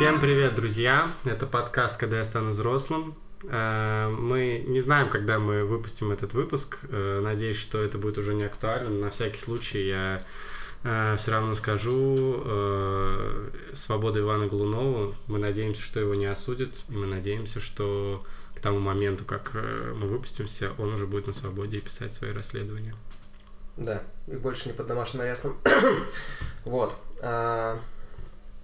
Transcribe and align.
Всем 0.00 0.18
привет, 0.18 0.54
друзья! 0.54 1.12
Это 1.26 1.46
подкаст 1.46 1.98
«Когда 1.98 2.16
я 2.16 2.24
стану 2.24 2.52
взрослым». 2.52 3.14
Э, 3.44 4.08
Мы 4.08 4.64
не 4.66 4.80
знаем, 4.80 5.10
когда 5.10 5.38
мы 5.38 5.66
выпустим 5.66 6.10
этот 6.10 6.32
выпуск. 6.32 6.78
Э, 6.88 7.20
Надеюсь, 7.22 7.58
что 7.58 7.82
это 7.82 7.98
будет 7.98 8.16
уже 8.16 8.32
не 8.32 8.44
актуально. 8.44 8.88
но 8.88 8.98
На 8.98 9.10
всякий 9.10 9.36
случай 9.36 9.88
я 9.88 10.22
все 10.82 11.30
равно 11.30 11.54
скажу 11.54 12.42
э, 12.42 13.50
свободу 13.74 14.20
Ивана 14.20 14.46
Голунова. 14.46 15.14
Мы 15.26 15.38
надеемся, 15.38 15.82
что 15.82 16.00
его 16.00 16.14
не 16.14 16.24
осудят. 16.24 16.82
И 16.88 16.92
мы 16.94 17.04
надеемся, 17.04 17.60
что 17.60 18.24
к 18.56 18.60
тому 18.60 18.78
моменту, 18.78 19.26
как 19.26 19.50
э, 19.52 19.92
мы 19.94 20.06
выпустимся, 20.06 20.72
он 20.78 20.94
уже 20.94 21.06
будет 21.06 21.26
на 21.26 21.34
свободе 21.34 21.76
и 21.76 21.80
писать 21.82 22.14
свои 22.14 22.32
расследования. 22.32 22.94
Да, 23.76 24.02
и 24.28 24.36
больше 24.36 24.70
не 24.70 24.74
под 24.74 24.86
домашним 24.86 25.20
арестом. 25.20 25.58
вот. 26.64 26.94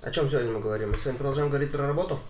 О 0.06 0.10
чем 0.12 0.28
сегодня 0.28 0.52
мы 0.52 0.60
говорим? 0.60 0.91
Мы 0.91 0.95
сегодня 0.96 1.19
продолжаем 1.19 1.48
говорить 1.48 1.73
про 1.73 1.84
работу? 1.84 2.20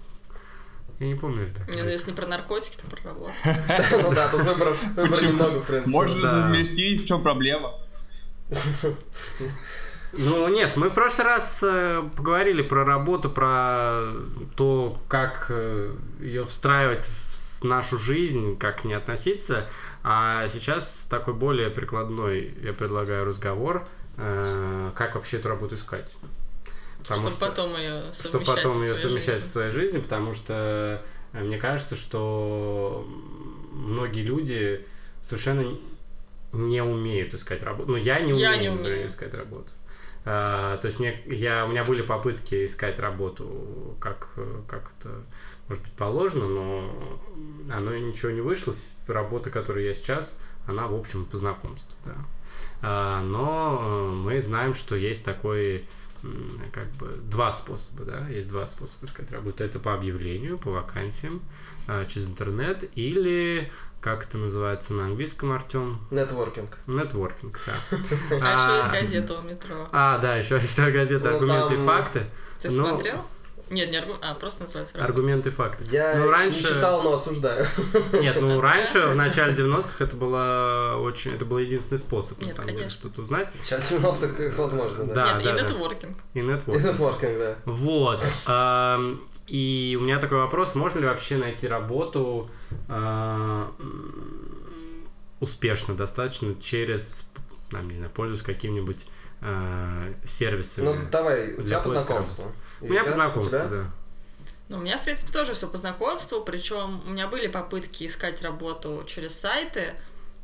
Я 0.98 1.08
не 1.08 1.14
помню, 1.14 1.44
ребят. 1.44 1.68
Не, 1.68 1.82
ну 1.82 1.90
если 1.90 2.08
не 2.10 2.16
про 2.16 2.26
наркотики, 2.26 2.78
то 2.78 2.86
про 2.86 3.10
работу. 3.10 3.34
Ну 4.02 4.14
да, 4.14 4.28
тут 4.28 5.10
Почему? 5.10 5.32
немного, 5.32 5.58
в 5.58 5.66
принципе. 5.66 5.90
Можно 5.90 6.26
заместить, 6.26 7.02
в 7.02 7.06
чем 7.06 7.22
проблема? 7.22 7.74
Ну 10.12 10.48
нет, 10.48 10.78
мы 10.78 10.88
в 10.88 10.94
прошлый 10.94 11.26
раз 11.26 11.62
э, 11.62 12.02
поговорили 12.16 12.62
про 12.62 12.86
работу, 12.86 13.28
про 13.28 14.04
то, 14.56 14.98
как 15.08 15.52
ее 16.18 16.46
встраивать 16.46 17.04
в 17.04 17.64
нашу 17.64 17.98
жизнь, 17.98 18.56
как 18.56 18.80
к 18.80 18.84
ней 18.84 18.94
относиться. 18.94 19.68
А 20.02 20.48
сейчас 20.48 21.06
такой 21.10 21.34
более 21.34 21.68
прикладной 21.68 22.54
я 22.62 22.72
предлагаю 22.72 23.26
разговор, 23.26 23.86
э, 24.16 24.90
как 24.94 25.14
вообще 25.14 25.36
эту 25.36 25.50
работу 25.50 25.74
искать. 25.74 26.16
Потому 27.08 27.30
Чтобы 27.30 27.36
что- 27.36 27.46
потом 27.46 27.76
ее 27.76 28.12
чтобы 28.12 28.44
совмещать 28.44 28.56
потом 28.64 28.72
со 28.80 28.86
ее 28.86 28.94
совмещать 28.96 29.24
жизнью. 29.34 29.40
со 29.40 29.48
своей 29.48 29.70
жизнью, 29.70 30.02
потому 30.02 30.34
что 30.34 31.02
э, 31.32 31.42
мне 31.44 31.58
кажется, 31.58 31.94
что 31.96 33.06
многие 33.72 34.22
люди 34.22 34.84
совершенно 35.22 35.76
не 36.52 36.82
умеют 36.82 37.34
искать 37.34 37.62
работу. 37.62 37.90
Ну, 37.92 37.96
я 37.96 38.18
не 38.20 38.32
умею, 38.32 38.38
Я 38.50 38.56
не 38.56 38.68
умею. 38.70 39.06
искать 39.06 39.34
работу. 39.34 39.72
А, 40.24 40.76
то 40.78 40.86
есть 40.86 40.98
мне, 40.98 41.20
я, 41.26 41.64
у 41.64 41.68
меня 41.68 41.84
были 41.84 42.02
попытки 42.02 42.66
искать 42.66 42.98
работу, 42.98 43.96
как, 44.00 44.30
э, 44.36 44.62
как 44.66 44.92
это, 44.98 45.22
может 45.68 45.84
быть, 45.84 45.92
положено, 45.92 46.48
но 46.48 46.98
оно 47.72 47.94
ничего 47.96 48.32
не 48.32 48.40
вышло. 48.40 48.74
Работа, 49.06 49.50
которую 49.50 49.84
я 49.86 49.94
сейчас, 49.94 50.40
она, 50.66 50.88
в 50.88 50.94
общем, 50.96 51.24
по 51.26 51.38
знакомству, 51.38 51.94
да. 52.04 52.14
А, 52.82 53.22
но 53.22 54.10
мы 54.12 54.40
знаем, 54.40 54.74
что 54.74 54.96
есть 54.96 55.24
такой 55.24 55.84
как 56.72 56.88
бы 56.92 57.08
два 57.24 57.52
способа, 57.52 58.04
да, 58.04 58.28
есть 58.28 58.48
два 58.48 58.66
способа 58.66 59.06
искать 59.06 59.30
работу. 59.32 59.64
Это 59.64 59.78
по 59.78 59.94
объявлению, 59.94 60.58
по 60.58 60.70
вакансиям, 60.70 61.40
а, 61.88 62.04
через 62.06 62.28
интернет 62.28 62.84
или 62.94 63.70
как 64.00 64.24
это 64.24 64.38
называется 64.38 64.94
на 64.94 65.06
английском, 65.06 65.50
Артем? 65.50 65.98
Нетворкинг. 66.10 66.78
Нетворкинг, 66.86 67.58
да. 67.66 67.74
А 68.30 68.34
еще 68.34 68.40
А, 68.42 68.76
есть 68.78 68.92
газета 68.92 69.34
у 69.34 69.42
метро. 69.42 69.88
А, 69.90 70.18
да, 70.18 70.36
еще 70.36 70.56
есть 70.56 70.78
газета 70.92 71.30
Ну, 71.30 71.34
«Аргументы 71.34 71.74
и 71.74 71.76
там- 71.76 71.86
факты». 71.86 72.24
Ты 72.60 72.70
ну, 72.70 72.88
смотрел? 72.88 73.24
Нет, 73.68 73.90
не 73.90 73.96
аргумент, 73.96 74.22
а 74.22 74.34
просто 74.34 74.62
называется 74.62 74.96
работа. 74.96 75.12
Аргументы 75.12 75.48
и 75.48 75.52
факты. 75.52 75.84
Я 75.90 76.14
ну, 76.16 76.30
раньше... 76.30 76.58
не 76.58 76.64
читал, 76.64 77.02
но 77.02 77.14
осуждаю. 77.14 77.66
Нет, 78.12 78.40
ну 78.40 78.60
раньше, 78.62 79.06
в 79.06 79.16
начале 79.16 79.54
90-х, 79.54 80.04
это 80.04 80.16
было 80.16 80.96
очень, 81.00 81.32
это 81.34 81.44
был 81.44 81.58
единственный 81.58 81.98
способ, 81.98 82.40
на 82.40 82.52
самом 82.52 82.76
деле, 82.76 82.88
что-то 82.88 83.22
узнать. 83.22 83.48
Сейчас 83.64 83.90
90-х 83.90 84.56
возможно, 84.56 85.04
да. 85.04 85.14
Да. 85.14 85.42
Нет, 85.42 85.58
и 85.58 85.62
нетворкинг. 85.62 86.16
И 86.34 86.38
И 86.38 86.42
нетворкинг. 86.42 86.92
нетворкинг, 86.92 87.38
да. 87.38 87.56
Вот. 87.64 88.20
И 89.48 89.96
у 90.00 90.02
меня 90.02 90.18
такой 90.18 90.38
вопрос, 90.38 90.74
можно 90.74 91.00
ли 91.00 91.06
вообще 91.06 91.36
найти 91.36 91.68
работу 91.68 92.50
а, 92.88 93.72
успешно 95.38 95.94
достаточно 95.94 96.54
через, 96.60 97.30
там, 97.70 97.88
не 97.88 97.96
знаю, 97.96 98.10
пользуясь 98.12 98.42
каким-нибудь 98.42 99.06
а, 99.40 100.12
сервисами? 100.24 100.84
Ну, 100.86 100.96
давай, 101.10 101.54
у 101.54 101.62
тебя 101.62 101.78
по 101.78 101.88
поиска 101.88 102.04
знакомству. 102.04 102.52
У 102.80 102.86
меня 102.86 103.04
по 103.04 103.12
знакомству, 103.12 103.50
тебя? 103.58 103.66
да. 103.68 103.84
Ну, 104.68 104.78
у 104.78 104.80
меня, 104.80 104.98
в 104.98 105.02
принципе, 105.04 105.32
тоже 105.32 105.52
все 105.54 105.68
по 105.68 105.76
знакомству, 105.78 106.40
причем 106.40 107.00
у 107.06 107.10
меня 107.10 107.28
были 107.28 107.46
попытки 107.46 108.06
искать 108.06 108.42
работу 108.42 109.04
через 109.06 109.38
сайты, 109.38 109.94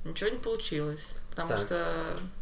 ничего 0.04 0.30
не 0.30 0.38
получилось. 0.38 1.14
Потому 1.30 1.48
Так. 1.48 1.58
что, 1.60 1.86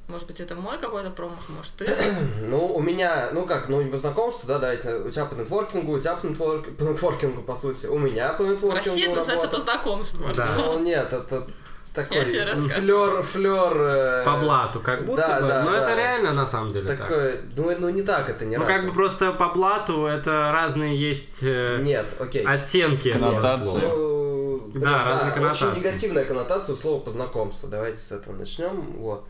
может 0.08 0.26
быть, 0.26 0.40
это 0.40 0.56
мой 0.56 0.76
какой-то 0.76 1.10
промах, 1.10 1.48
может, 1.48 1.74
ты. 1.76 1.86
Ну, 2.42 2.66
у 2.66 2.80
меня, 2.82 3.30
ну 3.32 3.46
как, 3.46 3.68
ну, 3.68 3.80
не 3.80 3.90
по 3.90 3.98
знакомству, 3.98 4.46
да, 4.48 4.58
давайте, 4.58 4.96
у 4.96 5.10
тебя 5.10 5.24
по 5.26 5.34
нетворкингу, 5.34 5.92
у 5.92 6.00
тебя 6.00 6.16
по, 6.16 6.26
нетворк- 6.26 6.74
по 6.74 6.82
нетворкингу, 6.82 7.42
по 7.42 7.54
сути, 7.56 7.86
у 7.86 7.98
меня 7.98 8.32
по 8.34 8.42
В 8.44 8.50
нетворкингу 8.50 8.76
России 8.90 9.04
это 9.06 9.16
называется 9.16 9.48
по 9.48 9.54
работа. 9.56 9.72
знакомству, 9.72 10.34
Да. 10.34 10.54
Ну, 10.56 10.78
нет, 10.80 11.12
это 11.12 11.46
такой 11.94 12.24
флер, 12.24 13.22
флер... 13.22 13.72
э, 13.76 14.24
По 14.24 14.36
блату, 14.38 14.80
как 14.80 15.04
будто 15.04 15.20
да, 15.26 15.40
бы. 15.40 15.48
да, 15.48 15.62
но 15.64 15.70
да. 15.72 15.82
это 15.90 15.96
реально 15.96 16.32
на 16.32 16.46
самом 16.46 16.72
деле 16.72 16.88
так. 16.88 16.98
Такой, 16.98 17.34
ну, 17.56 17.72
ну, 17.78 17.88
не 17.90 18.02
так 18.02 18.28
это, 18.30 18.44
не 18.44 18.56
Ну, 18.56 18.64
разу. 18.64 18.74
как 18.74 18.84
бы 18.86 18.92
просто 18.92 19.32
по 19.32 19.48
блату 19.48 20.06
это 20.06 20.50
разные 20.52 20.96
есть 20.96 21.40
э, 21.42 21.78
Нет, 21.82 22.06
окей. 22.20 22.44
оттенки 22.44 23.12
Коннотации. 23.12 23.62
слова. 23.80 23.80
Ну, 23.82 24.70
Да, 24.74 25.04
разные 25.04 25.32
коннотации. 25.32 25.66
Очень 25.66 25.78
негативная 25.80 26.24
коннотация 26.24 26.74
у 26.74 26.76
слова 26.76 27.00
по 27.00 27.10
знакомству. 27.10 27.68
Давайте 27.68 27.98
с 27.98 28.12
этого 28.12 28.36
начнем. 28.36 28.92
Вот. 28.98 29.26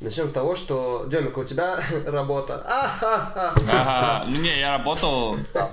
Начнем 0.00 0.28
с 0.28 0.32
того, 0.32 0.54
что 0.56 1.06
Демик, 1.08 1.38
у 1.38 1.44
тебя 1.44 1.80
работа. 2.06 2.62
Ага, 2.66 4.24
ну 4.28 4.36
не, 4.36 4.58
я 4.60 4.76
работал 4.78 5.36
там, 5.52 5.70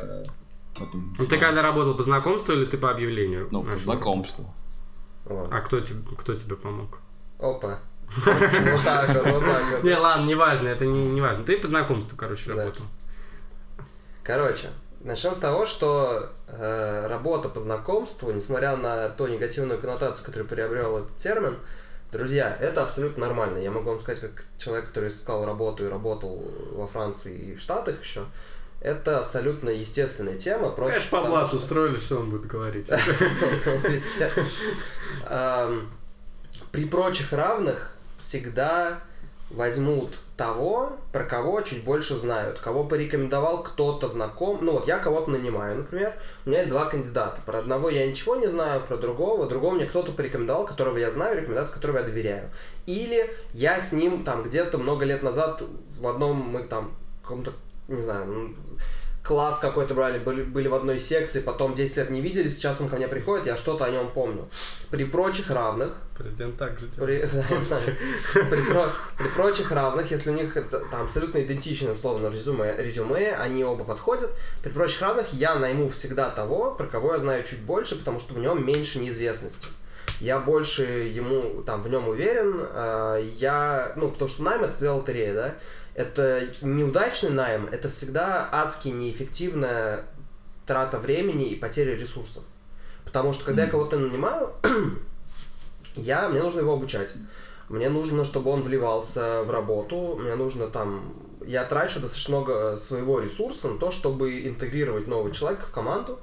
э, 0.00 0.24
Ну, 1.18 1.26
ты 1.26 1.36
когда 1.38 1.62
работал 1.62 1.94
по 1.94 2.02
знакомству 2.02 2.54
или 2.54 2.64
ты 2.64 2.78
по 2.78 2.90
объявлению? 2.90 3.48
ну, 3.50 3.62
по 3.62 3.76
знакомству. 3.76 4.46
Вот. 5.28 5.48
А 5.52 5.60
кто, 5.60 5.80
тебе- 5.80 6.02
кто 6.16 6.34
тебе 6.34 6.56
помог? 6.56 6.98
Опа. 7.38 7.78
Вот 8.16 8.84
так 8.84 9.08
вот, 9.08 9.26
вот 9.34 9.44
так 9.44 9.62
вот. 9.70 9.84
Не, 9.84 9.94
ладно, 9.94 10.24
не 10.24 10.34
важно, 10.34 10.68
это 10.68 10.86
не, 10.86 11.06
не 11.08 11.20
важно. 11.20 11.44
Ты 11.44 11.58
по 11.58 11.66
знакомству, 11.68 12.16
короче, 12.16 12.50
работал. 12.50 12.84
Короче, 14.22 14.68
начнем 15.00 15.34
с 15.34 15.38
того, 15.38 15.66
что 15.66 16.30
э, 16.46 17.06
работа 17.06 17.48
по 17.48 17.60
знакомству, 17.60 18.30
несмотря 18.32 18.76
на 18.76 19.08
ту 19.10 19.26
негативную 19.26 19.78
коннотацию, 19.78 20.24
которую 20.24 20.48
приобрел 20.48 20.98
этот 20.98 21.16
термин, 21.16 21.58
друзья, 22.12 22.56
это 22.60 22.82
абсолютно 22.82 23.26
нормально. 23.26 23.58
Я 23.58 23.70
могу 23.70 23.90
вам 23.90 24.00
сказать, 24.00 24.20
как 24.20 24.44
человек, 24.58 24.88
который 24.88 25.08
искал 25.08 25.44
работу 25.44 25.86
и 25.86 25.88
работал 25.88 26.42
во 26.72 26.86
Франции 26.86 27.52
и 27.52 27.54
в 27.54 27.60
Штатах 27.60 28.00
еще, 28.02 28.24
это 28.80 29.18
абсолютно 29.18 29.70
естественная 29.70 30.36
тема. 30.38 30.70
Просто 30.70 30.98
Конечно, 31.00 31.18
по 31.18 31.26
блату 31.26 31.48
что- 31.48 31.56
устроили, 31.58 31.98
что 31.98 32.18
он 32.18 32.30
будет 32.30 32.46
говорить. 32.46 32.88
При 36.72 36.84
прочих 36.86 37.32
равных 37.32 37.94
всегда 38.18 38.98
возьмут 39.50 40.14
того, 40.36 40.92
про 41.12 41.24
кого 41.24 41.62
чуть 41.62 41.82
больше 41.84 42.14
знают, 42.14 42.58
кого 42.58 42.84
порекомендовал 42.84 43.62
кто-то 43.62 44.08
знаком. 44.08 44.58
Ну 44.62 44.72
вот 44.72 44.86
я 44.86 44.98
кого-то 44.98 45.30
нанимаю, 45.30 45.78
например, 45.78 46.12
у 46.44 46.50
меня 46.50 46.60
есть 46.60 46.70
два 46.70 46.84
кандидата. 46.86 47.40
Про 47.46 47.60
одного 47.60 47.88
я 47.90 48.06
ничего 48.06 48.36
не 48.36 48.46
знаю, 48.46 48.80
про 48.82 48.96
другого, 48.96 49.46
другого 49.48 49.74
мне 49.74 49.86
кто-то 49.86 50.12
порекомендовал, 50.12 50.66
которого 50.66 50.98
я 50.98 51.10
знаю, 51.10 51.40
рекомендации 51.40 51.74
которого 51.74 51.98
я 51.98 52.04
доверяю. 52.04 52.50
Или 52.86 53.28
я 53.52 53.80
с 53.80 53.92
ним 53.92 54.24
там 54.24 54.42
где-то 54.42 54.78
много 54.78 55.04
лет 55.04 55.22
назад 55.22 55.62
в 55.98 56.06
одном 56.06 56.36
мы 56.36 56.62
там 56.62 56.94
каком-то, 57.22 57.52
не 57.88 58.00
знаю, 58.02 58.22
м, 58.24 58.56
класс 59.22 59.58
какой-то 59.58 59.94
брали, 59.94 60.18
были, 60.18 60.42
были 60.42 60.68
в 60.68 60.74
одной 60.74 60.98
секции, 60.98 61.40
потом 61.40 61.74
10 61.74 61.96
лет 61.98 62.10
не 62.10 62.20
виделись, 62.22 62.56
сейчас 62.56 62.80
он 62.80 62.88
ко 62.88 62.96
мне 62.96 63.08
приходит, 63.08 63.46
я 63.46 63.56
что-то 63.56 63.84
о 63.84 63.90
нем 63.90 64.10
помню. 64.10 64.48
При 64.90 65.04
прочих 65.04 65.50
равных, 65.50 65.90
Президент 66.16 66.56
так 66.56 66.80
же 66.80 66.88
делает. 66.88 67.30
при, 67.48 67.54
не 67.54 67.60
знаю, 67.62 67.82
при 68.50 68.60
про- 68.62 68.90
при 69.18 69.28
прочих 69.28 69.70
равных, 69.70 70.10
если 70.10 70.30
у 70.30 70.34
них 70.34 70.56
это, 70.56 70.80
там 70.90 71.02
абсолютно 71.02 71.40
идентичное 71.42 71.92
условно 71.92 72.28
резюме, 72.28 72.74
резюме, 72.78 73.34
они 73.36 73.62
оба 73.64 73.84
подходят, 73.84 74.30
при 74.62 74.70
прочих 74.70 75.00
равных 75.02 75.32
я 75.32 75.54
найму 75.56 75.88
всегда 75.88 76.30
того, 76.30 76.72
про 76.72 76.86
кого 76.86 77.12
я 77.14 77.20
знаю 77.20 77.44
чуть 77.44 77.60
больше, 77.60 77.96
потому 77.98 78.18
что 78.20 78.34
в 78.34 78.38
нем 78.38 78.66
меньше 78.66 78.98
неизвестности. 78.98 79.68
Я 80.20 80.40
больше 80.40 80.82
ему 80.82 81.62
там 81.62 81.82
в 81.82 81.88
нем 81.88 82.08
уверен, 82.08 82.66
э, 82.72 83.28
я, 83.36 83.92
ну, 83.94 84.10
потому 84.10 84.28
что 84.28 84.42
найм 84.42 84.64
это 84.64 84.72
всегда 84.72 84.94
лотерея, 84.94 85.34
да, 85.34 85.54
это 85.98 86.46
неудачный 86.62 87.30
найм, 87.30 87.68
это 87.72 87.88
всегда 87.88 88.48
адски 88.52 88.88
неэффективная 88.88 90.04
трата 90.64 90.98
времени 90.98 91.48
и 91.48 91.56
потеря 91.56 91.96
ресурсов. 91.96 92.44
Потому 93.04 93.32
что 93.32 93.44
когда 93.44 93.64
я 93.64 93.68
кого-то 93.68 93.98
нанимаю, 93.98 94.52
я, 95.96 96.28
мне 96.28 96.40
нужно 96.40 96.60
его 96.60 96.74
обучать. 96.74 97.16
Мне 97.68 97.88
нужно, 97.88 98.24
чтобы 98.24 98.52
он 98.52 98.62
вливался 98.62 99.42
в 99.42 99.50
работу, 99.50 100.16
мне 100.20 100.36
нужно 100.36 100.68
там... 100.68 101.14
Я 101.44 101.64
трачу 101.64 101.98
достаточно 101.98 102.36
много 102.36 102.78
своего 102.78 103.18
ресурса 103.18 103.66
на 103.66 103.78
то, 103.80 103.90
чтобы 103.90 104.46
интегрировать 104.46 105.08
нового 105.08 105.32
человека 105.32 105.66
в 105.66 105.72
команду, 105.72 106.20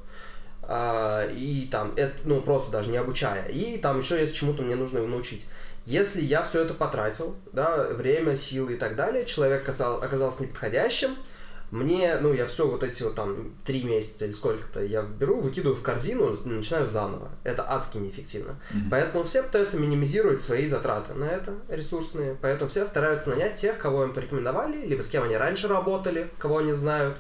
а, 0.64 1.26
и 1.26 1.68
там, 1.70 1.92
это, 1.98 2.14
ну, 2.24 2.42
просто 2.42 2.72
даже 2.72 2.92
не 2.92 2.98
обучая. 2.98 3.46
И 3.50 3.78
там 3.78 4.00
еще 4.00 4.18
есть 4.18 4.36
чему-то 4.36 4.64
мне 4.64 4.76
нужно 4.76 5.00
его 5.00 5.08
научить. 5.08 5.48
Если 5.86 6.22
я 6.22 6.42
все 6.44 6.62
это 6.64 6.74
потратил, 6.74 7.36
да, 7.54 7.86
время, 7.90 8.36
силы 8.36 8.74
и 8.74 8.78
так 8.78 8.96
далее, 8.96 9.26
человек 9.26 9.62
оказал- 9.64 10.02
оказался 10.02 10.44
неподходящим, 10.44 11.12
Мне, 11.72 12.18
ну, 12.22 12.32
я 12.32 12.46
все 12.46 12.68
вот 12.68 12.84
эти 12.84 13.02
вот 13.02 13.16
там 13.16 13.56
три 13.66 13.84
месяца 13.84 14.26
или 14.26 14.32
сколько-то 14.32 14.82
я 14.84 15.02
беру, 15.02 15.42
выкидываю 15.42 15.76
в 15.76 15.82
корзину, 15.82 16.32
начинаю 16.46 16.88
заново. 16.88 17.30
Это 17.44 17.66
адски 17.68 17.98
неэффективно. 17.98 18.56
Мгм. 18.72 18.90
Поэтому 18.92 19.24
все 19.24 19.42
пытаются 19.42 19.78
минимизировать 19.80 20.44
свои 20.44 20.68
затраты 20.68 21.16
на 21.16 21.26
это 21.26 21.56
ресурсные. 21.68 22.38
Поэтому 22.40 22.70
все 22.70 22.86
стараются 22.86 23.32
нанять 23.32 23.56
тех, 23.56 23.80
кого 23.80 24.04
им 24.04 24.14
порекомендовали, 24.14 24.86
либо 24.86 25.02
с 25.02 25.10
кем 25.10 25.24
они 25.24 25.36
раньше 25.36 25.68
работали, 25.68 26.30
кого 26.38 26.60
они 26.60 26.72
знают, 26.72 27.18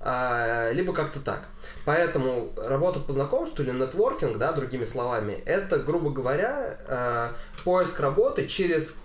а, 0.00 0.72
либо 0.72 0.92
как-то 0.94 1.20
так. 1.20 1.44
Поэтому 1.84 2.52
работа 2.56 2.98
по 2.98 3.12
знакомству 3.12 3.62
или 3.62 3.70
нетворкинг, 3.72 4.36
да, 4.38 4.52
другими 4.52 4.84
словами, 4.84 5.42
это, 5.44 5.78
грубо 5.78 6.10
говоря, 6.10 6.78
а, 6.88 7.32
поиск 7.62 8.00
работы 8.00 8.46
через 8.46 9.02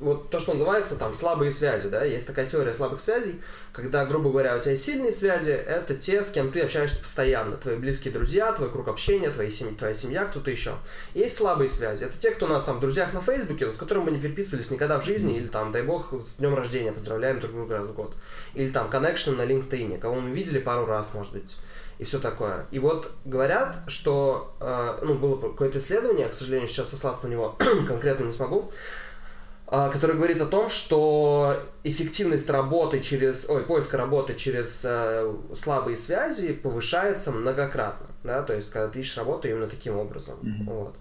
вот 0.00 0.30
то, 0.30 0.40
что 0.40 0.52
называется 0.52 0.96
там 0.96 1.14
слабые 1.14 1.50
связи, 1.50 1.88
да, 1.88 2.04
есть 2.04 2.26
такая 2.26 2.46
теория 2.46 2.74
слабых 2.74 3.00
связей, 3.00 3.40
когда, 3.72 4.04
грубо 4.04 4.30
говоря, 4.30 4.56
у 4.56 4.60
тебя 4.60 4.72
есть 4.72 4.84
сильные 4.84 5.12
связи, 5.12 5.50
это 5.50 5.94
те, 5.94 6.22
с 6.22 6.30
кем 6.30 6.52
ты 6.52 6.60
общаешься 6.60 7.02
постоянно, 7.02 7.56
твои 7.56 7.76
близкие 7.76 8.12
друзья, 8.12 8.52
твой 8.52 8.70
круг 8.70 8.88
общения, 8.88 9.30
твои 9.30 9.50
семьи, 9.50 9.74
твоя 9.74 9.94
семья, 9.94 10.24
кто-то 10.26 10.50
еще. 10.50 10.74
Есть 11.14 11.36
слабые 11.36 11.68
связи, 11.68 12.04
это 12.04 12.18
те, 12.18 12.30
кто 12.30 12.46
у 12.46 12.48
нас 12.48 12.64
там 12.64 12.76
в 12.76 12.80
друзьях 12.80 13.12
на 13.12 13.20
Фейсбуке, 13.20 13.72
с 13.72 13.76
которыми 13.76 14.04
мы 14.04 14.10
не 14.12 14.20
переписывались 14.20 14.70
никогда 14.70 14.98
в 14.98 15.04
жизни, 15.04 15.36
или 15.36 15.48
там, 15.48 15.72
дай 15.72 15.82
бог, 15.82 16.12
с 16.12 16.36
днем 16.36 16.54
рождения 16.54 16.92
поздравляем 16.92 17.40
друг 17.40 17.52
друга 17.52 17.78
раз 17.78 17.88
в 17.88 17.94
год. 17.94 18.14
Или 18.54 18.70
там 18.70 18.88
коннекшн 18.88 19.34
на 19.34 19.42
LinkedIn, 19.42 19.98
кого 19.98 20.16
мы 20.16 20.30
видели 20.30 20.58
пару 20.58 20.86
раз, 20.86 21.14
может 21.14 21.32
быть, 21.32 21.56
и 21.98 22.04
все 22.04 22.18
такое. 22.18 22.66
И 22.70 22.78
вот 22.78 23.10
говорят, 23.24 23.76
что, 23.86 24.54
э, 24.60 24.98
ну, 25.02 25.14
было 25.14 25.40
какое-то 25.40 25.78
исследование, 25.78 26.28
к 26.28 26.34
сожалению, 26.34 26.68
сейчас 26.68 26.90
сослаться 26.90 27.28
на 27.28 27.32
него 27.32 27.56
конкретно 27.88 28.24
не 28.24 28.32
смогу, 28.32 28.70
а, 29.66 29.88
который 29.88 30.16
говорит 30.16 30.40
о 30.40 30.46
том, 30.46 30.68
что 30.68 31.56
эффективность 31.84 32.50
работы 32.50 33.00
через, 33.00 33.48
ой, 33.48 33.62
поиска 33.62 33.96
работы 33.96 34.34
через 34.34 34.84
э, 34.84 35.34
слабые 35.56 35.96
связи 35.96 36.52
повышается 36.52 37.32
многократно, 37.32 38.06
да, 38.24 38.42
то 38.42 38.52
есть 38.52 38.70
когда 38.70 38.88
ты 38.88 39.00
ищешь 39.00 39.16
работу 39.16 39.48
именно 39.48 39.66
таким 39.66 39.96
образом, 39.96 40.36
Мгм. 40.42 40.64
вот. 40.66 40.94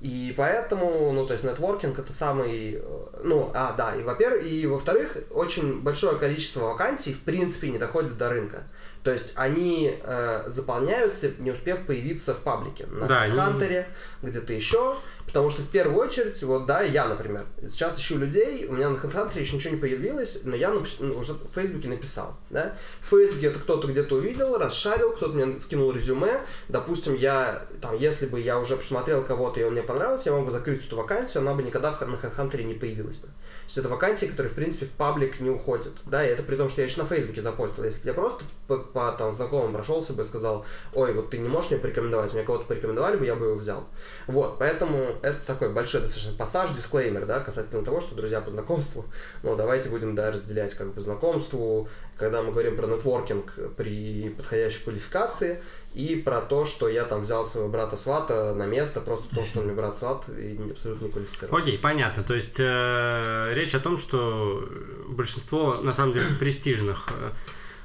И 0.00 0.34
поэтому, 0.36 1.12
ну, 1.12 1.26
то 1.26 1.34
есть 1.34 1.44
нетворкинг 1.44 1.96
это 1.98 2.12
самый, 2.12 2.76
э, 2.76 2.82
ну, 3.22 3.50
а, 3.54 3.74
да, 3.74 3.94
и 3.94 4.02
во-первых, 4.02 4.44
и 4.44 4.66
во-вторых, 4.66 5.16
очень 5.30 5.80
большое 5.80 6.16
количество 6.16 6.64
вакансий 6.64 7.12
в 7.12 7.22
принципе 7.22 7.68
не 7.70 7.78
доходит 7.78 8.16
до 8.16 8.30
рынка. 8.30 8.64
То 9.02 9.10
есть 9.10 9.34
они 9.36 9.98
э, 10.00 10.44
заполняются, 10.46 11.30
не 11.38 11.50
успев 11.50 11.84
появиться 11.86 12.34
в 12.34 12.38
паблике. 12.38 12.86
На 12.86 13.06
Да, 13.06 13.26
Хантере, 13.28 13.88
где-то 14.22 14.52
еще. 14.52 14.96
Потому 15.26 15.50
что 15.50 15.62
в 15.62 15.68
первую 15.68 15.98
очередь, 15.98 16.40
вот 16.42 16.66
да, 16.66 16.82
я, 16.82 17.06
например, 17.06 17.46
сейчас 17.62 17.98
ищу 17.98 18.18
людей, 18.18 18.66
у 18.66 18.72
меня 18.74 18.90
на 18.90 18.96
HeadHunter 18.96 19.40
еще 19.40 19.56
ничего 19.56 19.74
не 19.74 19.80
появилось, 19.80 20.44
но 20.44 20.54
я 20.54 20.70
напиш- 20.70 20.96
ну, 21.00 21.16
уже 21.18 21.32
в 21.34 21.48
Фейсбуке 21.54 21.88
написал, 21.88 22.36
да. 22.50 22.76
В 23.00 23.06
Фейсбуке 23.08 23.46
это 23.46 23.58
кто-то 23.58 23.88
где-то 23.88 24.16
увидел, 24.16 24.58
расшарил, 24.58 25.12
кто-то 25.12 25.34
мне 25.34 25.58
скинул 25.58 25.90
резюме. 25.92 26.40
Допустим, 26.68 27.14
я, 27.14 27.64
там, 27.80 27.96
если 27.96 28.26
бы 28.26 28.40
я 28.40 28.58
уже 28.58 28.76
посмотрел 28.76 29.22
кого-то, 29.22 29.60
и 29.60 29.64
он 29.64 29.72
мне 29.72 29.82
понравился, 29.82 30.30
я 30.30 30.36
мог 30.36 30.44
бы 30.46 30.52
закрыть 30.52 30.84
эту 30.86 30.96
вакансию, 30.96 31.40
она 31.42 31.54
бы 31.54 31.62
никогда 31.62 31.92
в, 31.92 32.00
на 32.00 32.14
HeadHunter 32.16 32.62
не 32.62 32.74
появилась 32.74 33.16
бы. 33.16 33.28
То 33.62 33.66
есть 33.66 33.78
это 33.78 33.88
вакансии, 33.88 34.26
которые, 34.26 34.50
в 34.50 34.54
принципе, 34.54 34.86
в 34.86 34.90
паблик 34.90 35.40
не 35.40 35.50
уходят, 35.50 35.92
да, 36.04 36.26
и 36.26 36.28
это 36.28 36.42
при 36.42 36.56
том, 36.56 36.68
что 36.68 36.80
я 36.80 36.86
еще 36.86 37.00
на 37.00 37.06
Фейсбуке 37.06 37.40
запостил. 37.40 37.84
Если 37.84 38.02
бы 38.02 38.08
я 38.08 38.14
просто 38.14 38.44
по, 38.66 38.78
по, 38.78 39.12
там, 39.12 39.32
знакомым 39.32 39.72
прошелся 39.72 40.12
бы 40.12 40.22
и 40.22 40.26
сказал, 40.26 40.64
ой, 40.94 41.12
вот 41.12 41.30
ты 41.30 41.38
не 41.38 41.48
можешь 41.48 41.70
мне 41.70 41.80
порекомендовать, 41.80 42.34
мне 42.34 42.42
кого-то 42.42 42.64
порекомендовали 42.64 43.16
бы, 43.16 43.24
я 43.24 43.34
бы 43.34 43.46
его 43.46 43.54
взял. 43.56 43.84
Вот, 44.26 44.58
поэтому 44.58 45.16
это 45.22 45.38
такой 45.46 45.70
большой 45.70 46.02
достаточно 46.02 46.36
пассаж, 46.36 46.70
дисклеймер, 46.70 47.26
да, 47.26 47.40
касательно 47.40 47.84
того, 47.84 48.00
что 48.00 48.14
друзья 48.14 48.40
по 48.40 48.50
знакомству, 48.50 49.04
ну, 49.42 49.56
давайте 49.56 49.88
будем, 49.90 50.14
да, 50.14 50.30
разделять 50.30 50.74
как 50.74 50.92
бы 50.92 51.00
знакомству, 51.00 51.88
когда 52.22 52.40
мы 52.40 52.52
говорим 52.52 52.76
про 52.76 52.86
нетворкинг 52.86 53.52
при 53.76 54.28
подходящей 54.36 54.82
квалификации, 54.84 55.60
и 55.94 56.14
про 56.16 56.40
то, 56.40 56.64
что 56.64 56.88
я 56.88 57.04
там 57.04 57.20
взял 57.22 57.44
своего 57.44 57.68
брата-свата 57.68 58.54
на 58.54 58.64
место, 58.64 59.00
просто 59.00 59.28
потому 59.28 59.46
что 59.46 59.58
он 59.58 59.66
мне 59.66 59.74
брат-сват 59.74 60.24
и 60.28 60.56
не- 60.56 60.70
абсолютно 60.70 61.06
не 61.06 61.10
квалифицирован. 61.10 61.60
Окей, 61.62 61.78
понятно. 61.78 62.22
То 62.22 62.34
есть 62.34 62.56
э, 62.58 63.52
речь 63.54 63.74
о 63.74 63.80
том, 63.80 63.98
что 63.98 64.66
большинство, 65.08 65.74
на 65.82 65.92
самом 65.92 66.12
деле, 66.14 66.26
престижных, 66.38 67.08
э, 67.20 67.30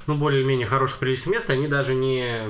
ну, 0.06 0.14
более-менее 0.14 0.66
хороших 0.66 1.00
приличных 1.00 1.34
мест, 1.34 1.50
они 1.50 1.66
даже 1.68 1.94
не, 1.94 2.46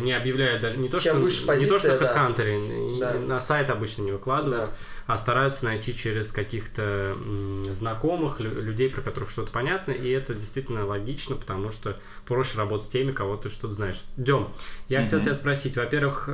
не 0.00 0.12
объявляют, 0.12 0.60
даже 0.60 0.76
не 0.78 0.88
то, 0.90 0.98
Чем 0.98 1.14
что, 1.14 1.22
выше 1.22 1.42
не 1.58 1.66
то, 1.66 1.78
что 1.78 1.88
позиция, 1.88 1.98
да. 1.98 2.28
HeadHunter, 2.28 2.96
и 2.96 3.00
Да. 3.00 3.14
на 3.14 3.40
сайт 3.40 3.70
обычно 3.70 4.02
не 4.02 4.12
выкладывают, 4.12 4.70
Да. 4.70 4.76
А 5.06 5.16
стараются 5.18 5.64
найти 5.64 5.94
через 5.94 6.30
каких-то 6.32 7.16
знакомых, 7.64 8.40
лю- 8.40 8.60
людей, 8.60 8.88
про 8.88 9.00
которых 9.02 9.30
что-то 9.30 9.50
понятно, 9.50 9.92
и 9.92 10.08
это 10.10 10.34
действительно 10.34 10.86
логично, 10.86 11.36
потому 11.36 11.70
что 11.70 11.98
проще 12.26 12.58
работать 12.58 12.86
с 12.86 12.90
теми, 12.90 13.12
кого 13.12 13.36
ты 13.36 13.48
что-то 13.48 13.74
знаешь. 13.74 14.02
Дем, 14.16 14.48
я 14.88 15.02
хотел 15.04 15.20
тебя 15.22 15.34
спросить, 15.34 15.76
во-первых, 15.76 16.28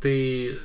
ты 0.00 0.58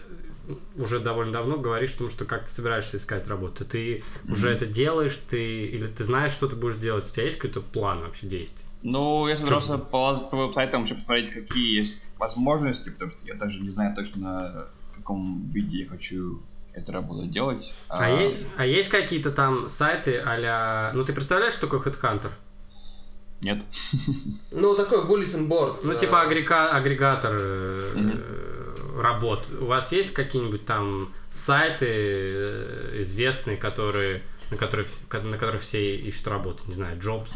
уже 0.76 1.00
довольно 1.00 1.32
давно 1.32 1.58
говоришь, 1.58 1.92
потому 1.92 2.10
что 2.10 2.26
как 2.26 2.46
ты 2.46 2.52
собираешься 2.52 2.98
искать 2.98 3.28
работу. 3.28 3.66
Ты 3.66 4.04
уже 4.28 4.50
это 4.50 4.66
делаешь, 4.66 5.20
ты 5.30 5.66
или 5.66 5.88
ты 5.88 6.04
знаешь, 6.04 6.32
что 6.32 6.48
ты 6.48 6.56
будешь 6.56 6.78
делать? 6.78 7.08
У 7.08 7.14
тебя 7.14 7.26
есть 7.26 7.38
какой-то 7.38 7.62
план 7.62 8.00
вообще 8.00 8.28
действий? 8.28 8.66
Ну, 8.82 9.28
я 9.28 9.36
собирался 9.36 9.78
полазать 9.78 10.30
по 10.30 10.38
веб-сайтам, 10.38 10.86
чтобы 10.86 11.02
посмотреть, 11.02 11.32
какие 11.34 11.78
есть 11.78 12.14
возможности, 12.18 12.90
потому 12.90 13.12
что 13.12 13.28
я 13.28 13.34
даже 13.36 13.62
не 13.62 13.70
знаю 13.70 13.94
точно, 13.94 14.72
в 14.94 14.98
каком 14.98 15.50
виде 15.50 15.80
я 15.80 15.88
хочу 15.90 16.42
эту 16.80 16.92
работу 16.92 17.26
делать. 17.26 17.74
А, 17.90 18.10
е- 18.10 18.36
а 18.58 18.66
есть 18.66 18.90
какие-то 18.90 19.32
там 19.32 19.70
сайты 19.70 20.22
а 20.26 20.92
Ну, 20.94 21.04
ты 21.06 21.14
представляешь, 21.14 21.54
что 21.54 21.68
такое 21.68 21.82
HeadHunter? 21.82 22.32
Нет. 23.42 23.62
Ну, 24.52 24.76
такой 24.76 25.00
bulletin 25.06 25.48
board. 25.48 25.80
Ну, 25.84 25.94
типа 25.94 26.22
агрека- 26.24 26.72
агрегатор 26.72 27.34
э, 27.34 29.02
работ. 29.02 29.48
У 29.62 29.66
вас 29.66 29.92
есть 29.92 30.14
какие-нибудь 30.14 30.66
там 30.66 31.10
сайты 31.30 31.86
э, 31.88 32.96
известные, 33.02 33.58
которые 33.58 34.22
на 34.52 34.58
которых, 34.58 34.88
на 35.12 35.38
которых 35.38 35.62
все 35.62 35.96
ищут 35.96 36.28
работу? 36.28 36.64
Не 36.68 36.74
знаю, 36.74 36.98
jobs. 36.98 37.30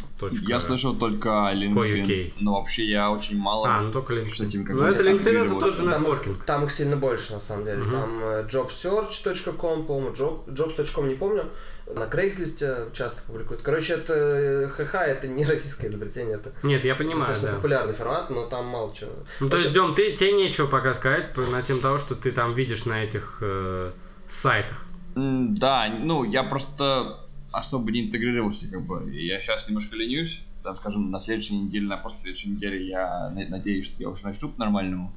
Я 0.48 0.60
слышал 0.60 0.96
только 0.96 1.30
LinkedIn, 1.54 2.34
но 2.40 2.56
вообще 2.56 2.86
я 2.86 3.12
очень 3.12 3.38
мало 3.38 3.68
А, 3.70 3.82
ну 3.82 3.92
только 3.92 4.14
с 4.14 4.18
LinkedIn. 4.18 4.46
этим 4.46 4.66
как 4.66 4.76
Ну, 4.76 4.84
это 4.86 5.04
LinkedIn, 5.04 5.46
это 5.46 5.56
тот 5.60 5.78
же 5.78 5.90
Там, 5.90 6.02
нетворкинг. 6.02 6.44
там 6.46 6.66
их 6.66 6.72
сильно 6.72 6.96
больше, 6.98 7.34
на 7.34 7.40
самом 7.40 7.66
деле. 7.66 7.84
Мгм. 7.84 7.92
Там 7.92 8.20
э, 8.24 8.48
jobsearch.com, 8.52 9.86
по-моему, 9.86 10.16
job, 10.16 10.48
jobs.com, 10.48 11.08
не 11.08 11.16
помню. 11.16 11.46
На 11.86 12.04
Craigslist 12.06 12.94
часто 12.94 13.22
публикуют. 13.28 13.62
Короче, 13.62 13.94
это 13.96 14.14
э, 14.14 14.68
ХХ, 14.70 14.96
это 14.96 15.28
не 15.28 15.46
российское 15.50 15.88
изобретение, 15.90 16.36
это 16.36 16.54
Нет, 16.64 16.86
я 16.86 16.96
понимаю, 16.96 17.20
достаточно 17.20 17.50
да. 17.50 17.56
популярный 17.58 17.94
формат, 17.94 18.30
но 18.30 18.46
там 18.46 18.66
мало 18.68 18.96
чего. 18.96 19.12
Ну, 19.42 19.50
то 19.50 19.58
есть, 19.58 19.74
Дем, 19.74 19.94
ты, 19.94 20.14
тебе 20.14 20.32
нечего 20.32 20.68
пока 20.68 20.94
сказать 20.94 21.36
на 21.36 21.62
тему 21.62 21.82
того, 21.82 22.00
что 22.00 22.16
ты 22.16 22.32
там 22.32 22.56
видишь 22.56 22.86
на 22.86 23.04
этих 23.04 23.40
э, 23.42 23.92
сайтах. 24.28 24.86
Да, 25.16 25.88
ну 26.00 26.24
я 26.24 26.44
просто 26.44 27.20
особо 27.52 27.92
не 27.92 28.06
интегрировался, 28.08 28.68
как 28.70 28.86
бы. 28.86 29.12
Я 29.14 29.40
сейчас 29.42 29.68
немножко 29.68 29.96
ленюсь. 29.96 30.42
Там, 30.64 30.78
скажем, 30.78 31.12
на 31.12 31.20
следующей 31.20 31.58
неделе, 31.58 31.88
на 31.88 31.98
после 31.98 32.20
следующей 32.22 32.50
недели 32.52 32.84
я 32.84 33.30
на- 33.30 33.48
надеюсь, 33.50 33.86
что 33.86 34.02
я 34.02 34.10
уже 34.10 34.26
начну 34.26 34.50
по-нормальному. 34.50 35.12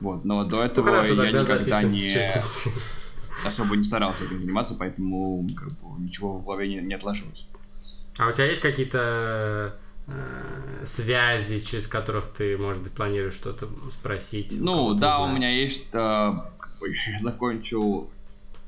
Вот, 0.00 0.24
но 0.24 0.44
до 0.44 0.56
Ну, 0.56 0.62
этого 0.62 0.86
хорошо, 0.88 1.22
я 1.24 1.30
никогда 1.32 1.82
не 1.82 1.94
сейчас. 1.94 2.68
особо 3.44 3.76
не 3.76 3.84
старался 3.84 4.24
этим 4.24 4.40
заниматься, 4.40 4.74
поэтому 4.74 5.46
как 5.54 5.68
бы, 5.80 6.00
ничего 6.02 6.38
в 6.38 6.44
голове 6.44 6.68
не, 6.68 6.76
не 6.76 6.94
отложилось. 6.94 7.46
А 8.18 8.28
у 8.28 8.32
тебя 8.32 8.46
есть 8.46 8.62
какие-то 8.62 9.74
э, 10.08 10.84
связи, 10.86 11.60
через 11.60 11.86
которых 11.86 12.28
ты, 12.28 12.56
может 12.56 12.82
быть, 12.82 12.92
планируешь 12.92 13.34
что-то 13.34 13.68
спросить? 13.92 14.52
у 14.60 14.64
Ну, 14.64 14.94
да, 14.94 15.18
у 15.18 15.24
узнать? 15.24 15.36
меня 15.38 15.50
есть, 15.50 15.84
э, 15.92 16.32
как 16.58 16.78
бы, 16.80 16.88
я 17.12 17.20
закончил 17.22 18.10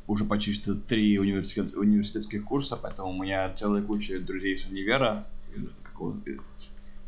уже 0.09 0.25
почти 0.25 0.53
что 0.55 0.75
три 0.75 1.19
университет- 1.19 1.77
университетских 1.77 2.45
курса, 2.45 2.77
поэтому 2.77 3.11
у 3.11 3.23
меня 3.23 3.53
целая 3.55 3.83
куча 3.83 4.19
друзей 4.19 4.57
с 4.57 4.65
универа, 4.65 5.27
э, 5.55 5.61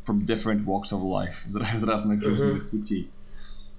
from 0.05 0.25
different 0.25 0.63
walks 0.65 0.91
of 0.93 1.01
life, 1.01 1.45
из 1.47 1.55
раз- 1.55 1.73
из 1.73 1.83
разных 1.83 2.23
жизненных 2.23 2.69
путей. 2.69 3.11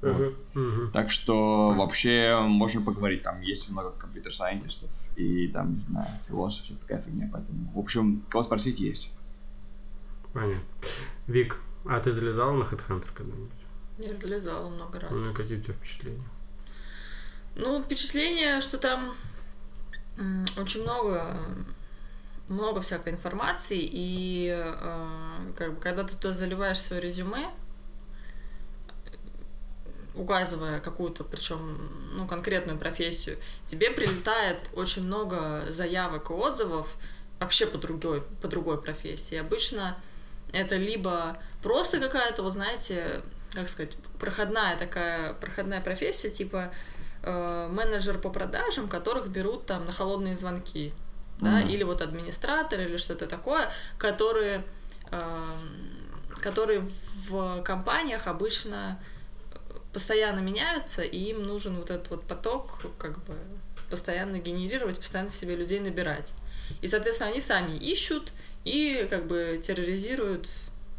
Мгм. 0.02 0.34
Мгм. 0.54 0.90
Так 0.92 1.12
что 1.12 1.72
вообще 1.76 2.40
можно 2.44 2.82
поговорить, 2.82 3.22
там 3.22 3.40
есть 3.40 3.70
много 3.70 3.90
компьютер-сайентистов 3.92 4.90
и 5.14 5.46
там, 5.46 5.74
не 5.76 5.80
знаю, 5.82 6.08
философов, 6.26 6.76
такая 6.80 7.00
фигня, 7.00 7.30
поэтому, 7.32 7.70
в 7.72 7.78
общем, 7.78 8.24
кого 8.28 8.42
спросить 8.42 8.80
есть. 8.80 9.10
Понятно. 10.32 10.64
Вик, 11.28 11.60
а 11.84 12.00
ты 12.00 12.10
залезала 12.12 12.52
на 12.56 12.64
HeadHunter 12.64 13.06
когда-нибудь? 13.14 13.52
Я 13.98 14.12
залезала 14.16 14.68
много 14.70 14.98
раз. 14.98 15.12
Ну, 15.12 15.30
и 15.30 15.34
какие 15.34 15.58
у 15.58 15.60
тебя 15.60 15.74
впечатления? 15.74 16.24
Ну, 17.54 17.82
впечатление, 17.82 18.60
что 18.60 18.78
там 18.78 19.14
очень 20.56 20.82
много 20.82 21.36
много 22.48 22.80
всякой 22.80 23.14
информации, 23.14 23.78
и 23.80 24.48
э, 24.54 25.52
как 25.56 25.74
бы, 25.74 25.80
когда 25.80 26.04
ты 26.04 26.14
туда 26.14 26.32
заливаешь 26.32 26.80
свое 26.80 27.00
резюме, 27.00 27.48
указывая 30.14 30.80
какую-то, 30.80 31.24
причем, 31.24 31.90
ну, 32.12 32.26
конкретную 32.26 32.78
профессию, 32.78 33.38
тебе 33.64 33.90
прилетает 33.90 34.58
очень 34.74 35.04
много 35.04 35.64
заявок 35.70 36.30
и 36.30 36.34
отзывов 36.34 36.96
вообще 37.40 37.66
по 37.66 37.78
другой, 37.78 38.22
по 38.42 38.48
другой 38.48 38.80
профессии. 38.80 39.36
Обычно 39.36 39.96
это 40.52 40.76
либо 40.76 41.38
просто 41.62 41.98
какая-то, 41.98 42.42
вот 42.42 42.52
знаете, 42.52 43.22
как 43.54 43.68
сказать, 43.68 43.96
проходная 44.18 44.76
такая, 44.76 45.32
проходная 45.34 45.80
профессия, 45.80 46.28
типа 46.28 46.70
э, 47.22 47.68
менеджер 47.70 48.18
по 48.18 48.30
продажам, 48.30 48.88
которых 48.88 49.28
берут 49.28 49.66
там 49.66 49.84
на 49.84 49.92
холодные 49.92 50.34
звонки, 50.36 50.92
да, 51.40 51.60
Мгм. 51.60 51.68
или 51.68 51.82
вот 51.82 52.02
администратор 52.02 52.80
или 52.80 52.96
что-то 52.96 53.26
такое, 53.26 53.70
которые, 53.98 54.64
э, 55.10 55.54
которые 56.40 56.88
в 57.28 57.62
компаниях 57.62 58.26
обычно 58.26 58.98
постоянно 59.92 60.40
меняются, 60.40 61.02
и 61.02 61.18
им 61.30 61.42
нужен 61.42 61.76
вот 61.76 61.90
этот 61.90 62.10
вот 62.10 62.24
поток, 62.24 62.78
как 62.98 63.22
бы 63.24 63.34
постоянно 63.90 64.38
генерировать, 64.38 64.98
постоянно 64.98 65.30
себе 65.30 65.54
людей 65.54 65.80
набирать. 65.80 66.30
И, 66.80 66.86
соответственно, 66.86 67.30
они 67.30 67.40
сами 67.40 67.76
ищут 67.76 68.32
и 68.64 69.06
как 69.10 69.26
бы 69.26 69.60
терроризируют 69.62 70.48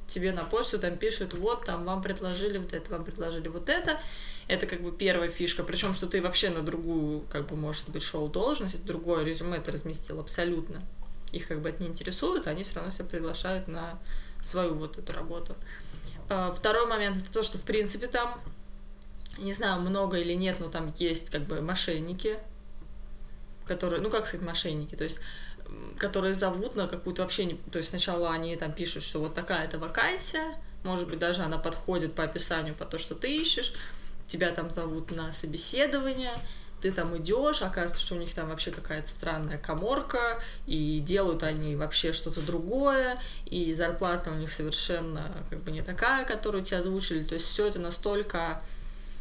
тебе 0.07 0.31
на 0.31 0.43
почту, 0.43 0.77
там 0.77 0.97
пишут, 0.97 1.33
вот, 1.33 1.65
там, 1.65 1.85
вам 1.85 2.03
предложили 2.03 2.59
вот 2.59 2.73
это, 2.73 2.91
вам 2.91 3.03
предложили 3.03 3.47
вот 3.47 3.67
это. 3.69 3.99
Это 4.47 4.65
как 4.67 4.81
бы 4.81 4.91
первая 4.91 5.29
фишка. 5.29 5.63
Причем, 5.63 5.93
что 5.93 6.07
ты 6.07 6.21
вообще 6.21 6.49
на 6.49 6.61
другую, 6.61 7.21
как 7.29 7.47
бы, 7.47 7.55
может 7.55 7.89
быть, 7.89 8.03
шел 8.03 8.27
должность, 8.27 8.83
другое 8.85 9.23
резюме 9.23 9.59
ты 9.59 9.71
разместил 9.71 10.19
абсолютно. 10.19 10.81
Их 11.31 11.47
как 11.47 11.61
бы 11.61 11.69
это 11.69 11.81
не 11.81 11.89
интересует, 11.89 12.47
они 12.47 12.63
все 12.63 12.75
равно 12.75 12.91
себя 12.91 13.05
приглашают 13.05 13.67
на 13.67 13.99
свою 14.41 14.75
вот 14.75 14.97
эту 14.97 15.13
работу. 15.13 15.55
А, 16.29 16.51
Второй 16.51 16.85
момент 16.85 17.17
это 17.17 17.31
то, 17.31 17.43
что, 17.43 17.57
в 17.57 17.63
принципе, 17.63 18.07
там, 18.07 18.39
не 19.37 19.53
знаю, 19.53 19.81
много 19.81 20.17
или 20.17 20.33
нет, 20.33 20.57
но 20.59 20.69
там 20.69 20.93
есть 20.97 21.29
как 21.29 21.43
бы 21.43 21.61
мошенники, 21.61 22.37
которые, 23.65 24.01
ну 24.01 24.09
как 24.09 24.25
сказать, 24.27 24.45
мошенники, 24.45 24.95
то 24.95 25.03
есть 25.03 25.19
которые 25.97 26.35
зовут 26.35 26.75
на 26.75 26.87
какую-то 26.87 27.23
вообще 27.23 27.45
не... 27.45 27.55
То 27.55 27.77
есть 27.77 27.89
сначала 27.89 28.31
они 28.31 28.55
там 28.55 28.73
пишут, 28.73 29.03
что 29.03 29.19
вот 29.19 29.33
такая-то 29.33 29.79
вакансия, 29.79 30.57
может 30.83 31.09
быть, 31.09 31.19
даже 31.19 31.41
она 31.41 31.57
подходит 31.57 32.13
по 32.13 32.23
описанию 32.23 32.75
по 32.75 32.85
то, 32.85 32.97
что 32.97 33.15
ты 33.15 33.35
ищешь, 33.35 33.73
тебя 34.33 34.51
там 34.51 34.71
зовут 34.71 35.11
на 35.11 35.31
собеседование, 35.31 36.35
ты 36.81 36.91
там 36.91 37.15
идешь, 37.17 37.61
оказывается, 37.61 38.03
что 38.03 38.15
у 38.15 38.17
них 38.17 38.33
там 38.33 38.49
вообще 38.49 38.71
какая-то 38.71 39.07
странная 39.07 39.57
коморка, 39.57 40.41
и 40.65 40.99
делают 40.99 41.43
они 41.43 41.75
вообще 41.75 42.11
что-то 42.11 42.41
другое, 42.41 43.17
и 43.45 43.73
зарплата 43.73 44.31
у 44.31 44.33
них 44.33 44.51
совершенно 44.51 45.45
как 45.49 45.59
бы 45.63 45.71
не 45.71 45.81
такая, 45.81 46.25
которую 46.25 46.63
тебе 46.63 46.79
озвучили. 46.79 47.23
То 47.23 47.35
есть 47.35 47.45
все 47.45 47.67
это 47.67 47.79
настолько 47.79 48.61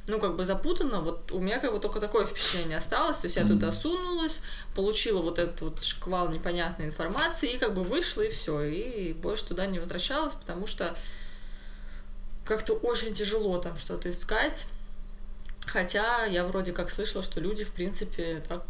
ну, 0.09 0.19
как 0.19 0.35
бы 0.35 0.45
запутанно, 0.45 1.01
вот 1.01 1.31
у 1.31 1.39
меня 1.39 1.61
как 1.61 1.73
бы 1.73 1.79
только 1.79 2.01
такое 2.01 2.27
впечатление 2.27 2.79
осталось, 2.79 3.19
то 3.19 3.27
есть 3.27 3.37
я 3.37 3.47
туда 3.47 3.71
сунулась, 3.71 4.41
получила 4.75 5.23
вот 5.23 5.39
этот 5.39 5.61
вот 5.61 5.85
шквал 5.85 6.29
непонятной 6.31 6.87
информации, 6.87 7.53
и 7.53 7.59
как 7.59 7.75
бы 7.75 7.85
вышла, 7.85 8.23
и 8.23 8.31
все, 8.31 8.63
и 8.63 9.13
больше 9.13 9.45
туда 9.45 9.67
не 9.67 9.79
возвращалась, 9.79 10.35
потому 10.35 10.67
что 10.67 10.97
как-то 12.45 12.73
очень 12.73 13.15
тяжело 13.15 13.59
там 13.59 13.77
что-то 13.77 14.11
искать, 14.11 14.67
хотя 15.67 16.25
я 16.25 16.45
вроде 16.45 16.73
как 16.73 16.91
слышала, 16.91 17.23
что 17.23 17.41
люди, 17.41 17.65
в 17.65 17.73
принципе, 17.73 18.43
так 18.49 18.63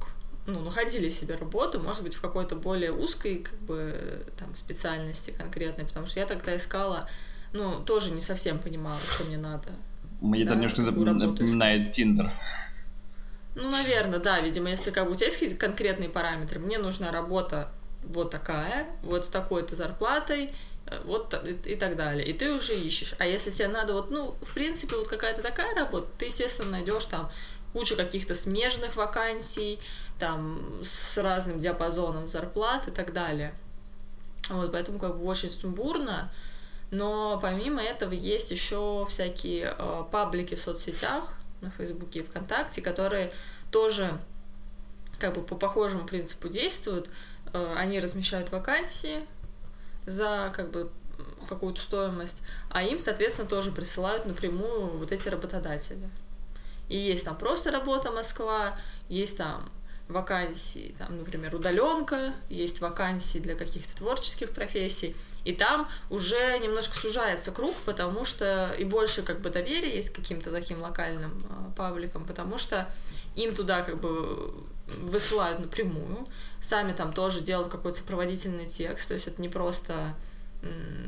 ну, 0.47 0.61
находили 0.61 1.09
себе 1.09 1.37
работу, 1.37 1.81
может 1.81 2.03
быть, 2.03 2.15
в 2.15 2.21
какой-то 2.21 2.57
более 2.57 2.93
узкой, 2.93 3.39
как 3.39 3.59
бы, 3.61 4.27
там, 4.37 4.55
специальности 4.55 5.31
конкретной, 5.31 5.85
потому 5.85 6.07
что 6.07 6.21
я 6.21 6.27
тогда 6.27 6.57
искала, 6.57 7.09
ну, 7.53 7.81
тоже 7.81 8.11
не 8.11 8.21
совсем 8.21 8.59
понимала, 8.59 8.99
что 9.11 9.25
мне 9.25 9.39
надо. 9.39 9.69
Мне 10.21 10.43
это 10.43 10.51
Да, 10.51 10.57
немножко 10.57 10.85
какую 10.85 11.07
работу 11.07 11.27
напоминает 11.27 11.93
Тиндер. 11.93 12.33
Ну, 13.55 13.71
наверное, 13.71 14.19
да, 14.19 14.41
видимо, 14.41 14.71
если 14.71 14.91
как 14.91 15.07
бы 15.07 15.13
у 15.13 15.15
тебя 15.15 15.27
есть 15.27 15.39
какие-то 15.39 15.61
конкретные 15.61 16.09
параметры, 16.09 16.59
мне 16.59 16.79
нужна 16.79 17.13
работа 17.13 17.69
вот 18.03 18.31
такая, 18.31 18.87
вот 19.03 19.27
с 19.27 19.29
такой-то 19.29 19.77
зарплатой, 19.77 20.53
вот 21.05 21.31
та- 21.31 21.39
и, 21.39 21.53
и 21.73 21.77
так 21.77 21.97
далее. 21.97 22.27
И 22.27 22.33
ты 22.33 22.53
уже 22.53 22.75
ищешь. 22.75 23.15
А 23.19 23.27
если 23.27 23.51
тебе 23.51 23.69
надо 23.69 23.93
вот, 23.95 24.11
ну, 24.11 24.37
в 24.43 24.55
принципе, 24.55 24.97
вот 24.97 25.09
какая-то 25.09 25.43
такая 25.43 25.75
работа, 25.75 26.09
ты, 26.19 26.27
естественно, 26.27 26.71
найдешь 26.71 27.07
там 27.07 27.31
кучу 27.73 27.97
каких-то 27.97 28.35
смежных 28.35 28.97
вакансий, 28.97 29.79
там, 30.19 30.81
с 30.83 31.19
разным 31.19 31.59
диапазоном 31.59 32.29
зарплат 32.29 32.89
и 32.89 32.91
так 32.91 33.13
далее. 33.13 33.55
Вот, 34.51 34.73
поэтому 34.73 34.99
как 34.99 35.19
бы 35.19 35.25
очень 35.25 35.51
сумбурно. 35.51 36.31
Но 36.91 37.39
помимо 37.41 37.81
этого 37.83 38.13
есть 38.13 38.51
еще 38.51 39.07
всякие 39.09 39.75
э, 39.79 40.05
паблики 40.11 40.55
в 40.55 40.61
соцсетях, 40.61 41.33
на 41.63 41.71
Фейсбуке 41.71 42.21
и 42.21 42.23
ВКонтакте, 42.23 42.83
которые 42.83 43.33
тоже 43.71 44.19
как 45.19 45.35
бы 45.35 45.43
по 45.43 45.55
похожему 45.55 46.05
принципу 46.07 46.49
действуют. 46.49 47.09
Э, 47.55 47.75
Они 47.79 47.99
размещают 47.99 48.51
вакансии 48.51 49.21
за 50.07 50.53
как 50.55 50.71
бы 50.71 50.91
какую-то 51.49 51.81
стоимость, 51.81 52.43
а 52.71 52.83
им, 52.83 52.99
соответственно, 52.99 53.49
тоже 53.49 53.73
присылают 53.73 54.27
напрямую 54.27 54.99
вот 54.99 55.13
эти 55.13 55.29
работодатели. 55.29 56.09
И 56.89 56.99
есть 56.99 57.25
там 57.25 57.37
просто 57.37 57.71
работа 57.71 58.11
Москва, 58.11 58.77
есть 59.09 59.39
там 59.39 59.71
вакансии, 60.09 60.95
там, 60.99 61.19
например, 61.19 61.55
удаленка, 61.55 62.35
есть 62.49 62.81
вакансии 62.81 63.39
для 63.39 63.55
каких-то 63.55 63.97
творческих 63.97 64.51
профессий, 64.51 65.17
и 65.45 65.53
там 65.53 65.89
уже 66.11 66.59
немножко 66.59 66.95
сужается 66.95 67.51
круг, 67.51 67.75
потому 67.85 68.25
что 68.25 68.75
и 68.79 68.85
больше 68.85 69.23
как 69.23 69.41
бы 69.41 69.51
доверия 69.51 69.95
есть 69.95 70.11
каким-то 70.11 70.51
таким 70.51 70.81
локальным 70.81 71.45
э, 71.49 71.77
пабликам, 71.77 72.25
потому 72.25 72.59
что 72.59 72.89
им 73.35 73.55
туда 73.55 73.83
как 73.83 74.01
бы 74.01 74.53
высылают 74.87 75.59
напрямую, 75.61 76.29
сами 76.61 76.93
там 76.93 77.13
тоже 77.13 77.41
делают 77.41 77.71
какой-то 77.71 77.99
сопроводительный 77.99 78.67
текст, 78.67 79.09
то 79.09 79.15
есть 79.15 79.27
это 79.29 79.41
не 79.41 79.49
просто 79.49 80.15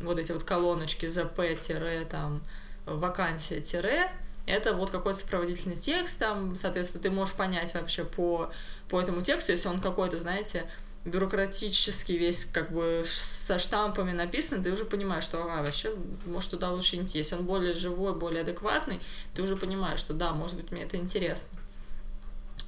вот 0.02 0.19
эти 0.19 0.33
вот 0.33 0.43
колоночки 0.43 1.07
ЗП, 1.07 1.40
тире, 1.61 2.07
там, 2.11 2.43
вакансия, 2.87 3.61
тире, 3.61 4.11
это 4.47 4.75
вот 4.75 4.90
какой-то 4.90 5.19
сопроводительный 5.19 5.76
текст, 5.76 6.19
там, 6.19 6.57
соответственно, 6.57 7.02
ты 7.02 7.11
можешь 7.11 7.35
понять 7.35 7.73
вообще 7.75 8.04
по, 8.04 8.50
по 8.88 9.00
этому 9.00 9.23
тексту, 9.23 9.52
если 9.52 9.69
он 9.69 9.81
какой-то, 9.81 10.19
знаете, 10.19 10.69
бюрократический 11.04 12.16
весь 12.16 12.47
как 12.47 12.73
бы 12.73 13.02
со 13.04 13.59
штампами 13.59 14.12
написан, 14.12 14.62
ты 14.62 14.73
уже 14.73 14.85
понимаешь, 14.85 15.25
что 15.25 15.43
а, 15.45 15.62
вообще, 15.62 15.95
может, 16.25 16.50
туда 16.50 16.71
лучше 16.71 16.97
идти. 16.97 17.19
Если 17.19 17.35
он 17.35 17.45
более 17.45 17.75
живой, 17.75 18.14
более 18.14 18.40
адекватный, 18.40 19.00
ты 19.35 19.43
уже 19.43 19.57
понимаешь, 19.57 20.00
что 20.00 20.14
да, 20.14 20.33
может 20.33 20.57
быть, 20.57 20.73
мне 20.73 20.83
это 20.83 20.97
интересно. 20.97 21.59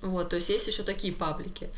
Вот, 0.02 0.28
то 0.28 0.36
есть 0.36 0.48
есть 0.48 0.66
еще 0.66 0.82
такие 0.82 1.12
паблики. 1.12 1.70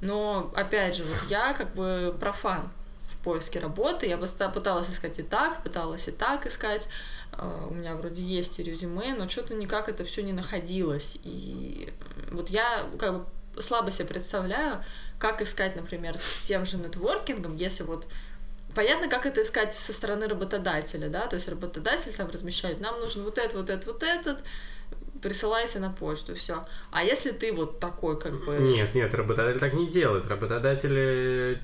Но, 0.00 0.52
опять 0.54 0.96
же, 0.96 1.04
вот 1.04 1.30
я 1.30 1.54
как 1.54 1.74
бы 1.74 2.14
профан 2.18 2.70
в 3.06 3.16
поиске 3.18 3.60
работы. 3.60 4.06
Я 4.06 4.18
пыталась 4.18 4.90
искать 4.90 5.18
и 5.18 5.22
так, 5.22 5.62
пыталась 5.62 6.08
и 6.08 6.10
так 6.10 6.46
искать. 6.46 6.88
Э, 7.32 7.66
У 7.70 7.74
меня 7.74 7.94
вроде 7.94 8.22
есть 8.22 8.58
и 8.58 8.62
резюме, 8.62 9.14
но 9.14 9.28
что-то 9.28 9.54
никак 9.54 9.88
это 9.88 10.04
все 10.04 10.22
не 10.22 10.32
находилось. 10.32 11.18
И 11.22 11.92
вот 12.30 12.50
я 12.50 12.84
как 12.98 13.14
бы 13.18 13.62
слабо 13.62 13.90
себе 13.90 14.08
представляю, 14.08 14.84
как 15.18 15.40
искать, 15.40 15.76
например, 15.76 16.18
тем 16.42 16.66
же 16.66 16.76
нетворкингом, 16.78 17.56
если 17.56 17.84
вот 17.84 18.06
Понятно, 18.74 19.08
как 19.08 19.24
это 19.24 19.40
искать 19.40 19.74
со 19.74 19.94
стороны 19.94 20.28
работодателя, 20.28 21.08
да, 21.08 21.26
то 21.28 21.36
есть 21.36 21.48
работодатель 21.48 22.12
там 22.12 22.28
размещает, 22.28 22.78
нам 22.78 23.00
нужен 23.00 23.24
вот 23.24 23.38
этот, 23.38 23.54
вот 23.54 23.70
этот, 23.70 23.86
вот 23.86 24.02
этот, 24.02 24.44
присылайте 25.22 25.78
на 25.78 25.90
почту, 25.90 26.34
все. 26.34 26.62
А 26.90 27.02
если 27.02 27.30
ты 27.30 27.52
вот 27.52 27.80
такой, 27.80 28.18
как 28.18 28.44
бы... 28.44 28.56
Нет, 28.58 28.94
нет, 28.94 29.14
работодатель 29.14 29.60
так 29.60 29.72
не 29.74 29.86
делает. 29.86 30.26
Работодатель 30.28 30.94
э, 30.96 31.56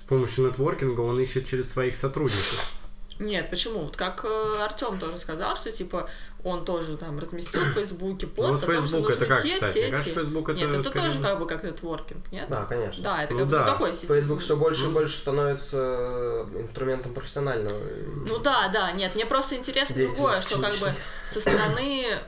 с 0.00 0.02
помощью 0.08 0.46
нетворкинга 0.46 1.00
он 1.00 1.20
ищет 1.20 1.46
через 1.46 1.70
своих 1.70 1.96
сотрудников. 1.96 2.72
Нет, 3.18 3.50
почему? 3.50 3.80
Вот 3.80 3.96
как 3.96 4.24
Артем 4.60 4.98
тоже 4.98 5.18
сказал, 5.18 5.54
что 5.54 5.70
типа 5.70 6.08
он 6.44 6.64
тоже 6.64 6.96
там 6.96 7.18
разместил 7.20 7.60
в 7.62 7.72
Фейсбуке 7.74 8.26
пост 8.26 8.66
вот 8.66 8.70
о 8.70 8.76
том, 8.78 8.86
что 8.86 8.98
нужны 9.00 9.26
как, 9.26 9.42
те, 9.42 9.54
кстати? 9.54 9.74
те, 9.74 9.80
Мне 9.82 9.90
кажется, 9.90 10.10
те. 10.10 10.16
Facebook 10.20 10.48
это 10.48 10.58
Нет, 10.58 10.74
это 10.74 10.82
скорее- 10.82 11.06
тоже 11.06 11.20
как 11.20 11.38
бы 11.38 11.46
как 11.46 11.62
нетворкинг, 11.62 12.32
нет? 12.32 12.48
Да, 12.48 12.64
конечно. 12.64 13.04
Да, 13.04 13.22
это 13.22 13.32
Ну 13.34 13.38
как 13.40 13.48
бы 13.48 13.52
да. 13.52 13.60
ну, 13.60 13.66
такой 13.66 13.92
сети. 13.92 14.06
Facebook 14.06 14.40
все 14.40 14.56
больше 14.56 14.86
и 14.86 14.90
больше 14.90 15.18
становится 15.18 16.46
инструментом 16.54 17.14
профессионального. 17.14 17.78
Ну 18.26 18.38
да, 18.38 18.68
да, 18.68 18.90
нет, 18.92 19.14
мне 19.14 19.24
просто 19.26 19.54
интересно 19.54 19.94
другое, 20.04 20.40
что 20.40 20.58
как 20.60 20.74
бы 20.78 20.92
со 21.26 21.40
стороны, 21.40 22.18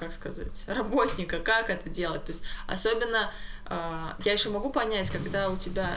как 0.00 0.12
сказать, 0.12 0.64
работника, 0.66 1.38
как 1.38 1.70
это 1.70 1.88
делать. 1.90 2.24
То 2.24 2.32
есть 2.32 2.42
особенно 2.66 3.30
э, 3.66 4.12
я 4.24 4.32
еще 4.32 4.48
могу 4.48 4.70
понять, 4.70 5.10
когда 5.10 5.50
у 5.50 5.56
тебя 5.56 5.94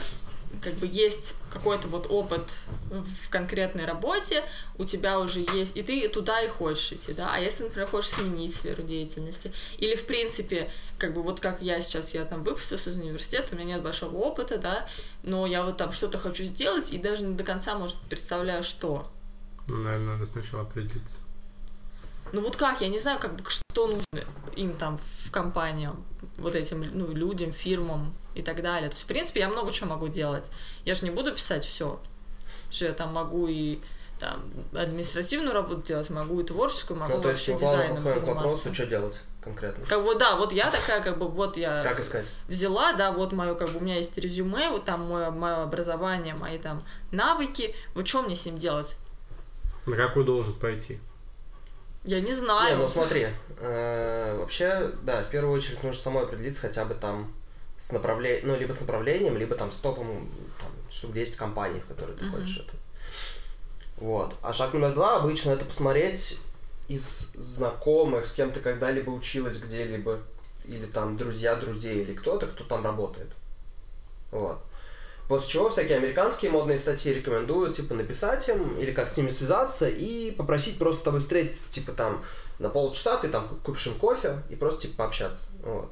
как 0.62 0.74
бы 0.74 0.86
есть 0.86 1.36
какой-то 1.52 1.88
вот 1.88 2.06
опыт 2.10 2.42
в 2.90 3.28
конкретной 3.28 3.86
работе, 3.86 4.44
у 4.78 4.84
тебя 4.84 5.18
уже 5.18 5.40
есть, 5.40 5.76
и 5.76 5.82
ты 5.82 6.08
туда 6.08 6.40
и 6.42 6.48
хочешь 6.48 6.92
идти, 6.92 7.12
да, 7.12 7.32
а 7.34 7.40
если, 7.40 7.64
например, 7.64 7.88
хочешь 7.88 8.10
сменить 8.10 8.54
сферу 8.54 8.84
деятельности, 8.84 9.52
или, 9.78 9.96
в 9.96 10.06
принципе, 10.06 10.70
как 10.96 11.12
бы 11.12 11.22
вот 11.22 11.40
как 11.40 11.60
я 11.60 11.80
сейчас, 11.80 12.14
я 12.14 12.24
там 12.24 12.44
выпустилась 12.44 12.86
из 12.86 12.96
университета, 12.96 13.54
у 13.54 13.58
меня 13.58 13.74
нет 13.74 13.82
большого 13.82 14.16
опыта, 14.16 14.58
да, 14.58 14.86
но 15.24 15.44
я 15.46 15.64
вот 15.64 15.76
там 15.76 15.90
что-то 15.90 16.18
хочу 16.18 16.44
сделать, 16.44 16.92
и 16.92 16.98
даже 16.98 17.24
не 17.24 17.34
до 17.34 17.42
конца, 17.42 17.76
может, 17.76 17.96
представляю, 18.08 18.62
что. 18.62 19.10
Ну, 19.66 19.78
наверное, 19.78 20.14
надо 20.14 20.26
сначала 20.26 20.62
определиться. 20.62 21.18
Ну 22.34 22.40
вот 22.40 22.56
как, 22.56 22.80
я 22.80 22.88
не 22.88 22.98
знаю, 22.98 23.20
как 23.20 23.36
бы, 23.36 23.48
что 23.48 23.86
нужно 23.86 24.28
им 24.56 24.74
там 24.74 24.98
в 24.98 25.30
компаниям, 25.30 26.04
вот 26.36 26.56
этим, 26.56 26.80
ну, 26.92 27.12
людям, 27.12 27.52
фирмам 27.52 28.12
и 28.34 28.42
так 28.42 28.60
далее. 28.60 28.88
То 28.90 28.94
есть, 28.94 29.04
в 29.04 29.06
принципе, 29.06 29.38
я 29.40 29.48
много 29.48 29.70
чего 29.70 29.90
могу 29.90 30.08
делать. 30.08 30.50
Я 30.84 30.94
же 30.94 31.04
не 31.04 31.12
буду 31.12 31.32
писать 31.32 31.64
все. 31.64 32.00
что 32.70 32.86
я 32.86 32.92
там 32.92 33.12
могу 33.12 33.46
и 33.46 33.78
там 34.18 34.42
административную 34.74 35.52
работу 35.52 35.82
делать, 35.82 36.10
могу 36.10 36.40
и 36.40 36.44
творческую, 36.44 36.98
могу 36.98 37.14
Ну, 37.14 37.22
то 37.22 37.30
есть, 37.30 37.46
вообще 37.48 37.60
плавно 37.60 37.76
дизайном 37.82 37.96
подходим 38.02 38.20
к 38.20 38.24
заниматься. 38.26 38.48
вопросу, 38.48 38.74
что 38.74 38.86
делать 38.86 39.20
конкретно. 39.44 39.86
Как 39.86 40.04
бы, 40.04 40.14
да, 40.16 40.34
вот 40.36 40.52
я 40.52 40.70
такая, 40.72 41.00
как 41.02 41.18
бы, 41.18 41.28
вот 41.28 41.56
я 41.56 41.82
Как 41.84 42.00
искать? 42.00 42.28
взяла, 42.48 42.94
да, 42.94 43.12
вот 43.12 43.30
мое, 43.30 43.54
как 43.54 43.70
бы, 43.70 43.78
у 43.78 43.82
меня 43.82 43.96
есть 43.96 44.18
резюме, 44.18 44.70
вот 44.70 44.84
там 44.84 45.08
мое, 45.08 45.30
мое 45.30 45.62
образование, 45.62 46.34
мои 46.34 46.58
там 46.58 46.82
навыки, 47.12 47.76
вот 47.94 48.08
что 48.08 48.22
мне 48.22 48.34
с 48.34 48.44
ним 48.44 48.58
делать? 48.58 48.96
На 49.86 49.94
какую 49.94 50.24
должность 50.24 50.58
пойти? 50.58 50.98
Я 52.04 52.20
не 52.20 52.26
Не, 52.26 52.32
знаю. 52.32 52.76
ну 52.78 52.88
смотри, 52.88 53.28
э, 53.58 54.36
вообще, 54.38 54.90
да, 55.02 55.22
в 55.22 55.30
первую 55.30 55.54
очередь 55.56 55.82
нужно 55.82 56.00
самой 56.00 56.24
определиться 56.24 56.60
хотя 56.62 56.84
бы 56.84 56.94
там 56.94 57.32
с 57.78 57.92
направлением, 57.92 58.48
ну, 58.48 58.56
либо 58.56 58.72
с 58.72 58.80
направлением, 58.80 59.36
либо 59.36 59.54
там 59.54 59.72
с 59.72 59.76
топом, 59.76 60.28
там, 60.60 60.70
штук 60.90 61.12
10 61.12 61.36
компаний, 61.36 61.80
в 61.80 61.86
которые 61.86 62.16
ты 62.16 62.28
хочешь 62.28 62.66
это. 62.66 62.76
Вот. 63.96 64.34
А 64.42 64.52
шаг 64.52 64.74
номер 64.74 64.92
два 64.92 65.16
обычно 65.16 65.50
это 65.52 65.64
посмотреть 65.64 66.40
из 66.88 67.32
знакомых, 67.34 68.26
с 68.26 68.32
кем 68.34 68.50
ты 68.52 68.60
когда-либо 68.60 69.10
училась 69.10 69.58
где-либо, 69.60 70.20
или 70.66 70.84
там 70.86 71.16
друзья 71.16 71.56
друзей, 71.56 72.02
или 72.02 72.14
кто-то, 72.14 72.46
кто 72.46 72.64
там 72.64 72.84
работает. 72.84 73.30
Вот. 74.30 74.62
После 75.28 75.48
чего 75.48 75.70
всякие 75.70 75.96
американские 75.96 76.50
модные 76.50 76.78
статьи 76.78 77.14
рекомендуют, 77.14 77.76
типа, 77.76 77.94
написать 77.94 78.48
им 78.48 78.78
или 78.78 78.92
как 78.92 79.10
с 79.10 79.16
ними 79.16 79.30
связаться 79.30 79.88
и 79.88 80.30
попросить 80.32 80.78
просто 80.78 81.00
с 81.00 81.04
тобой 81.04 81.20
встретиться, 81.20 81.72
типа, 81.72 81.92
там, 81.92 82.22
на 82.58 82.68
полчаса 82.68 83.16
ты 83.16 83.28
там 83.28 83.48
купишь 83.64 83.86
им 83.86 83.94
кофе 83.94 84.42
и 84.50 84.54
просто, 84.56 84.82
типа, 84.82 84.94
пообщаться. 84.98 85.48
Вот. 85.62 85.90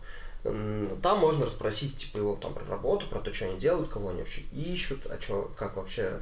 Там 1.03 1.19
можно 1.21 1.47
расспросить, 1.47 1.97
типа, 1.97 2.19
его 2.19 2.35
там 2.37 2.53
про 2.53 2.67
работу, 2.67 3.07
про 3.07 3.21
то, 3.21 3.33
что 3.33 3.47
они 3.47 3.59
делают, 3.59 3.91
кого 3.91 4.11
они 4.11 4.21
вообще 4.21 4.43
ищут, 4.53 5.07
а 5.07 5.21
что, 5.21 5.51
как 5.57 5.77
вообще, 5.77 6.21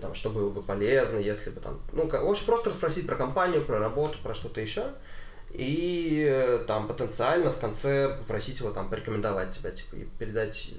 там, 0.00 0.14
что 0.14 0.30
было 0.30 0.48
бы 0.50 0.62
полезно, 0.62 1.18
если 1.18 1.50
бы 1.50 1.60
там, 1.60 1.78
ну, 1.92 2.08
как- 2.08 2.22
в 2.22 2.30
общем, 2.30 2.46
просто 2.46 2.70
расспросить 2.70 3.06
про 3.06 3.16
компанию, 3.16 3.62
про 3.62 3.78
работу, 3.78 4.18
про 4.22 4.34
что-то 4.34 4.60
еще. 4.60 4.86
И 5.50 6.26
э, 6.28 6.64
там 6.66 6.86
потенциально 6.88 7.50
в 7.50 7.58
конце 7.58 8.16
попросить 8.18 8.60
его 8.60 8.70
там 8.70 8.88
порекомендовать 8.88 9.52
тебя, 9.56 9.70
типа, 9.70 9.96
и 9.96 10.04
передать 10.18 10.72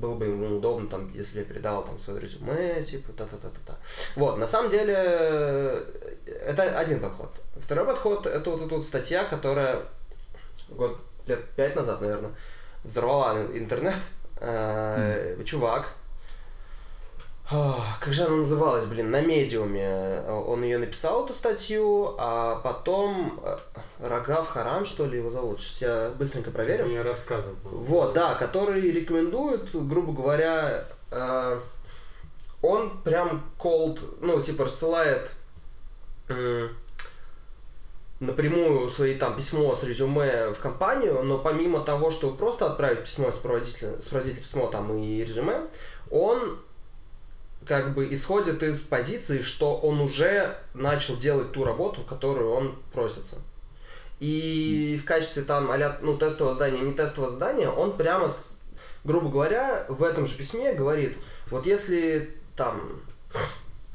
было 0.00 0.14
бы 0.14 0.26
ему 0.26 0.56
удобно, 0.56 0.88
там, 0.88 1.12
если 1.12 1.40
я 1.40 1.44
передал 1.44 1.84
там 1.84 2.00
свое 2.00 2.20
резюме, 2.20 2.82
типа, 2.82 3.12
та-та-та-та-та. 3.12 3.78
Вот, 4.16 4.38
на 4.38 4.46
самом 4.46 4.70
деле, 4.70 4.94
это 6.26 6.62
один 6.78 7.00
подход. 7.00 7.30
Второй 7.56 7.86
подход, 7.86 8.26
это 8.26 8.50
вот 8.50 8.62
эта 8.62 8.74
вот 8.74 8.86
статья, 8.86 9.24
которая 9.24 9.82
год, 10.70 10.98
лет 11.26 11.44
пять 11.56 11.76
назад, 11.76 12.00
наверное, 12.00 12.32
взорвала 12.84 13.46
интернет. 13.54 13.94
Э, 14.40 15.36
Чувак, 15.44 15.92
как 18.00 18.12
же 18.12 18.24
она 18.24 18.36
называлась, 18.36 18.86
блин, 18.86 19.10
на 19.10 19.20
медиуме. 19.22 19.82
Э, 19.82 20.42
Он 20.46 20.62
ее 20.62 20.78
написал, 20.78 21.24
эту 21.24 21.34
статью, 21.34 22.14
а 22.16 22.60
потом 22.60 23.40
э, 23.42 23.58
Рагав 23.98 24.48
Харан, 24.48 24.86
что 24.86 25.04
ли, 25.06 25.18
его 25.18 25.30
зовут. 25.30 25.60
Сейчас 25.60 25.82
я 25.82 26.10
быстренько 26.16 26.52
проверю. 26.52 26.86
мне 26.86 27.02
рассказывал. 27.02 27.56
Вот, 27.64 28.14
да, 28.14 28.36
который 28.36 28.80
рекомендует, 28.80 29.68
грубо 29.74 30.12
говоря, 30.12 30.84
э, 31.10 31.60
он 32.62 33.02
прям 33.02 33.44
cold, 33.58 33.98
ну, 34.20 34.40
типа, 34.40 34.64
рассылает 34.64 35.32
напрямую 38.20 38.88
свои 38.90 39.16
там 39.16 39.34
письмо 39.34 39.74
с 39.74 39.82
резюме 39.82 40.52
в 40.52 40.60
компанию, 40.60 41.22
но 41.24 41.38
помимо 41.38 41.80
того, 41.80 42.12
что 42.12 42.30
просто 42.30 42.66
отправить 42.66 43.00
письмо, 43.00 43.32
сопроводитель, 43.32 44.00
сопроводитель 44.00 44.42
письмо 44.42 44.68
там 44.68 44.96
и 44.96 45.24
резюме, 45.24 45.62
он 46.10 46.60
как 47.70 47.94
бы 47.94 48.12
исходит 48.12 48.64
из 48.64 48.82
позиции, 48.82 49.42
что 49.42 49.76
он 49.76 50.00
уже 50.00 50.56
начал 50.74 51.16
делать 51.16 51.52
ту 51.52 51.62
работу, 51.62 52.00
в 52.00 52.04
которую 52.04 52.50
он 52.50 52.76
просится. 52.92 53.36
И 54.18 54.98
в 55.00 55.04
качестве 55.04 55.44
там 55.44 55.70
а 55.70 55.98
ну, 56.02 56.18
тестового 56.18 56.54
задания, 56.54 56.82
не 56.82 56.92
тестового 56.92 57.30
задания, 57.30 57.70
он 57.70 57.96
прямо, 57.96 58.28
с, 58.28 58.62
грубо 59.04 59.30
говоря, 59.30 59.86
в 59.88 60.02
этом 60.02 60.26
же 60.26 60.34
письме 60.34 60.72
говорит, 60.72 61.16
вот 61.48 61.64
если 61.64 62.34
там, 62.56 63.02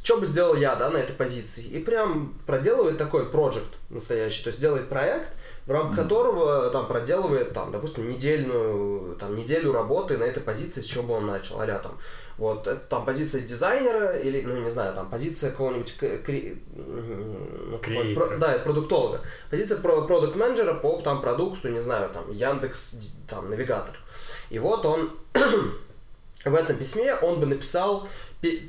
что 0.02 0.20
бы 0.20 0.26
сделал 0.26 0.56
я, 0.56 0.78
да, 0.78 0.90
на 0.90 0.96
этой 0.96 1.14
позиции, 1.14 1.66
и 1.66 1.84
прям 1.84 2.34
проделывает 2.46 2.98
такой 2.98 3.30
проект 3.30 3.74
настоящий, 3.90 4.42
то 4.42 4.52
есть 4.52 4.62
делает 4.62 4.88
проект, 4.88 5.28
в 5.66 5.72
рамках 5.72 6.04
которого 6.04 6.70
там 6.70 6.88
проделывает 6.88 7.54
там, 7.54 7.72
допустим, 7.72 8.08
недельную, 8.08 9.16
там, 9.16 9.36
неделю 9.36 9.72
работы 9.72 10.18
на 10.18 10.24
этой 10.24 10.44
позиции, 10.44 10.82
с 10.82 10.86
чего 10.86 11.04
бы 11.04 11.14
он 11.16 11.26
начал, 11.26 11.60
а 11.60 11.66
там, 11.66 11.98
вот, 12.38 12.68
это 12.68 12.80
там 12.82 13.04
позиция 13.06 13.42
дизайнера 13.42 14.16
или, 14.18 14.42
ну, 14.42 14.58
не 14.62 14.70
знаю, 14.70 14.94
там, 14.94 15.10
позиция 15.10 15.52
какого-нибудь 15.52 15.98
кре- 16.00 16.60
ну, 16.76 17.80
про- 18.16 18.38
да, 18.38 18.60
продуктолога. 18.60 19.22
Позиция 19.50 19.78
про 19.80 20.02
продукт 20.04 20.36
менеджера 20.36 20.74
по 20.76 21.02
там 21.02 21.22
продукту, 21.22 21.70
не 21.70 21.82
знаю, 21.82 22.10
там, 22.14 22.32
Яндекс, 22.32 23.18
там, 23.28 23.50
навигатор. 23.50 23.96
И 24.52 24.60
вот 24.60 24.86
он 24.86 25.12
в 26.46 26.54
этом 26.54 26.76
письме 26.78 27.16
он 27.16 27.40
бы 27.40 27.48
написал 27.48 28.08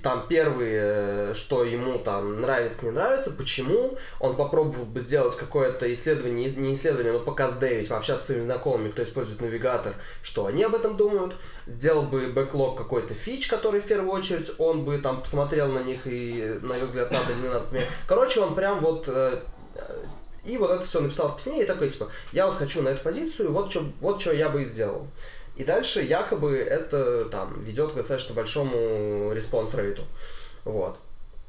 там 0.02 0.26
первые, 0.28 1.34
что 1.34 1.64
ему 1.64 1.98
там 1.98 2.40
нравится, 2.40 2.84
не 2.84 2.90
нравится, 2.90 3.30
почему. 3.30 3.96
Он 4.20 4.36
попробовал 4.36 4.84
бы 4.84 5.00
сделать 5.00 5.36
какое-то 5.36 5.92
исследование, 5.92 6.50
не 6.50 6.74
исследование, 6.74 7.12
но 7.12 7.20
показ 7.20 7.56
Дэвид, 7.56 7.88
пообщаться 7.88 8.24
с 8.24 8.26
своими 8.26 8.42
знакомыми, 8.42 8.90
кто 8.90 9.02
использует 9.02 9.40
навигатор, 9.40 9.94
что 10.22 10.46
они 10.46 10.62
об 10.62 10.74
этом 10.74 10.96
думают. 10.96 11.34
Сделал 11.66 12.02
бы 12.02 12.28
бэклог 12.28 12.78
какой-то 12.78 13.14
фич, 13.14 13.48
который 13.48 13.80
в 13.80 13.86
первую 13.86 14.12
очередь 14.12 14.52
он 14.58 14.84
бы 14.84 14.98
там 14.98 15.22
посмотрел 15.22 15.68
на 15.68 15.80
них 15.80 16.06
и 16.06 16.58
на 16.62 16.74
его 16.74 16.86
взгляд 16.86 17.10
надо 17.10 17.34
не 17.34 17.48
надо. 17.48 17.64
Короче, 18.06 18.40
он 18.40 18.54
прям 18.54 18.80
вот 18.80 19.04
э, 19.08 19.40
э, 19.74 20.04
и 20.46 20.56
вот 20.58 20.70
это 20.70 20.86
все 20.86 21.00
написал 21.00 21.30
в 21.30 21.36
письме, 21.36 21.62
и 21.62 21.66
такой, 21.66 21.90
типа, 21.90 22.08
я 22.32 22.46
вот 22.46 22.56
хочу 22.56 22.82
на 22.82 22.90
эту 22.90 23.02
позицию, 23.02 23.52
вот 23.52 23.70
что 23.70 23.84
вот 24.00 24.20
чё 24.20 24.32
я 24.32 24.48
бы 24.48 24.62
и 24.62 24.66
сделал. 24.66 25.08
И 25.56 25.64
дальше 25.64 26.02
якобы 26.02 26.56
это 26.56 27.24
там 27.26 27.62
ведет 27.62 27.92
к 27.92 27.94
достаточно 27.94 28.34
большому 28.34 29.32
response 29.32 29.74
rate 29.74 29.93
у. 29.93 30.02
Вот. 30.64 30.98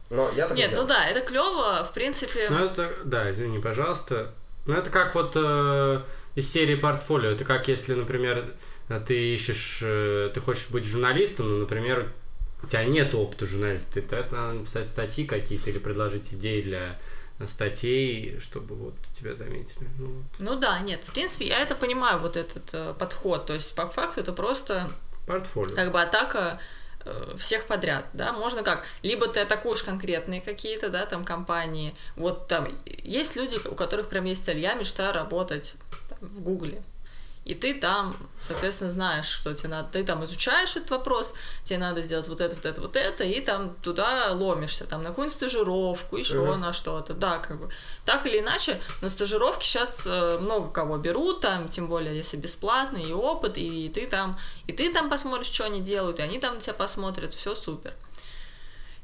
Но 0.10 0.30
я 0.36 0.48
так 0.48 0.56
не 0.56 0.64
Нет, 0.64 0.72
ну 0.72 0.88
делаю. 0.88 0.88
да, 0.88 1.06
это 1.06 1.22
клево, 1.22 1.84
в 1.84 1.94
принципе. 1.94 2.48
Ну 2.50 2.66
это, 2.66 2.90
да, 3.04 3.30
извини, 3.30 3.60
пожалуйста. 3.60 4.34
Ну 4.66 4.74
это 4.74 4.90
как 4.90 5.16
вот 5.16 5.34
э, 5.36 6.02
из 6.36 6.52
серии 6.52 6.76
портфолио. 6.76 7.32
Это 7.32 7.44
как 7.44 7.68
если, 7.68 7.94
например, 7.94 8.46
ты 9.06 9.34
ищешь, 9.34 9.80
э, 9.82 10.30
ты 10.34 10.40
хочешь 10.40 10.70
быть 10.70 10.86
журналистом, 10.86 11.50
но, 11.50 11.58
например, 11.58 12.14
у 12.64 12.68
тебя 12.68 12.86
нет 12.86 13.14
опыта 13.14 13.46
журналиста, 13.46 14.02
то 14.02 14.16
это 14.16 14.34
надо 14.34 14.54
написать 14.60 14.88
статьи 14.88 15.26
какие-то 15.26 15.70
или 15.70 15.80
предложить 15.80 16.34
идеи 16.34 16.62
для 16.62 16.88
статей, 17.46 18.40
чтобы 18.40 18.76
вот 18.76 18.96
тебя 19.16 19.36
заметили. 19.36 19.88
Ну, 20.00 20.08
вот. 20.08 20.26
Ну 20.40 20.56
да, 20.56 20.80
нет, 20.80 21.04
в 21.04 21.14
принципе, 21.14 21.48
я 21.48 21.60
это 21.60 21.76
понимаю, 21.76 22.20
вот 22.20 22.36
этот 22.36 22.74
э, 22.74 22.94
подход. 22.98 23.46
То 23.46 23.54
есть, 23.54 23.76
по 23.76 23.88
факту, 23.88 24.22
это 24.22 24.34
просто 24.34 24.90
Портфолио. 25.28 25.76
как 25.76 25.92
бы 25.92 26.02
атака 26.02 26.60
э, 27.06 27.36
всех 27.38 27.68
подряд, 27.68 28.06
да, 28.14 28.34
можно 28.34 28.64
как, 28.64 28.86
либо 29.04 29.28
ты 29.28 29.42
атакуешь 29.42 29.84
конкретные 29.84 30.42
какие-то, 30.42 30.90
да, 30.90 31.06
там, 31.06 31.24
компании, 31.24 31.96
вот 32.16 32.48
там, 32.48 32.70
есть 32.86 33.36
люди, 33.36 33.58
у 33.68 33.76
которых 33.76 34.10
прям 34.10 34.26
есть 34.26 34.44
цель, 34.44 34.58
я 34.58 34.74
мечтаю 34.74 35.14
работать 35.14 35.76
там, 36.10 36.30
в 36.30 36.42
Гугле, 36.42 36.82
и 37.48 37.56
ты 37.56 37.74
там, 37.74 38.16
соответственно, 38.42 38.92
знаешь, 38.92 39.26
что 39.26 39.54
тебе 39.54 39.70
надо, 39.70 39.88
ты 39.92 40.04
там 40.04 40.24
изучаешь 40.26 40.76
этот 40.76 40.92
вопрос, 40.92 41.34
тебе 41.64 41.80
надо 41.80 42.02
сделать 42.02 42.28
вот 42.28 42.42
это, 42.42 42.56
вот 42.56 42.66
это, 42.66 42.82
вот 42.82 42.96
это, 42.98 43.24
и 43.24 43.40
там 43.40 43.74
туда 43.76 44.32
ломишься, 44.34 44.86
там, 44.86 45.02
на 45.04 45.10
какую-нибудь 45.10 45.36
стажировку, 45.36 46.18
еще 46.18 46.40
Мгм. 46.40 46.60
на 46.60 46.74
что-то, 46.74 47.14
да, 47.14 47.38
как 47.40 47.60
бы, 47.60 47.70
так 48.06 48.26
или 48.26 48.40
иначе, 48.40 48.80
на 49.02 49.10
стажировки 49.10 49.66
сейчас 49.66 50.06
э, 50.06 50.38
много 50.40 50.70
кого 50.72 50.98
берут, 50.98 51.42
там, 51.42 51.70
тем 51.70 51.88
более, 51.88 52.16
если 52.18 52.36
бесплатно, 52.38 52.98
и 52.98 53.14
опыт, 53.14 53.58
и 53.58 53.90
ты 53.90 54.08
там, 54.08 54.38
и 54.68 54.74
ты 54.74 54.92
там 54.92 55.10
посмотришь, 55.10 55.48
что 55.54 55.64
они 55.66 55.80
делают, 55.82 56.20
и 56.20 56.24
они 56.24 56.40
там 56.40 56.56
на 56.56 56.60
тебя 56.62 56.74
посмотрят, 56.74 57.34
все 57.34 57.56
супер. 57.56 57.94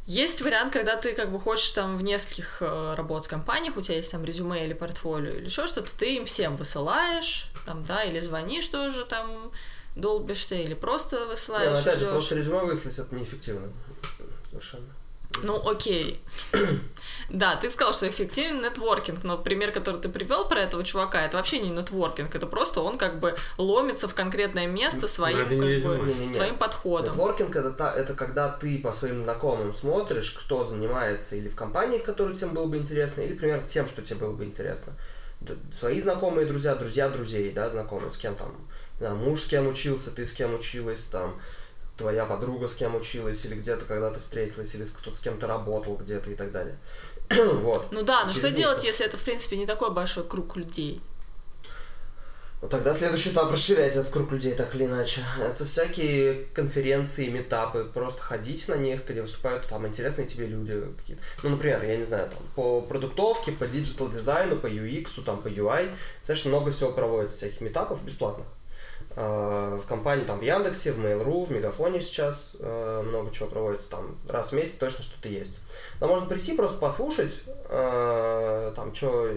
Есть 0.05 0.41
вариант, 0.41 0.73
когда 0.73 0.97
ты 0.97 1.13
как 1.13 1.31
бы 1.31 1.39
хочешь 1.39 1.71
там 1.71 1.95
в 1.95 2.03
нескольких 2.03 2.57
э, 2.61 2.93
работать 2.95 3.29
компаниях, 3.29 3.77
у 3.77 3.81
тебя 3.81 3.95
есть 3.95 4.11
там 4.11 4.25
резюме 4.25 4.65
или 4.65 4.73
портфолио 4.73 5.31
или 5.31 5.45
еще 5.45 5.65
что-то, 5.65 5.95
ты 5.95 6.17
им 6.17 6.25
всем 6.25 6.57
высылаешь, 6.57 7.47
там, 7.65 7.85
да, 7.85 8.03
или 8.03 8.19
звонишь 8.19 8.67
тоже 8.67 9.05
там, 9.05 9.51
долбишься, 9.95 10.55
или 10.55 10.73
просто 10.73 11.19
ну, 11.19 11.27
высылаешь, 11.27 11.79
опять 11.79 11.99
же, 11.99 12.07
просто 12.07 12.35
резюме 12.35 12.65
выслать 12.65 12.99
это 12.99 13.15
неэффективно. 13.15 13.71
Совершенно. 14.49 14.89
Ну, 15.41 15.67
окей. 15.67 16.21
Да, 17.29 17.55
ты 17.55 17.69
сказал, 17.69 17.93
что 17.93 18.07
эффективен 18.07 18.61
нетворкинг, 18.61 19.23
но 19.23 19.37
пример, 19.37 19.71
который 19.71 19.99
ты 19.99 20.09
привел 20.09 20.47
про 20.47 20.61
этого 20.61 20.83
чувака, 20.83 21.21
это 21.25 21.37
вообще 21.37 21.59
не 21.59 21.69
нетворкинг, 21.69 22.35
это 22.35 22.45
просто 22.45 22.81
он 22.81 22.97
как 22.97 23.19
бы 23.19 23.35
ломится 23.57 24.07
в 24.07 24.13
конкретное 24.13 24.67
место 24.67 25.07
своим, 25.07 25.39
это 25.39 25.55
не 25.55 25.81
как 25.81 25.99
бы, 25.99 26.05
Не-не-не. 26.05 26.29
своим 26.29 26.57
подходом. 26.57 27.13
Нетворкинг 27.13 27.55
это, 27.55 27.71
та, 27.71 27.91
это 27.91 28.13
когда 28.13 28.49
ты 28.49 28.77
по 28.77 28.93
своим 28.93 29.23
знакомым 29.23 29.73
смотришь, 29.73 30.31
кто 30.31 30.63
занимается 30.65 31.35
или 31.35 31.47
в 31.47 31.55
компании, 31.55 31.97
которая 31.97 32.35
тебе 32.35 32.51
было 32.51 32.67
бы 32.67 32.77
интересно, 32.77 33.21
или, 33.21 33.33
например, 33.33 33.61
тем, 33.65 33.87
что 33.87 34.01
тебе 34.01 34.19
было 34.19 34.33
бы 34.33 34.45
интересно. 34.45 34.93
Свои 35.77 35.99
знакомые 36.01 36.45
друзья, 36.45 36.75
друзья 36.75 37.09
друзей, 37.09 37.51
да, 37.51 37.69
знакомые, 37.69 38.11
с 38.11 38.17
кем 38.17 38.35
там, 38.35 38.55
не 38.99 39.07
знаю, 39.07 39.15
муж 39.15 39.41
с 39.41 39.47
кем 39.47 39.67
учился, 39.67 40.11
ты 40.11 40.25
с 40.25 40.33
кем 40.33 40.53
училась, 40.53 41.03
там, 41.05 41.39
твоя 41.97 42.25
подруга 42.25 42.67
с 42.67 42.75
кем 42.75 42.95
училась, 42.95 43.45
или 43.45 43.55
где-то 43.55 43.85
когда-то 43.85 44.19
встретилась, 44.19 44.73
или 44.75 44.85
кто-то 44.85 45.15
с 45.15 45.21
кем 45.21 45.37
то 45.37 45.47
работал 45.47 45.95
где-то 45.97 46.31
и 46.31 46.35
так 46.35 46.51
далее. 46.51 46.77
вот. 47.29 47.91
Ну 47.91 48.03
да, 48.03 48.23
но 48.23 48.29
Через 48.29 48.39
что 48.39 48.47
них. 48.47 48.57
делать, 48.57 48.83
если 48.83 49.05
это, 49.05 49.17
в 49.17 49.23
принципе, 49.23 49.57
не 49.57 49.65
такой 49.65 49.91
большой 49.91 50.23
круг 50.23 50.55
людей? 50.55 51.01
Ну, 52.63 52.69
тогда 52.69 52.93
следующий 52.93 53.31
этап 53.31 53.51
расширять 53.51 53.91
этот 53.91 54.09
круг 54.09 54.31
людей 54.31 54.53
так 54.53 54.73
или 54.73 54.85
иначе. 54.85 55.19
Это 55.37 55.65
всякие 55.65 56.45
конференции, 56.53 57.27
митапы. 57.27 57.83
Просто 57.93 58.21
ходить 58.21 58.69
на 58.69 58.75
них, 58.75 59.05
где 59.05 59.21
выступают 59.21 59.67
там 59.67 59.85
интересные 59.85 60.27
тебе 60.27 60.47
люди 60.47 60.81
какие-то. 60.97 61.21
Ну, 61.43 61.49
например, 61.49 61.83
я 61.83 61.97
не 61.97 62.05
знаю, 62.05 62.29
там, 62.29 62.39
по 62.55 62.79
продуктовке, 62.79 63.51
по 63.51 63.67
digital 63.67 64.09
дизайну, 64.09 64.55
по 64.55 64.67
UX, 64.67 65.21
там, 65.25 65.41
по 65.41 65.49
UI. 65.49 65.91
Знаешь, 66.21 66.45
много 66.45 66.71
всего 66.71 66.93
проводится 66.93 67.35
всяких 67.35 67.59
метапов 67.59 68.01
бесплатных. 68.05 68.47
Э, 69.15 69.79
В 69.81 69.85
компании, 69.87 70.25
там, 70.25 70.39
в 70.39 70.43
Яндексе, 70.43 70.91
в 70.91 70.99
Mail.ru, 70.99 71.45
в 71.45 71.51
Мегафоне 71.51 72.01
сейчас 72.01 72.57
э, 72.59 73.03
много 73.07 73.31
чего 73.31 73.47
проводится. 73.47 73.89
Там 73.91 74.17
раз 74.27 74.51
в 74.51 74.55
месяц 74.55 74.75
точно 74.77 75.03
что-то 75.03 75.29
есть. 75.29 75.59
Но 75.99 76.07
можно 76.07 76.27
прийти, 76.27 76.55
просто 76.55 76.77
послушать, 76.79 77.33
э, 77.69 78.73
там, 78.75 78.93
что 78.95 79.29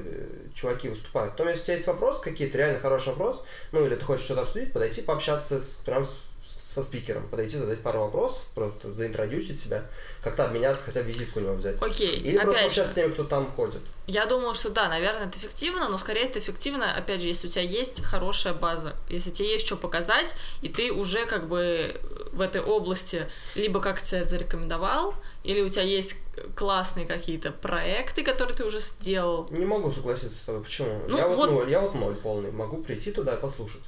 чуваки 0.55 0.89
выступают. 0.89 1.33
Потом, 1.33 1.49
если 1.49 1.62
у 1.62 1.65
тебя 1.67 1.75
есть 1.75 1.87
вопрос, 1.87 2.21
какие-то 2.21 2.59
реально 2.59 2.79
хороший 2.81 3.09
вопрос, 3.11 3.45
ну, 3.73 3.85
или 3.85 3.95
ты 3.97 4.05
хочешь 4.05 4.25
что-то 4.25 4.43
обсудить, 4.43 4.73
подойти, 4.73 5.03
пообщаться 5.03 5.61
с, 5.61 5.81
прям 5.81 6.05
с- 6.05 6.17
со 6.47 6.83
спикером, 6.83 7.27
подойти, 7.29 7.57
задать 7.57 7.81
пару 7.81 8.01
вопросов, 8.01 8.43
просто 8.55 8.93
заинтродюсить 8.95 9.59
себя, 9.59 9.83
как-то 10.23 10.45
обменяться, 10.45 10.85
хотя 10.85 11.03
бы 11.03 11.09
визитку 11.09 11.41
у 11.41 11.43
него 11.43 11.55
взять. 11.55 11.83
Окей, 11.83 12.19
Или 12.21 12.37
просто 12.39 12.51
опять 12.53 12.63
же, 12.63 12.81
общаться 12.83 12.93
с 12.93 12.95
теми, 12.95 13.13
кто 13.13 13.25
там 13.25 13.51
ходит. 13.53 13.81
я 14.07 14.27
думаю, 14.27 14.55
что 14.55 14.71
да, 14.71 14.89
наверное, 14.89 15.27
это 15.27 15.39
эффективно, 15.39 15.89
но 15.89 15.99
скорее 15.99 16.27
это 16.27 16.39
эффективно, 16.39 16.95
опять 16.95 17.21
же, 17.21 17.29
если 17.29 17.49
у 17.49 17.51
тебя 17.51 17.63
есть 17.63 18.05
хорошая 18.05 18.55
база, 18.55 18.95
если 19.09 19.31
тебе 19.31 19.53
есть 19.53 19.67
что 19.67 19.77
показать, 19.77 20.37
и 20.63 20.69
ты 20.69 20.93
уже 20.93 21.27
как 21.27 21.49
бы 21.49 22.01
в 22.33 22.41
этой 22.41 22.61
области 22.61 23.27
либо 23.57 23.81
как 23.81 23.99
себя 23.99 24.25
зарекомендовал, 24.25 25.15
или 25.43 25.61
у 25.63 25.69
тебя 25.69 25.83
есть 25.83 26.17
классные 26.55 27.07
какие-то 27.07 27.51
проекты, 27.51 28.23
которые 28.23 28.57
ты 28.57 28.65
уже 28.65 28.79
сделал. 28.81 29.49
Не 29.51 29.65
могу 29.65 29.91
согласиться 29.91 30.37
с 30.37 30.45
тобой. 30.45 30.63
Почему? 30.63 31.01
Ну, 31.09 31.17
я 31.19 31.27
вот, 31.27 31.37
вот- 31.37 31.51
ноль, 31.51 31.71
я 31.71 31.81
вот 31.81 31.95
ноль 31.95 32.15
полный. 32.17 32.51
Могу 32.53 32.79
прийти 32.83 33.11
туда 33.11 33.35
и 33.35 33.41
послушать. 33.41 33.83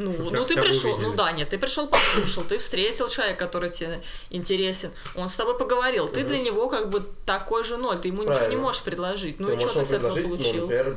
Ну, 0.00 0.12
Чтоб 0.14 0.32
ну 0.32 0.44
ты 0.46 0.54
пришел, 0.58 0.90
увидели. 0.94 1.10
ну 1.10 1.14
да, 1.14 1.30
нет, 1.32 1.50
ты 1.50 1.58
пришел, 1.58 1.86
послушал, 1.86 2.44
ты 2.44 2.56
встретил 2.56 3.08
человека, 3.08 3.44
который 3.44 3.68
тебе 3.68 4.00
интересен, 4.30 4.90
он 5.14 5.28
с 5.28 5.36
тобой 5.36 5.58
поговорил, 5.58 6.08
ты 6.08 6.24
для 6.24 6.38
него 6.38 6.68
как 6.68 6.88
бы 6.88 7.02
такой 7.26 7.64
же 7.64 7.76
ноль, 7.76 7.98
ты 7.98 8.08
ему 8.08 8.22
ничего 8.22 8.46
не 8.46 8.56
можешь 8.56 8.82
предложить, 8.82 9.38
ну 9.40 9.48
ты 9.48 9.54
и 9.54 9.58
что 9.58 9.78
ты 9.80 9.84
с 9.84 9.92
этого 9.92 10.14
ну, 10.16 10.22
получил? 10.22 10.62
например, 10.62 10.96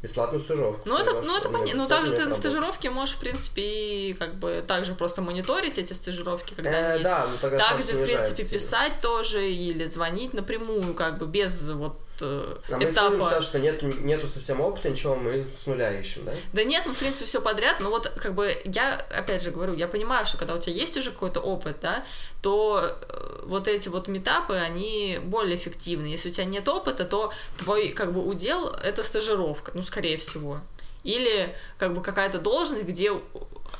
бесплатную 0.00 0.42
стажировку. 0.44 0.88
Ну 0.88 0.96
это, 0.96 1.22
ну 1.22 1.36
это 1.36 1.48
понятно. 1.48 1.82
Ну 1.82 1.88
также 1.88 2.12
ты 2.14 2.26
на 2.26 2.34
стажировке 2.34 2.90
можешь, 2.90 3.16
в 3.16 3.18
принципе, 3.20 3.62
и 3.62 4.12
как 4.12 4.36
бы 4.36 4.62
также 4.66 4.94
просто 4.94 5.22
мониторить 5.22 5.78
эти 5.78 5.92
стажировки, 5.92 6.54
когда 6.54 6.70
Э, 6.70 6.84
они 6.84 6.92
есть. 7.00 7.04
да, 7.04 7.26
ну 7.28 7.36
тогда 7.40 7.58
Также, 7.58 7.94
в 7.94 8.04
принципе, 8.04 8.44
снижается 8.44 8.52
писать 8.52 9.00
тоже 9.00 9.50
или 9.50 9.84
звонить 9.86 10.34
напрямую, 10.34 10.94
как 10.94 11.18
бы 11.18 11.26
без 11.26 11.68
вот 11.70 11.98
э, 12.20 12.56
А 12.70 12.76
мы 12.76 12.84
этапа. 12.90 13.28
сейчас, 13.28 13.44
что 13.44 13.58
нет, 13.58 13.82
нету 13.82 14.26
совсем 14.26 14.60
опыта, 14.60 14.90
ничего, 14.90 15.16
мы 15.16 15.44
с 15.60 15.66
нуля 15.66 15.92
ищем, 15.98 16.24
да? 16.24 16.32
Да 16.52 16.64
нет, 16.64 16.84
ну, 16.86 16.92
в 16.94 16.98
принципе, 16.98 17.24
все 17.26 17.40
подряд, 17.40 17.80
но 17.80 17.90
вот, 17.90 18.08
как 18.08 18.34
бы, 18.34 18.56
я, 18.64 18.94
опять 19.10 19.42
же 19.42 19.50
говорю, 19.50 19.74
я 19.74 19.88
понимаю, 19.88 20.26
что 20.26 20.38
когда 20.38 20.54
у 20.54 20.58
тебя 20.58 20.74
есть 20.74 20.96
уже 20.96 21.10
какой-то 21.10 21.40
опыт, 21.40 21.78
да, 21.80 22.04
то 22.42 22.98
э, 23.08 23.42
вот 23.44 23.68
эти 23.68 23.88
вот 23.88 24.08
метапы, 24.08 24.54
они 24.54 25.20
более 25.22 25.56
эффективны. 25.56 26.06
Если 26.06 26.30
у 26.30 26.32
тебя 26.32 26.44
нет 26.44 26.68
опыта, 26.68 27.04
то 27.04 27.32
твой, 27.58 27.88
как 27.90 28.12
бы, 28.12 28.24
удел— 28.24 28.68
это 28.84 29.02
стажировка, 29.02 29.72
ну, 29.74 29.82
скорее 29.82 30.16
всего. 30.16 30.60
Или, 31.04 31.54
как 31.78 31.94
бы, 31.94 32.02
какая-то 32.02 32.38
должность, 32.38 32.84
где 32.84 33.12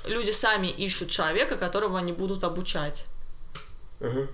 люди 0.06 0.30
сами 0.30 0.68
ищут 0.68 1.10
человека, 1.10 1.56
которого 1.56 1.98
они 1.98 2.12
будут 2.12 2.44
обучать. 2.44 3.06
Мгм. 4.00 4.28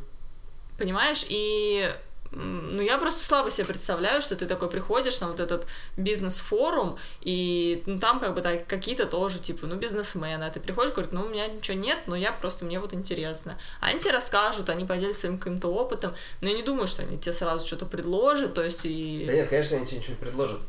Понимаешь? 0.78 1.24
И 1.28 1.90
ну, 2.32 2.80
я 2.82 2.98
просто 2.98 3.24
слабо 3.24 3.50
себе 3.50 3.66
представляю, 3.66 4.22
что 4.22 4.36
ты 4.36 4.46
такой 4.46 4.70
приходишь 4.70 5.20
на 5.20 5.28
вот 5.28 5.40
этот 5.40 5.66
бизнес-форум, 5.96 6.98
и 7.20 7.82
ну, 7.86 7.98
там 7.98 8.20
как 8.20 8.34
бы 8.34 8.40
так, 8.40 8.66
какие-то 8.66 9.06
тоже, 9.06 9.38
типа, 9.38 9.66
ну, 9.66 9.76
бизнесмены, 9.76 10.44
а 10.44 10.50
ты 10.50 10.60
приходишь, 10.60 10.92
говорит, 10.92 11.12
ну, 11.12 11.24
у 11.24 11.28
меня 11.28 11.46
ничего 11.46 11.76
нет, 11.76 11.98
но 12.06 12.16
я 12.16 12.32
просто, 12.32 12.64
мне 12.64 12.80
вот 12.80 12.94
интересно. 12.94 13.58
А 13.80 13.86
они 13.86 14.00
тебе 14.00 14.12
расскажут, 14.12 14.68
они 14.68 14.84
поделятся 14.84 15.22
своим 15.22 15.38
каким-то 15.38 15.68
опытом, 15.68 16.14
но 16.40 16.48
я 16.48 16.54
не 16.54 16.62
думаю, 16.62 16.86
что 16.86 17.02
они 17.02 17.18
тебе 17.18 17.32
сразу 17.32 17.66
что-то 17.66 17.86
предложат, 17.86 18.54
то 18.54 18.62
есть 18.62 18.84
и... 18.84 19.24
Да 19.26 19.32
нет, 19.32 19.48
конечно, 19.48 19.76
они 19.76 19.86
тебе 19.86 20.00
ничего 20.00 20.14
не 20.14 20.20
предложат. 20.20 20.60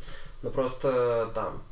Но 0.42 0.50
просто 0.50 1.30
там 1.34 1.62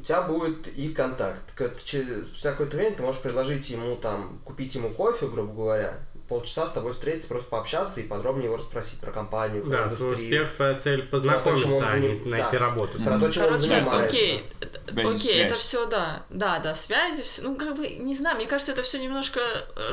у 0.00 0.02
тебя 0.02 0.22
будет 0.22 0.66
их 0.68 0.94
контакт. 0.94 1.42
Через- 1.84 2.26
Спустя 2.28 2.52
какое-то 2.52 2.76
время 2.76 2.96
ты 2.96 3.02
можешь 3.02 3.20
предложить 3.20 3.68
ему 3.70 3.96
там, 3.96 4.40
купить 4.44 4.74
ему 4.74 4.90
кофе, 4.90 5.28
грубо 5.28 5.52
говоря, 5.52 5.98
полчаса 6.30 6.66
с 6.68 6.72
тобой 6.72 6.92
встретиться, 6.94 7.28
просто 7.28 7.50
пообщаться 7.50 8.00
и 8.00 8.04
подробнее 8.04 8.46
его 8.46 8.56
расспросить 8.56 9.00
про 9.00 9.10
компанию, 9.10 9.62
про 9.62 9.70
Да, 9.70 9.84
индустрию. 9.84 10.14
успех, 10.14 10.54
твоя 10.56 10.74
цель 10.74 11.02
Про 11.02 11.20
то, 11.20 11.26
чем 11.26 11.34
он 11.34 11.42
познакомиться, 11.42 11.86
а 11.92 11.98
не 11.98 12.30
найти 12.30 12.52
да. 12.52 12.58
работу. 12.58 13.02
Про 13.04 13.18
то, 13.18 13.30
чем 13.30 13.42
он 13.42 13.48
Короче, 13.50 13.66
занимается. 13.66 14.06
окей, 14.06 14.44
окей, 15.04 15.42
это 15.42 15.54
все, 15.56 15.86
да, 15.86 16.22
да, 16.30 16.58
да, 16.60 16.74
связи, 16.76 17.22
всё- 17.22 17.42
ну, 17.42 17.56
как 17.56 17.76
бы, 17.76 17.86
не 17.88 18.14
знаю, 18.14 18.36
мне 18.36 18.46
кажется, 18.46 18.72
это 18.72 18.82
все 18.82 18.98
немножко 19.02 19.40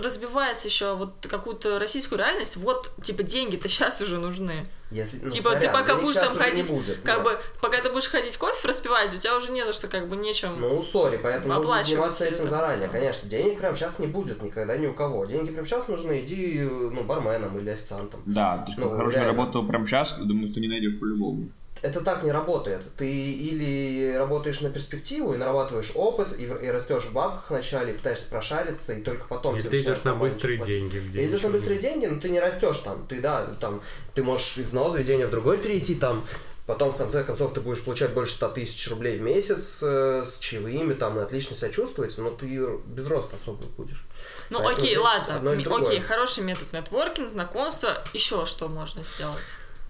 разбивается 0.01 0.67
еще 0.67 0.93
вот 0.95 1.25
какую-то 1.27 1.79
российскую 1.79 2.19
реальность, 2.19 2.55
вот, 2.57 2.91
типа, 3.03 3.23
деньги-то 3.23 3.67
сейчас 3.67 3.99
уже 4.01 4.19
нужны. 4.19 4.67
Если, 4.89 5.19
ну, 5.25 5.29
Типа, 5.29 5.51
ты 5.55 5.61
сорян, 5.67 5.73
пока 5.73 5.95
будешь 5.97 6.15
там 6.15 6.33
ходить, 6.37 6.69
будет, 6.71 7.01
как 7.03 7.17
да. 7.17 7.23
бы, 7.23 7.39
пока 7.61 7.81
ты 7.81 7.89
будешь 7.89 8.07
ходить 8.09 8.37
кофе 8.37 8.67
распивать, 8.67 9.13
у 9.13 9.17
тебя 9.17 9.35
уже 9.35 9.51
не 9.51 9.65
за 9.65 9.73
что, 9.73 9.87
как 9.89 10.07
бы, 10.07 10.15
нечем. 10.15 10.55
Ну, 10.59 10.81
сори, 10.81 11.19
поэтому 11.21 11.53
нужно 11.55 11.83
заниматься 11.83 12.25
этим 12.25 12.49
заранее, 12.49 12.87
всё. 12.87 12.91
конечно. 12.97 13.29
Денег 13.29 13.59
прям 13.59 13.75
сейчас 13.75 13.99
не 13.99 14.07
будет 14.07 14.41
никогда 14.41 14.77
ни 14.77 14.87
у 14.87 14.93
кого. 14.93 15.25
Деньги 15.25 15.51
прям 15.51 15.65
сейчас 15.65 15.89
нужны, 15.89 16.21
иди, 16.21 16.61
ну, 16.61 17.03
барменом 17.03 17.57
или 17.59 17.69
официантом. 17.71 18.21
Да, 18.25 18.59
то 18.59 18.67
есть 18.67 18.77
Ну, 18.77 18.89
хорошую 18.89 19.25
реально. 19.25 19.31
работу 19.37 19.63
прямо 19.63 19.85
сейчас, 19.85 20.13
думаю, 20.19 20.53
ты 20.53 20.59
не 20.61 20.67
найдешь 20.69 20.97
по-любому. 20.99 21.49
Это 21.81 22.01
так 22.01 22.23
не 22.23 22.31
работает. 22.31 22.81
Ты 22.97 23.07
или 23.09 24.13
работаешь 24.15 24.61
на 24.61 24.69
перспективу 24.69 25.33
и 25.33 25.37
нарабатываешь 25.37 25.91
опыт, 25.95 26.27
и, 26.39 26.45
в- 26.45 26.63
и 26.63 26.69
растешь 26.69 27.03
в 27.05 27.13
бабках 27.13 27.49
вначале, 27.49 27.93
и 27.93 27.97
пытаешься 27.97 28.27
прошариться, 28.29 28.93
и 28.93 29.01
только 29.01 29.25
потом 29.25 29.55
И 29.57 29.59
тебе 29.59 29.71
ты 29.71 29.81
идешь 29.83 30.03
на 30.03 30.13
быстрые 30.15 30.57
платить. 30.57 30.75
деньги. 30.75 30.97
где 30.99 31.21
Или 31.21 31.29
идешь 31.29 31.43
на 31.43 31.49
быстрые 31.49 31.79
деньги, 31.79 32.05
но 32.07 32.19
ты 32.19 32.29
не 32.29 32.39
растешь 32.39 32.79
там. 32.79 33.05
Ты, 33.07 33.21
да, 33.21 33.45
там, 33.59 33.81
ты 34.13 34.23
можешь 34.23 34.57
из 34.57 34.67
одного 34.67 34.91
заведения 34.91 35.27
в 35.27 35.31
другое 35.31 35.57
перейти, 35.57 35.95
там, 35.95 36.25
потом, 36.65 36.91
в 36.91 36.97
конце 36.97 37.23
концов, 37.23 37.53
ты 37.53 37.61
будешь 37.61 37.81
получать 37.83 38.11
больше 38.13 38.33
100 38.33 38.49
тысяч 38.49 38.89
рублей 38.89 39.17
в 39.17 39.21
месяц 39.21 39.79
э, 39.83 40.25
с 40.27 40.39
чаевыми, 40.39 40.93
там, 40.95 41.17
и 41.19 41.21
отлично 41.21 41.55
себя 41.55 41.69
чувствовать, 41.69 42.17
но 42.17 42.29
ты 42.31 42.47
без 42.87 43.07
роста 43.07 43.35
особо 43.37 43.63
будешь. 43.77 44.03
Ну, 44.49 44.59
Поэтому 44.59 44.77
окей, 44.87 44.97
ладно, 44.97 45.49
или 45.53 45.67
окей, 45.67 45.99
хороший 46.01 46.43
метод 46.43 46.73
нетворкинг, 46.73 47.29
знакомства, 47.29 48.03
еще 48.13 48.45
что 48.45 48.67
можно 48.67 49.03
сделать? 49.03 49.43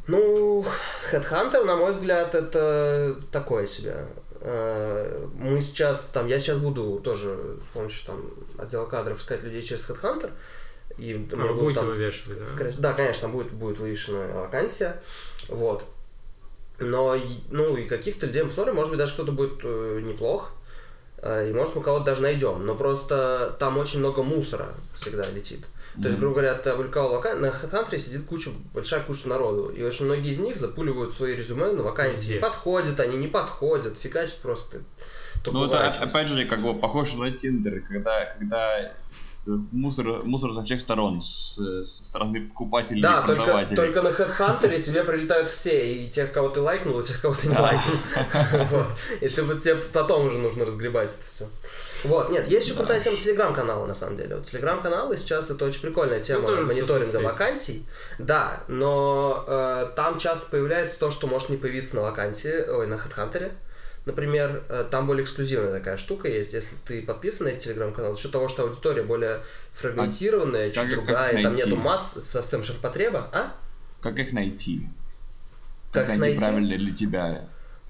Ну, 0.08 0.65
Headhunter, 1.12 1.63
на 1.65 1.76
мой 1.76 1.93
взгляд, 1.93 2.34
это 2.34 3.15
такое 3.32 3.67
себе. 3.67 3.96
Э, 4.39 5.28
Мы 5.36 5.60
сейчас, 5.60 6.06
там, 6.10 6.28
я 6.28 6.39
сейчас 6.39 6.58
буду 6.58 7.00
тоже 7.04 7.58
с 7.62 7.74
помощью 7.74 8.06
там 8.08 8.34
отдела 8.58 8.86
кадров 8.86 9.20
искать 9.20 9.43
людей 9.43 9.62
через 9.62 9.88
Headhunter. 9.89 10.32
И 10.98 11.13
А 11.13 11.36
вы 11.36 11.48
будут 11.48 11.60
будете 11.60 11.80
там, 11.82 11.89
вывешивать, 11.89 12.39
да? 12.39 12.48
скорее 12.48 12.74
да, 12.80 12.93
конечно, 12.93 13.24
там 13.24 13.32
будет, 13.34 13.52
будет 13.52 13.78
вывешена 13.80 14.26
вакансия. 14.41 14.96
Вот. 15.50 15.84
Но, 16.80 17.15
ну, 17.50 17.76
и 17.76 17.86
каких-то 17.88 18.28
людей 18.28 18.46
посмотрим, 18.46 18.76
может 18.76 18.91
быть, 18.91 19.00
даже 19.00 19.13
кто-то 19.13 19.32
будет 19.32 19.60
э, 19.63 20.00
неплох. 20.04 20.52
Э, 21.17 21.50
И 21.50 21.54
может 21.54 21.76
мы 21.76 21.82
кого-то 21.84 22.06
даже 22.06 22.22
найдем. 22.22 22.65
Но 22.65 22.76
просто 22.76 23.56
там 23.60 23.78
очень 23.78 24.00
много 24.00 24.24
мусора 24.24 24.74
всегда 24.96 25.26
летит. 25.32 25.65
То 26.02 26.10
есть, 26.10 26.20
грубо 26.20 26.36
говоря, 26.36 26.54
ты 26.56 26.70
опубликовал 26.70 27.12
вакансию, 27.14 27.42
на 27.42 27.48
HeadHunter 27.48 27.98
сидит 27.98 28.26
куча, 28.26 28.52
большая 28.74 29.02
куча 29.02 29.28
народу. 29.28 29.70
И 29.70 29.82
очень 29.82 30.06
многие 30.06 30.32
из 30.32 30.40
них 30.40 30.58
запуливают 30.58 31.14
свои 31.14 31.36
резюме 31.36 31.72
на 31.72 31.82
вакансии. 31.82 32.34
Везде. 32.34 32.40
Подходят 32.40 33.00
они, 33.00 33.18
не 33.18 33.28
подходят, 33.28 33.98
фигачат 33.98 34.40
просто. 34.42 34.82
Ну, 35.46 35.66
это, 35.66 35.90
опять 35.90 36.28
же, 36.28 36.46
как 36.46 36.62
бы 36.62 36.76
похоже 36.76 37.18
на 37.18 37.32
Тиндер, 37.32 37.82
когда, 37.82 38.26
когда 38.38 38.92
мусор, 39.48 40.24
мусор 40.24 40.54
со 40.54 40.64
всех 40.64 40.82
сторон, 40.82 41.22
с, 41.22 41.56
со 41.56 42.06
стороны 42.06 42.48
покупателей 42.48 43.02
Да, 43.02 43.22
и 43.24 43.28
только, 43.28 43.44
продавателей. 43.44 43.76
только 43.76 44.02
на 44.02 44.08
HeadHunter 44.10 44.82
тебе 44.82 45.04
прилетают 45.04 45.50
все, 45.50 45.94
и 45.94 46.10
тех, 46.10 46.32
кого 46.32 46.50
ты 46.50 46.60
лайкнул, 46.62 47.00
и 47.00 47.04
тех, 47.04 47.22
кого 47.22 47.34
ты 47.34 47.48
не 47.48 47.58
лайкнул. 47.58 47.96
Вот. 48.70 48.88
И 49.22 49.28
ты, 49.30 49.44
вот 49.44 49.62
тебе 49.62 49.76
потом 49.76 50.26
уже 50.28 50.38
нужно 50.40 50.66
разгребать 50.66 51.14
это 51.14 51.26
все. 51.26 51.48
Вот, 52.04 52.30
нет, 52.30 52.48
есть 52.48 52.68
еще 52.68 52.78
крутая 52.78 53.02
тема 53.02 53.18
телеграм-канала, 53.18 53.86
на 53.86 53.96
самом 53.96 54.18
деле. 54.18 54.36
Вот 54.36 54.46
телеграм-каналы 54.46 55.18
сейчас 55.18 55.50
это 55.50 55.66
очень 55.66 55.82
прикольная 55.82 56.20
тема 56.20 56.48
тоже 56.48 56.62
мониторинга 56.64 57.18
вакансий. 57.18 57.86
Да, 58.20 58.64
но 58.68 59.44
э, 59.48 59.88
там 59.96 60.20
часто 60.20 60.50
появляется 60.50 61.00
то, 61.00 61.12
что 61.12 61.28
может 61.28 61.50
не 61.50 61.58
появиться 61.58 61.96
на 61.96 62.04
вакансии, 62.04 62.70
ой, 62.70 62.88
на 62.88 62.96
HeadHunter. 62.96 63.52
Например, 64.08 64.63
э, 64.70 64.86
там 64.89 65.06
более 65.06 65.24
эксклюзивная 65.26 65.72
такая 65.74 65.98
штука 65.98 66.30
есть, 66.30 66.54
если 66.54 66.76
ты 66.86 67.02
подписан 67.02 67.48
на 67.48 67.52
эти 67.52 67.65
телеграм-каналы, 67.65 68.13
за 68.13 68.20
счет 68.22 68.32
того, 68.32 68.48
что 68.48 68.63
аудитория 68.63 69.04
более 69.04 69.41
фрагментированная, 69.74 70.72
чуть 70.72 70.78
их- 70.86 70.89
как 70.96 71.06
другая, 71.06 71.38
и 71.38 71.43
там 71.43 71.56
нету 71.56 71.76
масс 71.76 72.13
совсем 72.32 72.63
ширпотреба, 72.63 73.30
а? 73.34 73.54
Как 74.02 74.17
их 74.17 74.32
найти? 74.32 74.88
Как 75.91 76.08
Как, 76.08 76.17
найти 76.17 76.22
найти? 76.22 76.39
правильно 76.39 76.78
для 76.78 76.96
тебя? 76.96 77.46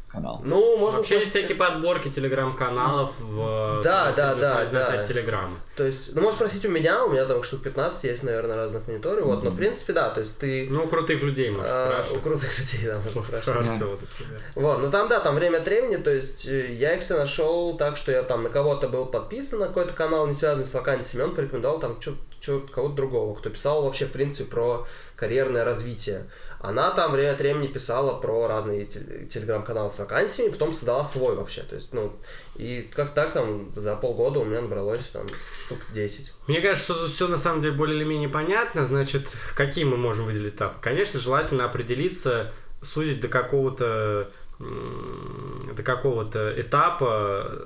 Канал. 0.10 0.41
Ну, 0.43 0.78
можно 0.78 1.00
Вообще 1.00 1.15
есть 1.15 1.30
спросить- 1.30 1.48
всякие 1.48 1.58
подборки 1.58 2.10
телеграм-каналов 2.10 3.12
в 3.20 3.82
Да, 3.84 4.06
на- 4.06 4.12
да, 4.15 4.36
на 4.36 4.41
да, 4.41 4.63
на 4.65 4.80
да. 4.80 4.86
сайте 4.86 5.13
Телеграма. 5.13 5.60
То 5.76 5.84
есть, 5.86 6.15
ну, 6.15 6.22
можешь 6.22 6.36
спросить 6.38 6.65
у 6.65 6.70
меня, 6.70 7.04
у 7.06 7.10
меня 7.10 7.26
там 7.26 7.43
штук 7.43 7.62
15 7.63 8.04
есть, 8.06 8.24
наверное, 8.24 8.56
разных 8.56 8.88
мониторов, 8.88 9.26
вот, 9.26 9.43
но, 9.43 9.50
в 9.52 9.56
принципе, 9.58 9.93
да, 9.93 10.10
то 10.10 10.22
есть 10.22 10.39
ты... 10.39 10.67
Ну, 10.70 10.86
у 10.86 10.88
крутых 10.88 11.22
людей 11.22 11.50
можешь 11.52 11.70
а, 11.72 11.88
у 11.89 11.91
спрашивать. 12.04 12.24
крутых 12.24 12.60
людей, 12.60 12.88
да, 12.88 13.00
можно 13.06 13.22
спрашивать. 13.22 13.67
Харцева, 13.67 13.91
например. 13.91 14.41
Вот, 14.56 14.80
ну 14.82 14.91
там, 14.91 15.08
да, 15.10 15.20
там 15.20 15.36
время 15.36 15.58
от 15.58 15.65
времени, 15.65 15.98
то 15.98 16.10
есть 16.12 16.48
э, 16.48 16.74
я 16.74 16.93
их 16.96 17.02
все 17.02 17.17
нашел 17.17 17.76
так, 17.78 17.98
что 17.98 18.12
я 18.12 18.24
там 18.24 18.43
на 18.43 18.50
кого-то 18.50 18.88
был 18.88 19.06
подписан, 19.06 19.60
на 19.60 19.67
какой-то 19.67 19.93
канал, 19.93 20.26
не 20.28 20.34
связанный 20.34 20.65
с 20.65 20.74
вакансиями, 20.74 21.26
он 21.30 21.36
порекомендовал 21.36 21.80
там 21.80 22.00
чё, 22.00 22.13
чё, 22.39 22.62
кого-то 22.62 22.96
другого, 22.96 23.36
кто 23.36 23.50
писал 23.50 23.84
вообще, 23.84 24.06
в 24.06 24.12
принципе, 24.13 24.50
про 24.50 24.88
карьерное 25.15 25.65
развитие. 25.65 26.22
Она 26.60 26.91
там 26.91 27.12
время 27.12 27.32
от 27.34 27.39
времени 27.39 27.67
писала 27.67 28.20
про 28.20 28.48
разные 28.48 28.86
тел- 28.86 29.28
телеграм-каналы 29.30 29.89
с 29.89 30.00
вакансиями, 30.00 30.52
потом 30.52 30.74
создала 30.74 31.06
свой 31.06 31.36
вообще, 31.36 31.62
то 31.62 31.76
есть, 31.76 31.93
ну, 31.93 32.13
и 32.56 32.89
как 32.96 33.13
так 33.13 33.34
там 33.34 33.72
за 33.76 33.96
полгода 33.96 34.39
у 34.39 34.46
меня 34.46 34.62
набралось 34.62 35.06
там 35.10 35.28
штук 35.65 35.80
10. 35.93 36.34
Мне 36.48 36.62
кажется, 36.62 36.84
что 36.84 37.04
тут 37.04 37.12
все 37.12 37.28
на 37.28 37.38
самом 37.38 37.62
деле 37.62 37.74
более 37.74 37.98
или 37.98 38.06
менее 38.06 38.30
понятно. 38.30 38.86
Значит, 38.86 39.28
какие 39.56 39.84
мы 39.84 39.98
можем 39.98 40.26
выделить 40.26 40.56
этапы? 40.56 40.78
Конечно, 40.82 41.20
желательно 41.20 41.65
определиться, 41.65 42.52
сузить 42.82 43.22
до 43.22 43.28
какого-то 43.28 44.32
до 44.60 45.84
какого-то 45.84 46.60
этапа, 46.60 47.62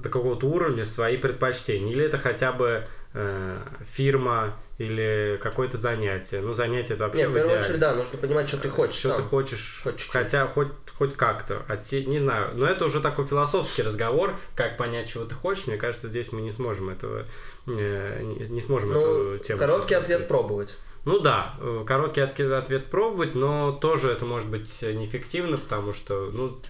до 0.00 0.08
какого-то 0.08 0.48
уровня 0.48 0.84
свои 0.84 1.16
предпочтения. 1.16 1.92
Или 1.92 2.04
это 2.04 2.18
хотя 2.18 2.50
бы 2.50 2.84
э, 3.14 3.58
фирма 3.92 4.52
или 4.78 5.38
какое-то 5.42 5.76
занятие. 5.78 6.40
Ну, 6.40 6.54
занятие 6.54 6.94
это 6.94 7.04
вообще 7.04 7.22
Нет, 7.22 7.30
в 7.30 7.34
первую 7.34 7.50
идеале. 7.52 7.64
очередь, 7.64 7.80
да, 7.80 7.94
нужно 7.94 8.18
понимать, 8.18 8.48
что 8.48 8.58
ты 8.58 8.68
хочешь 8.68 8.98
Что 8.98 9.08
сам. 9.10 9.22
ты 9.22 9.28
хочешь, 9.28 9.80
чуть-чуть. 9.84 10.10
хотя 10.10 10.46
хоть, 10.46 10.68
хоть 10.98 11.14
как-то, 11.16 11.62
отсе- 11.68 12.04
не 12.06 12.18
знаю, 12.18 12.50
но 12.54 12.66
это 12.66 12.84
уже 12.86 13.00
такой 13.00 13.24
философский 13.26 13.82
разговор, 13.82 14.34
как 14.56 14.76
понять, 14.78 15.08
чего 15.08 15.24
ты 15.24 15.34
хочешь, 15.34 15.66
мне 15.66 15.76
кажется, 15.76 16.08
здесь 16.08 16.32
мы 16.32 16.40
не 16.40 16.50
сможем 16.50 16.88
этого, 16.88 17.24
э, 17.66 18.20
не, 18.22 18.48
не 18.48 18.60
сможем 18.60 18.92
Ну, 18.92 19.34
эту 19.34 19.44
тему. 19.44 19.60
короткий 19.60 19.94
ответ 19.94 20.26
пробовать. 20.26 20.74
Ну 21.04 21.20
да, 21.20 21.54
э, 21.60 21.84
короткий 21.86 22.20
ответ 22.22 22.86
пробовать, 22.86 23.34
но 23.34 23.72
тоже 23.72 24.10
это 24.10 24.24
может 24.24 24.48
быть 24.48 24.82
неэффективно, 24.82 25.58
потому 25.58 25.92
что, 25.94 26.30
ну, 26.32 26.60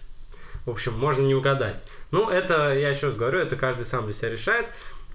в 0.67 0.71
общем, 0.71 0.93
можно 0.95 1.23
не 1.27 1.35
угадать. 1.35 1.83
Ну, 2.11 2.29
это, 2.29 2.75
я 2.77 2.91
еще 2.91 3.07
раз 3.07 3.17
говорю, 3.17 3.39
это 3.39 3.57
каждый 3.57 3.85
сам 3.85 4.05
для 4.05 4.15
себя 4.15 4.31
решает. 4.31 4.67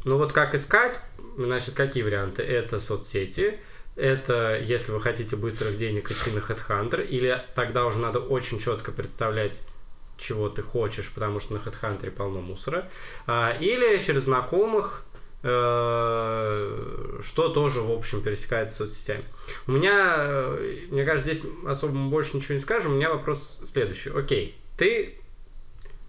Ну 0.04 0.18
вот 0.18 0.32
как 0.32 0.56
искать, 0.56 1.02
значит, 1.46 1.76
какие 1.76 2.04
варианты? 2.04 2.44
Это 2.44 2.80
соцсети, 2.80 3.60
это 3.96 4.60
если 4.60 4.92
вы 4.92 5.02
хотите 5.02 5.36
быстрых 5.36 5.78
денег 5.78 6.12
идти 6.12 6.32
на 6.32 6.40
HeadHunter, 6.40 7.06
или 7.06 7.42
тогда 7.56 7.86
уже 7.86 8.00
надо 8.00 8.20
очень 8.20 8.60
четко 8.60 8.92
представлять, 8.92 9.62
чего 10.18 10.50
ты 10.50 10.62
хочешь, 10.62 11.12
потому 11.14 11.40
что 11.40 11.56
на 11.56 11.58
HeadHunter 11.58 12.12
полно 12.12 12.42
мусора. 12.42 12.86
А, 13.26 13.56
Или 13.60 13.98
через 14.04 14.24
знакомых, 14.24 15.06
э, 15.44 17.20
что 17.24 17.50
тоже, 17.50 17.82
в 17.82 17.92
общем, 17.92 18.22
пересекается 18.22 18.76
с 18.76 18.78
соцсетями. 18.78 19.26
У 19.68 19.72
меня, 19.72 20.16
э, 20.18 20.88
мне 20.90 21.06
кажется, 21.06 21.34
здесь 21.34 21.50
особо 21.66 21.94
больше 22.10 22.38
ничего 22.38 22.56
не 22.56 22.62
скажем. 22.62 22.94
У 22.94 22.96
меня 22.96 23.12
вопрос 23.12 23.62
следующий. 23.72 24.10
Окей, 24.10 24.60
ты 24.78 25.20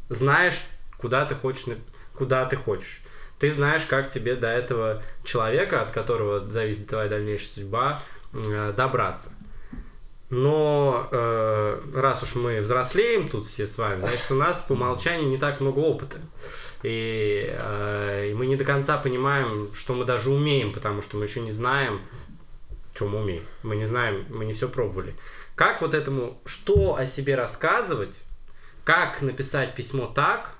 знаешь, 0.08 0.62
куда 0.98 1.24
ты 1.24 1.34
хочешь, 1.34 1.66
куда 2.14 2.44
ты 2.46 2.56
хочешь. 2.56 3.02
Ты 3.38 3.50
знаешь, 3.50 3.84
как 3.86 4.10
тебе 4.10 4.34
до 4.34 4.48
этого 4.48 5.02
человека, 5.24 5.82
от 5.82 5.92
которого 5.92 6.40
зависит 6.40 6.88
твоя 6.88 7.08
дальнейшая 7.08 7.48
судьба, 7.48 8.00
э, 8.32 8.72
добраться. 8.76 9.32
Но 10.30 11.08
э, 11.10 11.80
раз 11.94 12.22
уж 12.22 12.34
мы 12.34 12.60
взрослеем 12.60 13.28
тут 13.28 13.46
все 13.46 13.66
с 13.66 13.78
вами, 13.78 14.00
значит, 14.00 14.30
у 14.30 14.34
нас 14.34 14.62
по 14.62 14.72
умолчанию 14.74 15.28
не 15.28 15.38
так 15.38 15.60
много 15.60 15.78
опыта. 15.78 16.18
И, 16.82 17.48
э, 17.50 18.28
и 18.30 18.34
мы 18.34 18.46
не 18.46 18.56
до 18.56 18.64
конца 18.64 18.98
понимаем, 18.98 19.70
что 19.72 19.94
мы 19.94 20.04
даже 20.04 20.30
умеем, 20.30 20.72
потому 20.72 21.00
что 21.00 21.16
мы 21.16 21.24
еще 21.24 21.40
не 21.40 21.52
знаем, 21.52 22.02
что 22.94 23.06
мы 23.06 23.20
умеем. 23.20 23.44
Мы 23.62 23.76
не 23.76 23.86
знаем, 23.86 24.26
мы 24.28 24.44
не 24.44 24.52
все 24.52 24.68
пробовали. 24.68 25.14
Как 25.54 25.80
вот 25.80 25.94
этому, 25.94 26.40
что 26.44 26.96
о 26.96 27.06
себе 27.06 27.34
рассказывать, 27.34 28.20
как 28.84 29.22
написать 29.22 29.74
письмо 29.74 30.06
так, 30.06 30.57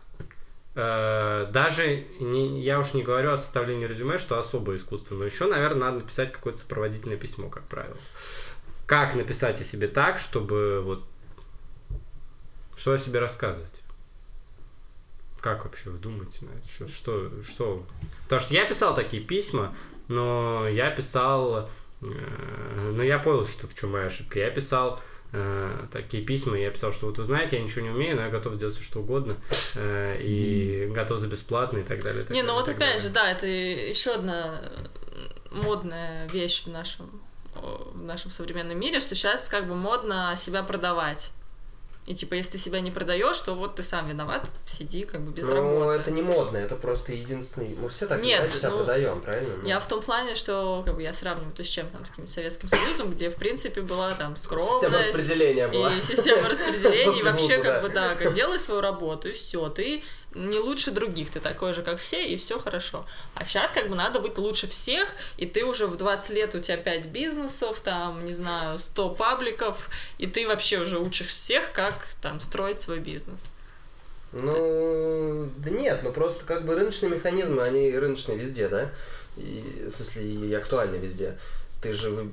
даже 0.75 2.05
не, 2.21 2.63
я 2.63 2.79
уж 2.79 2.95
не 2.95 3.03
говорю 3.03 3.33
о 3.33 3.39
составлении 3.39 3.87
резюме, 3.87 4.19
что 4.19 4.39
особое 4.39 4.77
искусство, 4.77 5.17
но 5.17 5.25
еще, 5.25 5.47
наверное, 5.47 5.91
надо 5.91 5.99
написать 6.01 6.31
какое-то 6.33 6.61
сопроводительное 6.61 7.17
письмо, 7.17 7.49
как 7.49 7.65
правило. 7.65 7.97
Как 8.87 9.15
написать 9.15 9.61
о 9.61 9.65
себе 9.65 9.89
так, 9.89 10.19
чтобы 10.19 10.81
вот 10.83 11.05
что 12.77 12.93
о 12.93 12.99
себе 12.99 13.19
рассказывать? 13.19 13.69
Как 15.41 15.65
вообще 15.65 15.91
вы 15.91 15.99
думаете 15.99 16.47
на 16.47 16.51
это? 16.57 16.69
Что, 16.69 16.89
что, 16.89 17.31
что? 17.43 17.87
Потому 18.25 18.41
что 18.41 18.55
я 18.55 18.65
писал 18.65 18.95
такие 18.95 19.23
письма, 19.23 19.75
но 20.07 20.69
я 20.69 20.91
писал, 20.91 21.69
э, 22.01 22.93
но 22.95 23.03
я 23.03 23.19
понял, 23.19 23.45
что 23.45 23.67
в 23.67 23.75
чем 23.75 23.93
моя 23.93 24.07
ошибка. 24.07 24.39
Я 24.39 24.51
писал 24.51 25.01
э, 25.33 25.87
такие 25.93 26.25
письма, 26.25 26.57
я 26.59 26.71
писал, 26.71 26.93
что 26.93 27.07
вот 27.07 27.19
вы 27.19 27.25
знаете, 27.25 27.57
я 27.57 27.63
ничего 27.63 27.83
не 27.83 27.91
умею, 27.91 28.17
но 28.17 28.23
я 28.23 28.29
готов 28.29 28.57
делать 28.57 28.75
все 28.75 28.85
что 28.85 29.01
угодно 29.01 29.37
э, 29.77 30.21
и 30.21 30.91
готов 30.91 31.19
за 31.21 31.29
бесплатно 31.29 31.79
и 31.79 31.83
так 31.83 32.03
далее. 32.03 32.25
так 32.25 32.31
Не, 32.31 32.43
ну 32.43 32.49
далее, 32.49 32.63
и 32.63 32.67
вот 32.67 32.69
опять 32.69 32.79
далее. 32.79 32.99
же, 33.01 33.09
да, 33.11 33.31
это 33.31 33.47
еще 33.47 34.15
одна 34.15 34.61
э, 34.61 35.27
модная 35.51 36.29
вещь 36.29 36.65
в 36.65 36.69
нашем, 36.69 37.11
в 37.55 38.03
нашем 38.03 38.31
современном 38.31 38.79
мире, 38.79 39.01
что 39.01 39.15
сейчас 39.15 39.49
как 39.49 39.69
бы 39.69 39.75
модно 39.75 40.35
себя 40.37 40.63
продавать. 40.63 41.33
И 42.09 42.15
типа, 42.15 42.35
если 42.35 42.53
ты 42.53 42.59
себя 42.59 42.81
не 42.81 42.91
продаешь, 42.91 43.39
то 43.43 43.53
вот 43.53 43.75
ты 43.75 43.83
сам 43.83 44.09
виноват, 44.09 44.51
сиди 44.65 45.05
как 45.05 45.21
бы 45.21 45.31
без 45.31 45.45
ну, 45.45 45.55
работы. 45.55 46.01
это 46.01 46.11
не 46.11 46.23
модно, 46.23 46.57
это 46.57 46.75
просто 46.75 47.13
единственный... 47.13 47.77
Мы 47.79 47.91
все 47.91 48.07
так 48.07 48.23
Нет, 48.23 48.51
себя 48.51 48.71
ну, 48.71 48.77
продаем, 48.79 49.21
правильно? 49.21 49.57
Ну, 49.61 49.69
Я 49.69 49.79
в 49.79 49.87
том 49.87 50.01
плане, 50.01 50.35
что 50.35 50.83
как 50.87 50.95
бы 50.95 51.03
я 51.03 51.13
сравниваю 51.13 51.53
то 51.53 51.63
с 51.63 51.67
чем 51.67 51.87
там, 51.89 52.07
с 52.07 52.09
каким-то 52.09 52.31
Советским 52.31 52.71
Союзом, 52.71 53.11
где 53.11 53.29
в 53.29 53.35
принципе 53.35 53.83
была 53.83 54.15
там 54.15 54.37
Система 54.37 54.63
скромность, 54.63 55.09
распределения 55.19 55.69
была. 55.69 55.93
и 55.93 56.01
система 56.01 56.49
распределения, 56.49 57.19
и 57.19 57.23
вообще 57.25 57.59
как 57.59 57.83
бы 57.83 57.91
да, 57.91 58.15
как 58.15 58.33
делай 58.33 58.59
свою 58.59 58.81
работу, 58.81 59.29
и 59.29 59.33
все, 59.33 59.69
ты 59.69 60.03
не 60.35 60.59
лучше 60.59 60.91
других, 60.91 61.31
ты 61.31 61.41
такой 61.41 61.73
же, 61.73 61.83
как 61.83 61.99
все, 61.99 62.27
и 62.27 62.37
все 62.37 62.59
хорошо. 62.59 63.07
А 63.35 63.45
сейчас 63.45 63.73
как 63.73 63.89
бы 63.89 63.97
надо 63.97 64.21
быть 64.21 64.39
лучше 64.39 64.67
всех, 64.67 65.09
и 65.37 65.47
ты 65.47 65.65
уже 65.65 65.87
в 65.87 65.97
20 65.97 66.31
лет, 66.31 66.55
у 66.55 66.61
тебя 66.61 66.77
5 66.77 67.07
бизнесов, 67.07 67.81
там, 67.81 68.25
не 68.25 68.33
знаю, 68.33 68.79
100 68.79 69.11
пабликов, 69.11 69.89
и 70.19 70.27
ты 70.27 70.47
вообще 70.47 70.81
уже 70.81 70.99
учишь 70.99 71.29
всех, 71.29 71.73
как 71.73 72.07
там 72.21 72.41
строить 72.41 72.81
свой 72.81 72.99
бизнес. 72.99 73.53
Ну, 74.33 75.51
да 75.57 75.71
нет, 75.71 76.01
ну 76.03 76.13
просто 76.13 76.45
как 76.45 76.67
бы 76.67 76.75
рыночные 76.75 77.11
механизмы, 77.11 77.63
они 77.63 77.97
рыночные 77.97 78.37
везде, 78.37 78.69
да? 78.69 78.91
И, 79.39 79.89
в 79.91 79.95
смысле, 79.95 80.49
и 80.49 80.55
актуальны 80.55 80.97
везде. 80.97 81.39
Ты 81.81 81.95
же, 81.95 82.31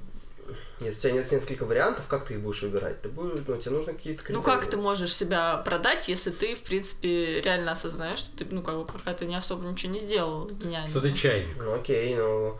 если 0.79 0.97
у 0.97 1.01
тебя 1.01 1.11
нет 1.13 1.31
несколько 1.31 1.65
вариантов, 1.65 2.05
как 2.07 2.25
ты 2.25 2.35
их 2.35 2.41
будешь 2.41 2.61
выбирать? 2.61 3.01
Ты 3.01 3.09
будешь, 3.09 3.39
ну, 3.47 3.57
тебе 3.57 3.75
нужно 3.75 3.93
какие-то 3.93 4.21
Ну 4.29 4.41
критерии. 4.41 4.43
как 4.59 4.69
ты 4.69 4.77
можешь 4.77 5.15
себя 5.15 5.57
продать, 5.57 6.07
если 6.07 6.31
ты, 6.31 6.55
в 6.55 6.63
принципе, 6.63 7.41
реально 7.41 7.71
осознаешь, 7.71 8.19
что 8.19 8.37
ты, 8.37 8.45
ну, 8.49 8.61
как 8.61 8.75
бы, 8.75 8.85
пока 8.85 9.13
ты 9.13 9.25
не 9.25 9.35
особо 9.35 9.67
ничего 9.67 9.91
не 9.93 9.99
сделал 9.99 10.47
гениально. 10.49 10.87
Что 10.89 11.01
ты 11.01 11.13
чайник? 11.13 11.55
Ну 11.57 11.73
окей, 11.75 12.15
ну... 12.15 12.57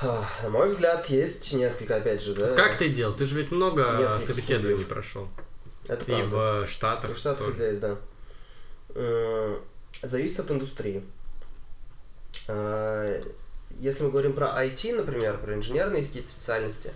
а, 0.00 0.24
На 0.42 0.48
мой 0.50 0.68
взгляд, 0.68 1.08
есть 1.10 1.52
несколько, 1.54 1.96
опять 1.96 2.22
же, 2.22 2.34
да? 2.34 2.54
Как 2.54 2.78
ты 2.78 2.88
делал? 2.88 3.12
Ты 3.14 3.26
же 3.26 3.38
ведь 3.40 3.50
много 3.50 3.96
Несколько 3.98 4.26
собеседований 4.34 4.68
студиев. 4.76 4.88
прошел. 4.88 5.28
Это 5.88 6.02
И 6.02 6.06
правда. 6.06 6.26
в 6.36 6.66
Штатах 6.68 7.14
В 7.14 7.18
Штатах 7.18 7.46
тоже. 7.46 7.52
здесь, 7.56 7.78
да. 7.80 7.96
Зависит 10.02 10.40
от 10.40 10.50
индустрии. 10.50 11.02
Если 13.80 14.04
мы 14.04 14.10
говорим 14.10 14.32
про 14.32 14.48
IT, 14.64 14.94
например, 14.94 15.38
про 15.38 15.54
инженерные 15.54 16.04
какие-то 16.04 16.30
специальности, 16.30 16.92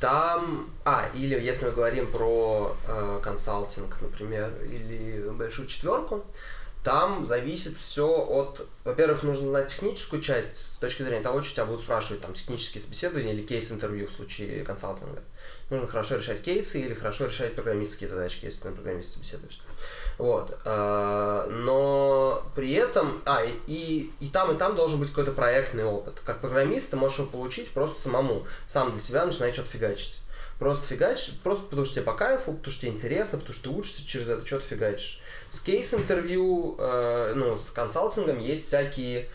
там... 0.00 0.68
А, 0.84 1.08
или 1.14 1.38
если 1.40 1.66
мы 1.66 1.72
говорим 1.72 2.10
про 2.10 2.76
э, 2.86 3.20
консалтинг, 3.22 3.96
например, 4.00 4.50
или 4.64 5.30
большую 5.30 5.68
четверку, 5.68 6.24
там 6.82 7.24
зависит 7.24 7.74
все 7.74 8.08
от... 8.08 8.66
Во-первых, 8.84 9.22
нужно 9.22 9.50
знать 9.50 9.68
техническую 9.68 10.20
часть 10.20 10.58
с 10.58 10.78
точки 10.78 11.04
зрения 11.04 11.22
того, 11.22 11.42
что 11.42 11.54
тебя 11.54 11.66
будут 11.66 11.82
спрашивать, 11.82 12.20
там, 12.20 12.34
технические 12.34 12.82
собеседования 12.82 13.32
или 13.32 13.42
кейс-интервью 13.42 14.08
в 14.08 14.12
случае 14.12 14.64
консалтинга. 14.64 15.22
Нужно 15.70 15.86
хорошо 15.86 16.16
решать 16.16 16.42
кейсы 16.42 16.80
или 16.80 16.94
хорошо 16.94 17.26
решать 17.26 17.54
программистские 17.54 18.10
задачки, 18.10 18.46
если 18.46 18.62
ты 18.62 18.70
на 18.70 18.74
программиста 18.74 19.14
собеседуешь. 19.14 19.60
Вот. 20.18 20.58
э, 20.64 21.46
Но 21.50 22.42
при 22.54 22.72
этом... 22.72 23.22
А, 23.24 23.42
и, 23.66 24.10
и 24.20 24.28
там, 24.28 24.52
и 24.52 24.58
там 24.58 24.74
должен 24.74 25.00
быть 25.00 25.10
какой-то 25.10 25.32
проектный 25.32 25.84
опыт. 25.84 26.20
Как 26.24 26.40
программист 26.40 26.90
ты 26.90 26.96
можешь 26.96 27.18
его 27.18 27.28
получить 27.28 27.70
просто 27.70 28.00
самому. 28.00 28.44
Сам 28.66 28.90
для 28.90 29.00
себя 29.00 29.26
начинаешь 29.26 29.54
что-то 29.54 29.70
фигачить. 29.70 30.20
Просто 30.58 30.86
фигачишь, 30.86 31.34
просто 31.42 31.64
потому 31.64 31.84
что 31.84 31.96
тебе 31.96 32.04
по 32.04 32.12
кайфу, 32.12 32.52
потому 32.52 32.72
что 32.72 32.82
тебе 32.82 32.92
интересно, 32.92 33.38
потому 33.38 33.54
что 33.54 33.70
ты 33.70 33.76
учишься 33.76 34.06
через 34.06 34.28
это, 34.28 34.46
что-то 34.46 34.64
фигачишь. 34.64 35.20
С 35.50 35.60
кейс-интервью, 35.60 36.76
э, 36.78 37.32
ну, 37.34 37.56
с 37.56 37.70
консалтингом 37.70 38.38
есть 38.38 38.68
всякие 38.68 39.28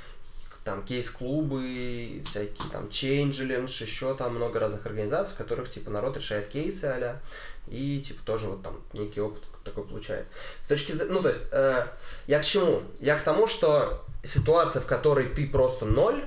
там 0.63 0.83
кейс-клубы, 0.83 2.21
всякие 2.29 2.71
там 2.71 2.85
Changelinge, 2.85 3.83
еще 3.83 4.13
там 4.15 4.35
много 4.35 4.59
разных 4.59 4.85
организаций, 4.85 5.33
в 5.33 5.37
которых 5.37 5.69
типа 5.69 5.89
народ 5.89 6.17
решает 6.17 6.49
кейсы 6.49 6.85
а 6.85 7.19
и 7.67 8.01
типа 8.01 8.21
тоже 8.25 8.47
вот 8.47 8.63
там 8.63 8.81
некий 8.93 9.21
опыт 9.21 9.43
такое 9.67 9.86
получает. 9.86 10.25
С 10.63 10.67
точки 10.67 10.91
зрения, 10.91 11.12
ну, 11.13 11.21
то 11.21 11.30
есть, 11.30 11.43
э, 11.51 11.86
я 12.27 12.39
к 12.39 12.45
чему? 12.45 12.82
Я 12.99 13.17
к 13.17 13.23
тому, 13.23 13.47
что 13.47 14.03
ситуация, 14.23 14.82
в 14.82 14.86
которой 14.86 15.25
ты 15.25 15.47
просто 15.47 15.86
ноль, 15.86 16.25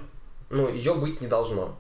ну, 0.51 0.69
ее 0.73 0.95
быть 0.95 1.21
не 1.21 1.27
должно. 1.27 1.77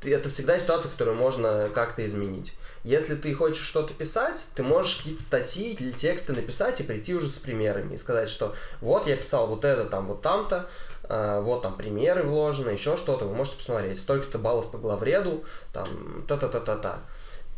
Ты- 0.00 0.12
Это 0.14 0.28
всегда 0.28 0.58
ситуация, 0.58 0.90
которую 0.90 1.16
можно 1.16 1.70
как-то 1.74 2.04
изменить. 2.06 2.54
Если 2.84 3.14
ты 3.14 3.32
хочешь 3.32 3.64
что-то 3.64 3.94
писать, 3.94 4.46
ты 4.56 4.64
можешь 4.64 4.96
какие-то 4.96 5.22
статьи 5.22 5.72
или 5.74 5.92
тексты 5.92 6.32
написать 6.32 6.80
и 6.80 6.82
прийти 6.82 7.14
уже 7.14 7.28
с 7.28 7.38
примерами 7.38 7.94
и 7.94 7.98
сказать, 7.98 8.28
что 8.28 8.54
вот 8.80 9.06
я 9.06 9.16
писал 9.16 9.46
вот 9.46 9.64
это 9.64 9.84
там, 9.84 10.06
вот 10.08 10.20
там-то, 10.20 10.68
э, 11.04 11.40
вот 11.42 11.62
там 11.62 11.76
примеры 11.76 12.24
вложены, 12.24 12.70
еще 12.70 12.96
что-то, 12.96 13.26
вы 13.26 13.34
можете 13.36 13.58
посмотреть. 13.58 14.00
Столько-то 14.00 14.38
баллов 14.38 14.72
по 14.72 14.78
главреду, 14.78 15.44
там, 15.72 15.88
та-та-та-та-та. 16.26 16.98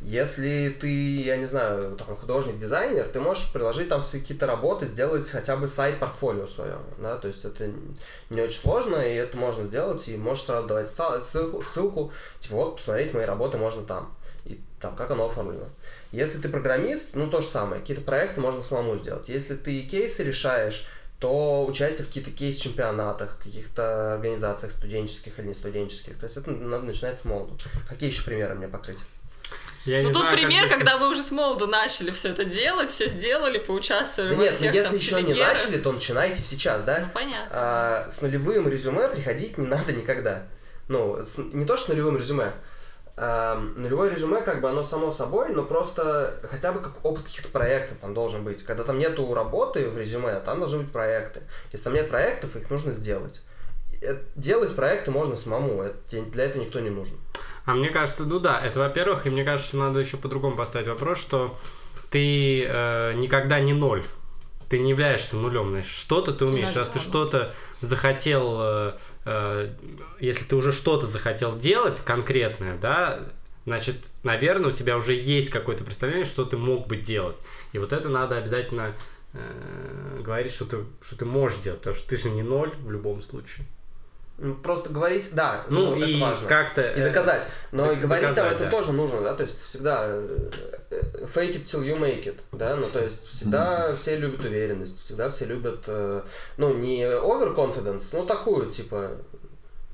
Если 0.00 0.76
ты, 0.78 1.22
я 1.22 1.36
не 1.36 1.46
знаю, 1.46 1.96
там, 1.96 2.16
художник-дизайнер, 2.16 3.08
ты 3.08 3.20
можешь 3.20 3.50
приложить 3.52 3.88
там 3.88 4.02
свои 4.02 4.20
какие-то 4.20 4.46
работы, 4.46 4.84
сделать 4.84 5.30
хотя 5.30 5.56
бы 5.56 5.66
сайт-портфолио 5.66 6.46
свое, 6.46 6.76
да, 6.98 7.16
то 7.16 7.28
есть 7.28 7.44
это 7.44 7.72
не 8.28 8.42
очень 8.42 8.60
сложно, 8.60 8.96
и 8.96 9.14
это 9.14 9.38
можно 9.38 9.64
сделать, 9.64 10.06
и 10.08 10.16
можешь 10.16 10.44
сразу 10.44 10.68
давать 10.68 10.90
ссылку, 10.90 11.62
ссылку, 11.62 12.12
типа, 12.38 12.56
вот, 12.56 12.76
посмотреть 12.76 13.14
мои 13.14 13.24
работы 13.24 13.56
можно 13.56 13.82
там, 13.82 14.14
и 14.44 14.60
там, 14.78 14.94
как 14.94 15.10
оно 15.10 15.26
оформлено. 15.26 15.68
Если 16.12 16.38
ты 16.38 16.50
программист, 16.50 17.14
ну, 17.14 17.28
то 17.28 17.40
же 17.40 17.46
самое, 17.46 17.80
какие-то 17.80 18.02
проекты 18.02 18.40
можно 18.40 18.60
самому 18.60 18.98
сделать. 18.98 19.28
Если 19.30 19.56
ты 19.56 19.80
кейсы 19.82 20.22
решаешь, 20.22 20.86
то 21.18 21.64
участие 21.64 22.04
в 22.04 22.08
каких-то 22.08 22.30
кейс-чемпионатах, 22.30 23.38
каких-то 23.42 24.14
организациях 24.14 24.72
студенческих 24.72 25.38
или 25.38 25.48
не 25.48 25.54
студенческих. 25.54 26.18
То 26.18 26.26
есть 26.26 26.36
это 26.36 26.50
надо 26.50 26.84
начинать 26.84 27.18
с 27.18 27.24
молоду. 27.24 27.56
Какие 27.88 28.10
еще 28.10 28.24
примеры 28.24 28.54
мне 28.54 28.68
покрыть? 28.68 28.98
Я 29.84 29.98
Ну 30.02 30.08
тут 30.12 30.22
знаю, 30.22 30.36
пример, 30.36 30.68
когда 30.68 30.96
вы 30.96 31.10
уже 31.10 31.22
с 31.22 31.30
молоду 31.30 31.66
начали 31.66 32.10
все 32.10 32.30
это 32.30 32.44
делать, 32.44 32.90
все 32.90 33.06
сделали, 33.06 33.58
поучаствовали 33.58 34.30
Да 34.30 34.36
во 34.36 34.42
нет, 34.44 34.52
ну, 34.52 34.56
всех 34.56 34.74
если 34.74 34.88
там 34.90 34.96
еще 34.98 35.22
не 35.22 35.34
начали, 35.34 35.78
то 35.78 35.92
начинайте 35.92 36.40
сейчас, 36.40 36.84
да? 36.84 37.00
Ну, 37.00 37.06
понятно. 37.12 37.48
А, 37.50 38.08
с 38.08 38.20
нулевым 38.22 38.68
резюме 38.68 39.08
приходить 39.08 39.58
не 39.58 39.66
надо 39.66 39.92
никогда. 39.92 40.44
Ну, 40.88 41.22
с- 41.22 41.36
не 41.38 41.66
то, 41.66 41.76
что 41.76 41.86
с 41.86 41.88
нулевым 41.90 42.16
резюме. 42.16 42.52
А, 43.16 43.56
нулевое 43.76 44.10
резюме, 44.10 44.40
как 44.40 44.60
бы, 44.60 44.70
оно 44.70 44.82
само 44.82 45.12
собой, 45.12 45.50
но 45.50 45.62
просто 45.62 46.34
хотя 46.50 46.72
бы 46.72 46.80
как 46.80 47.04
опыт 47.04 47.24
каких-то 47.24 47.48
проектов 47.50 47.98
там 48.00 48.14
должен 48.14 48.42
быть. 48.42 48.62
Когда 48.64 48.84
там 48.84 48.98
нету 48.98 49.32
работы 49.34 49.88
в 49.90 49.98
резюме, 49.98 50.34
там 50.40 50.60
должны 50.60 50.78
быть 50.80 50.92
проекты. 50.92 51.42
Если 51.72 51.84
там 51.84 51.94
нет 51.94 52.08
проектов, 52.08 52.56
их 52.56 52.70
нужно 52.70 52.92
сделать. 52.92 53.42
Э, 54.02 54.16
Делать 54.34 54.74
проекты 54.74 55.10
можно 55.10 55.36
самому, 55.36 55.82
это 55.82 55.96
тебе- 56.08 56.22
для 56.22 56.44
этого 56.46 56.62
никто 56.62 56.80
не 56.80 56.90
нужен. 56.90 57.18
А 57.64 57.74
мне 57.74 57.88
кажется, 57.88 58.24
ну 58.24 58.38
да, 58.38 58.60
это 58.60 58.78
во-первых, 58.78 59.26
и 59.26 59.30
мне 59.30 59.44
кажется, 59.44 59.68
что 59.68 59.78
надо 59.78 60.00
еще 60.00 60.16
по-другому 60.16 60.56
поставить 60.56 60.88
вопрос, 60.88 61.18
что 61.18 61.56
ты 62.10 62.64
э, 62.64 63.14
никогда 63.14 63.60
не 63.60 63.72
ноль. 63.72 64.04
Ты 64.68 64.78
не 64.78 64.90
являешься 64.90 65.36
нулем, 65.36 65.70
значит, 65.70 65.90
что-то 65.90 66.32
ты 66.32 66.44
умеешь. 66.44 66.72
Да, 66.72 66.80
Раз 66.80 66.90
ты 66.90 66.98
что-то 66.98 67.54
захотел, 67.80 68.58
э, 68.60 68.92
э, 69.24 69.74
если 70.20 70.44
ты 70.44 70.56
уже 70.56 70.72
что-то 70.72 71.06
захотел 71.06 71.56
делать 71.56 72.00
конкретное, 72.04 72.76
да, 72.76 73.20
значит, 73.64 74.10
наверное, 74.22 74.70
у 74.70 74.74
тебя 74.74 74.96
уже 74.96 75.14
есть 75.14 75.50
какое-то 75.50 75.84
представление, 75.84 76.26
что 76.26 76.44
ты 76.44 76.56
мог 76.56 76.86
бы 76.86 76.96
делать. 76.96 77.36
И 77.72 77.78
вот 77.78 77.92
это 77.92 78.08
надо 78.08 78.36
обязательно 78.36 78.92
э, 79.32 80.20
говорить, 80.22 80.52
что 80.52 80.66
ты, 80.66 80.78
что 81.02 81.18
ты 81.18 81.24
можешь 81.24 81.58
делать, 81.58 81.80
потому 81.80 81.96
что 81.96 82.08
ты 82.08 82.16
же 82.16 82.30
не 82.30 82.42
ноль 82.42 82.72
в 82.78 82.90
любом 82.90 83.22
случае. 83.22 83.66
Просто 84.64 84.88
говорить, 84.88 85.32
да, 85.34 85.62
Ну, 85.68 85.90
ну, 85.90 85.96
и 85.96 86.16
это 86.16 86.24
важно. 86.24 86.48
как-то... 86.48 86.82
И 86.82 87.00
э, 87.00 87.08
доказать. 87.08 87.48
Но 87.70 87.92
и 87.92 87.96
говорить 87.96 88.26
там 88.26 88.34
доказать, 88.34 88.56
это 88.56 88.64
да. 88.64 88.70
тоже 88.70 88.92
нужно, 88.92 89.20
да, 89.20 89.34
то 89.34 89.44
есть 89.44 89.62
всегда 89.62 90.02
э, 90.06 90.50
э, 90.90 91.24
fake 91.24 91.62
it 91.62 91.64
till 91.64 91.84
you 91.84 91.96
make 92.00 92.24
it, 92.24 92.40
да, 92.50 92.74
ну 92.74 92.88
то 92.88 92.98
есть 92.98 93.24
всегда 93.24 93.94
все 93.94 94.16
любят 94.16 94.44
уверенность, 94.44 95.02
всегда 95.04 95.30
все 95.30 95.44
любят, 95.44 95.86
ну 96.56 96.74
не 96.74 97.04
overconfidence, 97.04 98.08
ну 98.12 98.26
такую, 98.26 98.68
типа, 98.70 99.12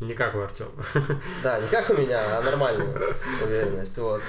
Не 0.00 0.14
как 0.14 0.34
у 0.34 0.40
Артема. 0.40 0.72
да, 1.42 1.60
не 1.60 1.68
как 1.68 1.90
у 1.90 1.94
меня, 1.94 2.38
а 2.38 2.42
нормальную 2.42 3.14
уверенность, 3.44 3.98
вот. 3.98 4.22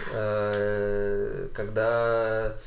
Когда... 1.53 2.57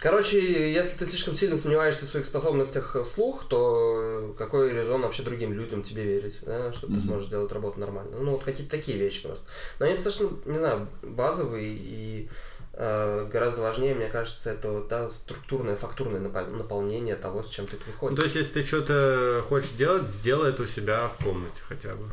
Короче, 0.00 0.72
если 0.72 0.96
ты 0.96 1.04
слишком 1.06 1.34
сильно 1.34 1.58
сомневаешься 1.58 2.06
в 2.06 2.08
своих 2.08 2.24
способностях 2.24 2.96
вслух, 3.06 3.46
то 3.48 4.34
какой 4.38 4.72
резон 4.72 5.02
вообще 5.02 5.22
другим 5.22 5.52
людям 5.52 5.82
тебе 5.82 6.04
верить, 6.04 6.38
да, 6.42 6.72
что 6.72 6.86
ты 6.86 6.94
Мгм. 6.94 7.02
сможешь 7.02 7.26
сделать 7.28 7.52
работу 7.52 7.78
нормально? 7.78 8.16
Ну, 8.18 8.32
вот 8.32 8.44
какие-то 8.44 8.70
такие 8.70 8.96
вещи 8.96 9.26
просто. 9.26 9.44
Но 9.78 9.84
они 9.86 9.94
достаточно, 9.96 10.28
не 10.46 10.58
знаю, 10.58 10.88
базовые 11.02 11.68
и 11.76 12.30
э, 12.72 13.28
гораздо 13.30 13.60
важнее, 13.60 13.94
мне 13.94 14.08
кажется, 14.08 14.50
это 14.52 14.70
вот, 14.70 14.88
да, 14.88 15.10
структурное, 15.10 15.76
фактурное 15.76 16.20
напол- 16.20 16.50
наполнение 16.56 17.16
того, 17.16 17.42
с 17.42 17.50
чем 17.50 17.66
ты 17.66 17.76
Ну, 17.76 17.82
приходишь. 17.84 18.18
то 18.18 18.24
есть, 18.24 18.36
если 18.36 18.52
ты 18.62 18.66
что-то 18.66 19.44
хочешь 19.46 19.70
сделать, 19.70 20.08
сделай 20.08 20.48
это 20.50 20.62
у 20.62 20.66
себя 20.66 21.08
в 21.08 21.22
комнате 21.22 21.60
хотя 21.68 21.94
бы. 21.94 22.06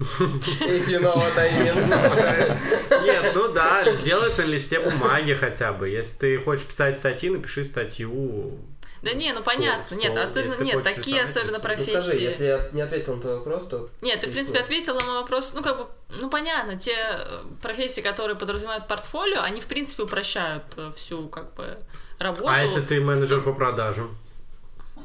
If 0.00 0.88
you 0.88 1.00
know 1.00 1.14
what 1.14 1.38
I 1.38 1.50
mean. 1.52 3.04
Нет, 3.04 3.32
ну 3.34 3.52
да, 3.52 3.92
сделай 3.92 4.30
это 4.30 4.42
на 4.42 4.46
листе 4.46 4.80
бумаги 4.80 5.34
хотя 5.34 5.72
бы. 5.72 5.88
Если 5.88 6.18
ты 6.18 6.38
хочешь 6.38 6.66
писать 6.66 6.96
статьи, 6.96 7.30
напиши 7.30 7.64
статью. 7.64 8.58
Да 9.02 9.12
не, 9.14 9.32
ну 9.32 9.42
понятно, 9.42 9.84
что, 9.84 9.96
нет, 9.96 10.16
особенно, 10.16 10.62
нет, 10.62 10.80
такие 10.84 11.22
особенно 11.22 11.56
рисуй. 11.56 11.58
Ну 11.58 11.60
профессии. 11.60 11.90
скажи, 11.90 12.18
если 12.18 12.44
я 12.44 12.68
не 12.70 12.82
ответил 12.82 13.16
на 13.16 13.20
твой 13.20 13.38
вопрос, 13.38 13.66
то... 13.66 13.90
Нет, 14.00 14.20
ты, 14.20 14.28
в 14.28 14.30
принципе, 14.30 14.60
ответила 14.60 15.00
на 15.00 15.14
вопрос, 15.14 15.54
ну, 15.54 15.62
как 15.62 15.78
бы, 15.78 15.86
ну, 16.20 16.30
понятно, 16.30 16.78
те 16.78 16.94
э, 16.94 17.42
профессии, 17.60 18.00
которые 18.00 18.36
подразумевают 18.36 18.86
портфолио, 18.86 19.42
они, 19.42 19.60
в 19.60 19.66
принципе, 19.66 20.04
упрощают 20.04 20.62
э, 20.76 20.92
всю, 20.94 21.28
как 21.28 21.52
бы, 21.54 21.76
работу. 22.20 22.48
А 22.48 22.62
если 22.62 22.80
ты 22.80 23.00
менеджер 23.00 23.40
по 23.40 23.52
продажам? 23.52 24.16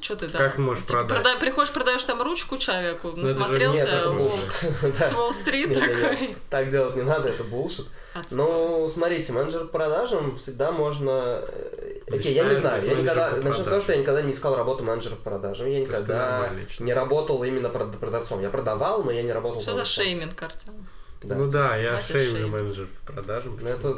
Что 0.01 0.15
ты, 0.15 0.27
да? 0.27 0.37
как 0.37 0.57
можешь 0.57 0.85
Типа, 0.85 1.03
продать? 1.03 1.25
прода- 1.35 1.39
Приходишь, 1.39 1.71
продаешь 1.73 2.03
там 2.05 2.21
ручку 2.21 2.57
человеку, 2.57 3.09
Ну, 3.15 3.23
насмотрелся, 3.23 3.87
с. 3.87 5.13
Уолл-стрит 5.13 5.73
такой. 5.73 6.35
Так 6.49 6.69
делать 6.69 6.95
не 6.95 7.03
надо, 7.03 7.29
это 7.29 7.43
булшит. 7.43 7.85
Ну, 8.31 8.89
смотрите, 8.89 9.33
менеджер 9.33 9.61
по 9.65 9.77
продажам 9.79 10.35
всегда 10.37 10.71
можно... 10.71 11.43
э, 11.47 11.99
Окей, 12.09 12.33
я 12.33 12.43
не 12.45 12.55
знаю, 12.55 12.85
я 12.85 12.95
никогда... 12.95 13.31
Начнем 13.31 13.65
с 13.65 13.69
того, 13.69 13.81
что 13.81 13.91
я 13.93 13.99
никогда 13.99 14.21
не 14.21 14.31
искал 14.31 14.55
работу 14.55 14.83
менеджера 14.83 15.15
по 15.15 15.29
продажам. 15.29 15.67
Я 15.67 15.81
никогда 15.81 16.51
не 16.79 16.93
работал 16.93 17.43
именно 17.43 17.67
прод- 17.67 17.97
продавцом. 17.97 18.41
Я 18.41 18.49
продавал, 18.49 19.03
но 19.03 19.11
я 19.11 19.23
не 19.23 19.31
работал 19.33 19.61
Что 19.61 19.73
за 19.73 19.85
шейминг, 19.85 20.41
Артем? 20.41 20.87
Да. 21.23 21.35
Ну 21.35 21.47
да, 21.47 21.75
я 21.75 21.99
шеймлю 21.99 22.31
шеймить. 22.31 22.51
менеджер 22.51 22.87
по 23.05 23.13
продажам. 23.13 23.57
Ну, 23.61 23.67
это 23.67 23.97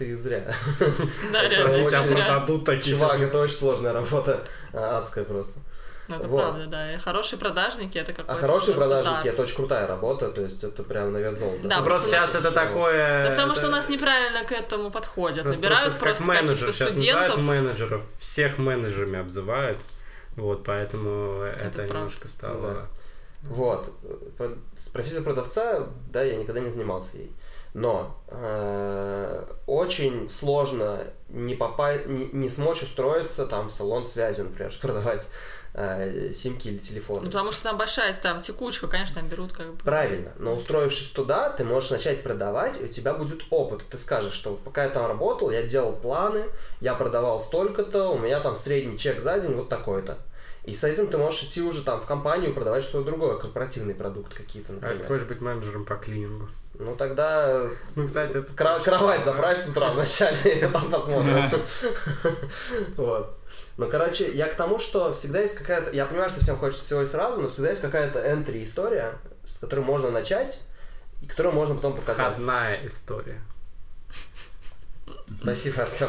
ты 0.00 0.16
зря. 0.16 0.42
Да, 1.32 1.42
Это 1.42 1.54
реально, 1.54 1.90
тебя 1.90 2.02
продадут 2.02 2.64
такие. 2.64 2.96
Чувак, 2.96 3.20
это 3.20 3.38
очень 3.38 3.54
сложная 3.54 3.92
работа. 3.92 4.40
а, 4.72 4.98
Адская 4.98 5.24
просто. 5.24 5.60
Ну, 6.08 6.16
это 6.16 6.26
Вот. 6.28 6.42
правда, 6.42 6.66
да. 6.66 6.92
И 6.92 6.96
хорошие 6.96 7.38
продажники, 7.38 7.96
это 7.98 8.10
А 8.12 8.14
какой-то 8.14 8.40
хорошие 8.40 8.74
просто 8.74 8.88
продажники 8.94 9.24
дар. 9.24 9.32
это 9.34 9.42
очень 9.42 9.56
крутая 9.56 9.86
работа, 9.86 10.30
то 10.32 10.40
есть 10.42 10.64
это 10.64 10.82
прям 10.82 11.12
на 11.12 11.18
вес 11.18 11.36
золота. 11.38 11.68
Да, 11.68 11.82
просто 11.82 12.08
просто 12.08 12.08
сейчас 12.10 12.34
это 12.34 12.50
такое... 12.50 13.24
Да 13.26 13.30
потому 13.30 13.54
что 13.54 13.66
у 13.66 13.68
это- 13.68 13.76
нас 13.76 13.88
неправильно 13.88 14.42
к 14.44 14.50
этому 14.52 14.90
подходят. 14.90 15.44
Просто 15.44 15.62
Набирают 15.62 15.92
как 15.92 16.00
просто 16.00 16.24
менеджер. 16.24 16.66
каких-то 16.66 16.84
студентов. 16.86 17.38
менеджеров, 17.42 18.02
всех 18.18 18.58
менеджерами 18.58 19.20
обзывают. 19.20 19.78
Вот, 20.36 20.64
поэтому 20.64 21.42
это, 21.44 21.70
правда. 21.76 21.94
немножко 21.94 22.26
стало... 22.28 22.88
Вот. 23.42 23.88
Про- 24.36 24.56
С 24.76 24.88
профессией 24.88 25.22
продавца, 25.22 25.86
да, 26.12 26.22
я 26.22 26.36
никогда 26.36 26.60
не 26.60 26.70
занимался 26.70 27.18
ей. 27.18 27.32
Но 27.74 28.20
э, 28.28 29.44
очень 29.66 30.28
сложно 30.28 31.04
не 31.28 31.54
попасть, 31.54 32.06
не, 32.06 32.28
не 32.32 32.48
смочь 32.48 32.82
устроиться 32.82 33.46
там 33.46 33.68
в 33.68 33.72
салон 33.72 34.04
связи, 34.06 34.40
например, 34.42 34.72
продавать 34.82 35.28
э, 35.74 36.32
симки 36.32 36.66
или 36.68 36.74
Ну, 36.78 36.80
телефоны. 36.82 37.26
потому 37.26 37.52
что 37.52 37.62
там 37.64 37.76
большая 37.78 38.12
там 38.20 38.42
текучка, 38.42 38.88
конечно, 38.88 39.20
там 39.20 39.28
берут 39.28 39.52
как 39.52 39.72
бы. 39.72 39.84
Правильно, 39.84 40.32
но 40.38 40.54
устроившись 40.54 41.10
туда, 41.10 41.50
ты 41.50 41.62
можешь 41.64 41.90
начать 41.90 42.22
продавать, 42.24 42.80
и 42.80 42.86
у 42.86 42.88
тебя 42.88 43.14
будет 43.14 43.42
опыт. 43.50 43.82
Ты 43.88 43.98
скажешь, 43.98 44.32
что 44.34 44.54
пока 44.56 44.84
я 44.84 44.90
там 44.90 45.06
работал, 45.06 45.50
я 45.52 45.62
делал 45.62 45.92
планы, 45.92 46.44
я 46.80 46.94
продавал 46.94 47.38
столько-то, 47.38 48.08
у 48.08 48.18
меня 48.18 48.40
там 48.40 48.56
средний 48.56 48.98
чек 48.98 49.20
за 49.20 49.38
день 49.38 49.54
вот 49.54 49.68
такой-то. 49.68 50.18
И 50.64 50.74
с 50.74 50.84
этим 50.84 51.06
ты 51.06 51.16
можешь 51.16 51.44
идти 51.44 51.62
уже 51.62 51.82
там 51.84 52.00
в 52.00 52.06
компанию 52.06 52.52
продавать 52.52 52.84
что-то 52.84 53.04
другое, 53.06 53.38
корпоративный 53.38 53.94
продукт 53.94 54.34
какие-то, 54.34 54.72
А 54.72 54.74
если 54.74 54.86
например. 54.88 55.06
хочешь 55.08 55.26
быть 55.28 55.40
менеджером 55.40 55.84
по 55.84 55.94
клинингу? 55.94 56.48
Ну 56.80 56.96
тогда 56.96 57.68
Ну, 57.94 58.06
кстати, 58.06 58.38
это... 58.38 58.52
кра- 58.54 58.78
кровать 58.80 59.24
заправь 59.24 59.60
с 59.62 59.68
утра 59.68 59.90
вначале, 59.92 60.36
и 60.44 60.66
там 60.66 60.90
посмотрим. 60.90 61.50
Вот. 62.96 63.38
Ну, 63.76 63.88
короче, 63.90 64.30
я 64.32 64.46
к 64.46 64.54
тому, 64.54 64.78
что 64.78 65.12
всегда 65.12 65.40
есть 65.40 65.58
какая-то... 65.58 65.90
Я 65.90 66.06
понимаю, 66.06 66.30
что 66.30 66.40
всем 66.40 66.56
хочется 66.56 66.84
всего 66.84 67.02
и 67.02 67.06
сразу, 67.06 67.42
но 67.42 67.48
всегда 67.48 67.70
есть 67.70 67.82
какая-то 67.82 68.18
entry 68.18 68.64
история, 68.64 69.12
с 69.44 69.58
которой 69.58 69.80
можно 69.80 70.10
начать, 70.10 70.62
и 71.22 71.26
которую 71.26 71.54
можно 71.54 71.74
потом 71.74 71.96
показать. 71.96 72.26
Входная 72.26 72.86
история. 72.86 73.40
Спасибо, 75.42 75.82
Артем. 75.82 76.08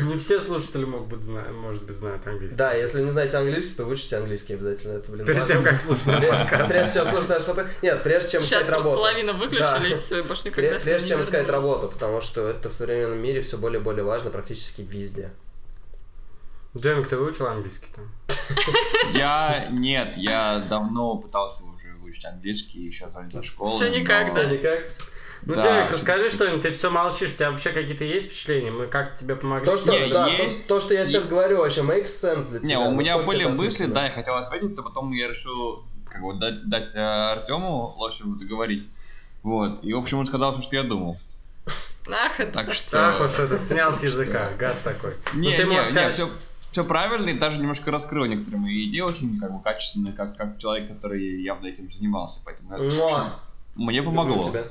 Не 0.00 0.16
все 0.18 0.40
слушатели 0.40 0.84
могут 0.84 1.08
быть, 1.08 1.22
зна- 1.22 1.48
может 1.52 1.84
быть, 1.84 1.96
знают 1.96 2.26
английский. 2.26 2.56
Да, 2.58 2.72
если 2.72 3.02
не 3.02 3.10
знаете 3.10 3.36
английский, 3.36 3.74
то 3.76 3.84
выучите 3.84 4.16
английский 4.16 4.54
обязательно. 4.54 4.98
Это, 4.98 5.12
блин, 5.12 5.26
Перед 5.26 5.46
тем, 5.46 5.62
как 5.62 5.80
слушать 5.80 6.06
наш 6.06 6.24
подкаст. 6.26 6.68
Прежде 6.68 6.94
чем 6.94 7.06
слушать 7.06 7.28
наш 7.30 7.44
подкаст. 7.44 7.68
Нет, 7.82 8.02
прежде 8.02 8.30
чем 8.32 8.42
Сейчас 8.42 8.62
искать 8.62 8.74
работу. 8.74 8.96
половину 8.96 9.34
выключили, 9.34 9.60
Да. 9.62 9.86
и 9.88 9.94
все, 9.94 10.18
и 10.18 10.22
больше 10.22 10.48
никогда 10.48 10.78
Прежде 10.78 11.08
чем 11.08 11.20
искать 11.20 11.48
работу, 11.48 11.88
потому 11.88 12.20
что 12.20 12.48
это 12.48 12.68
в 12.68 12.72
современном 12.72 13.18
мире 13.22 13.42
все 13.42 13.56
более 13.58 13.80
и 13.80 13.82
более 13.82 14.02
важно 14.04 14.30
практически 14.30 14.82
везде. 14.82 15.30
Джемик, 16.76 17.08
ты 17.08 17.16
выучил 17.16 17.46
английский 17.46 17.86
там? 17.94 18.12
Я 19.14 19.68
нет, 19.70 20.16
я 20.16 20.64
давно 20.68 21.16
пытался 21.16 21.64
уже 21.64 21.94
выучить 22.00 22.24
английский 22.24 22.80
еще 22.86 23.06
до 23.06 23.42
школы. 23.42 23.70
Всё 23.70 23.88
никак, 23.88 24.26
да. 24.26 24.30
Всё 24.32 24.48
никак. 24.48 24.82
Ну, 25.48 25.54
Да. 25.54 25.62
Джемик, 25.62 25.92
расскажи 25.92 26.30
что-нибудь, 26.30 26.60
ты 26.60 26.72
все 26.72 26.90
молчишь, 26.90 27.32
у 27.32 27.36
тебя 27.36 27.50
вообще 27.50 27.70
какие-то 27.70 28.04
есть 28.04 28.26
впечатления? 28.26 28.70
Мы 28.70 28.86
как 28.86 29.16
тебе 29.16 29.34
помогли? 29.34 29.64
То, 29.64 29.78
что, 29.78 29.92
Не, 29.92 30.12
да, 30.12 30.26
есть- 30.28 30.66
то, 30.66 30.74
то, 30.74 30.80
что 30.82 30.92
я 30.92 31.06
сейчас 31.06 31.26
говорю, 31.26 31.58
вообще 31.60 31.80
makes 31.80 32.08
sense 32.08 32.50
для 32.50 32.60
тебя. 32.60 32.68
Не, 32.68 32.76
у 32.76 32.90
меня 32.90 33.16
насколько 33.16 33.26
были 33.26 33.46
это 33.48 33.56
мысли, 33.56 33.86
да, 33.86 34.04
я 34.04 34.10
хотел 34.10 34.34
ответить, 34.34 34.76
но 34.76 34.82
потом 34.82 35.10
я 35.12 35.26
решил 35.26 35.82
как 36.04 36.20
бы 36.22 36.34
дать, 36.34 36.68
дать 36.68 36.94
э, 36.94 37.00
Артему 37.00 37.94
Лосеву 37.96 38.36
договорить. 38.36 38.86
Вот. 39.42 39.82
И, 39.82 39.94
в 39.94 39.98
общем, 39.98 40.18
он 40.18 40.26
сказал, 40.26 40.60
что 40.60 40.76
я 40.76 40.82
думал. 40.82 41.18
Ах, 42.10 42.40
это... 42.40 42.52
Так 42.52 42.74
что... 42.74 43.08
Ах, 43.08 43.20
вот 43.20 43.30
что 43.30 43.48
ты 43.48 43.58
снял 43.58 43.94
с 43.94 44.02
языка, 44.02 44.50
гад 44.58 44.76
такой. 44.84 45.14
Не, 45.34 45.52
ну, 45.52 45.56
ты 45.56 45.62
не, 45.64 45.70
можешь 45.70 45.86
не, 45.86 45.92
сказать, 45.92 46.14
все, 46.14 46.28
все 46.70 46.84
правильно, 46.84 47.30
и 47.30 47.38
даже 47.38 47.58
немножко 47.58 47.90
раскрыл 47.90 48.26
некоторые 48.26 48.60
мои 48.60 48.86
идеи 48.90 49.00
очень 49.00 49.40
как 49.40 49.50
бы 49.50 49.62
качественно, 49.62 50.12
как, 50.12 50.36
как 50.36 50.58
человек, 50.58 50.88
который 50.88 51.40
явно 51.42 51.68
этим 51.68 51.90
занимался. 51.90 52.40
Поэтому 52.44 52.74
это 52.74 53.32
мне 53.76 54.02
помогло. 54.02 54.42
тебя. 54.42 54.64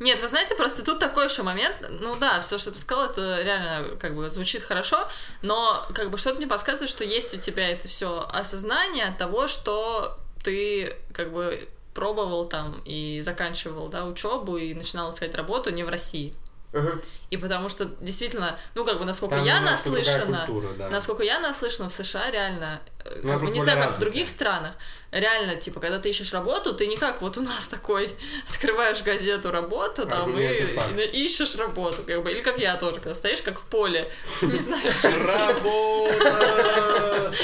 Нет, 0.00 0.20
вы 0.20 0.28
знаете, 0.28 0.54
просто 0.54 0.84
тут 0.84 0.98
такой 0.98 1.26
еще 1.26 1.42
момент. 1.42 1.76
Ну 2.00 2.16
да, 2.16 2.40
все, 2.40 2.58
что 2.58 2.70
ты 2.70 2.78
сказал, 2.78 3.06
это 3.06 3.42
реально 3.42 3.96
как 3.96 4.14
бы 4.14 4.30
звучит 4.30 4.62
хорошо, 4.62 5.08
но 5.42 5.86
как 5.94 6.10
бы 6.10 6.18
что-то 6.18 6.36
мне 6.36 6.46
подсказывает, 6.46 6.90
что 6.90 7.04
есть 7.04 7.34
у 7.34 7.38
тебя 7.38 7.68
это 7.68 7.88
все 7.88 8.26
осознание 8.32 9.14
того, 9.18 9.46
что 9.48 10.18
ты 10.42 10.96
как 11.12 11.32
бы 11.32 11.68
пробовал 11.94 12.46
там 12.46 12.80
и 12.84 13.20
заканчивал, 13.20 13.88
да, 13.88 14.06
учебу 14.06 14.56
и 14.56 14.74
начинал 14.74 15.12
искать 15.12 15.34
работу 15.34 15.70
не 15.70 15.84
в 15.84 15.88
России. 15.88 16.34
Мгм. 16.72 17.02
И 17.28 17.36
потому 17.36 17.68
что 17.68 17.84
действительно, 18.00 18.58
ну 18.74 18.84
как 18.84 18.98
бы 18.98 19.04
насколько 19.04 19.36
там 19.36 19.44
я 19.44 19.60
наслышана, 19.60 20.46
культура, 20.46 20.72
да. 20.72 20.88
Насколько 20.88 21.22
я 21.22 21.38
наслышана, 21.38 21.90
в 21.90 21.92
США 21.92 22.30
реально, 22.30 22.80
как 23.04 23.40
бы, 23.40 23.50
не 23.50 23.60
знаю, 23.60 23.78
как 23.82 23.94
в 23.94 23.98
других 23.98 24.28
странах, 24.28 24.72
реально, 25.12 25.56
типа, 25.56 25.80
когда 25.80 25.98
ты 25.98 26.08
ищешь 26.10 26.32
работу, 26.32 26.74
ты 26.74 26.86
не 26.86 26.96
как 26.96 27.20
вот 27.22 27.36
у 27.36 27.42
нас 27.42 27.68
такой, 27.68 28.10
открываешь 28.48 29.02
газету 29.02 29.50
работа, 29.50 30.06
там, 30.06 30.30
и, 30.30 30.44
Аргументы, 30.44 30.66
факт. 30.68 30.98
и 30.98 31.24
ищешь 31.24 31.54
работу, 31.56 32.02
как 32.06 32.22
бы, 32.22 32.32
или 32.32 32.40
как 32.40 32.58
я 32.58 32.76
тоже, 32.76 33.00
когда 33.00 33.14
стоишь 33.14 33.42
как 33.42 33.58
в 33.60 33.66
поле, 33.66 34.10
не 34.42 34.58
знаю. 34.58 34.90
Работа! 35.48 37.32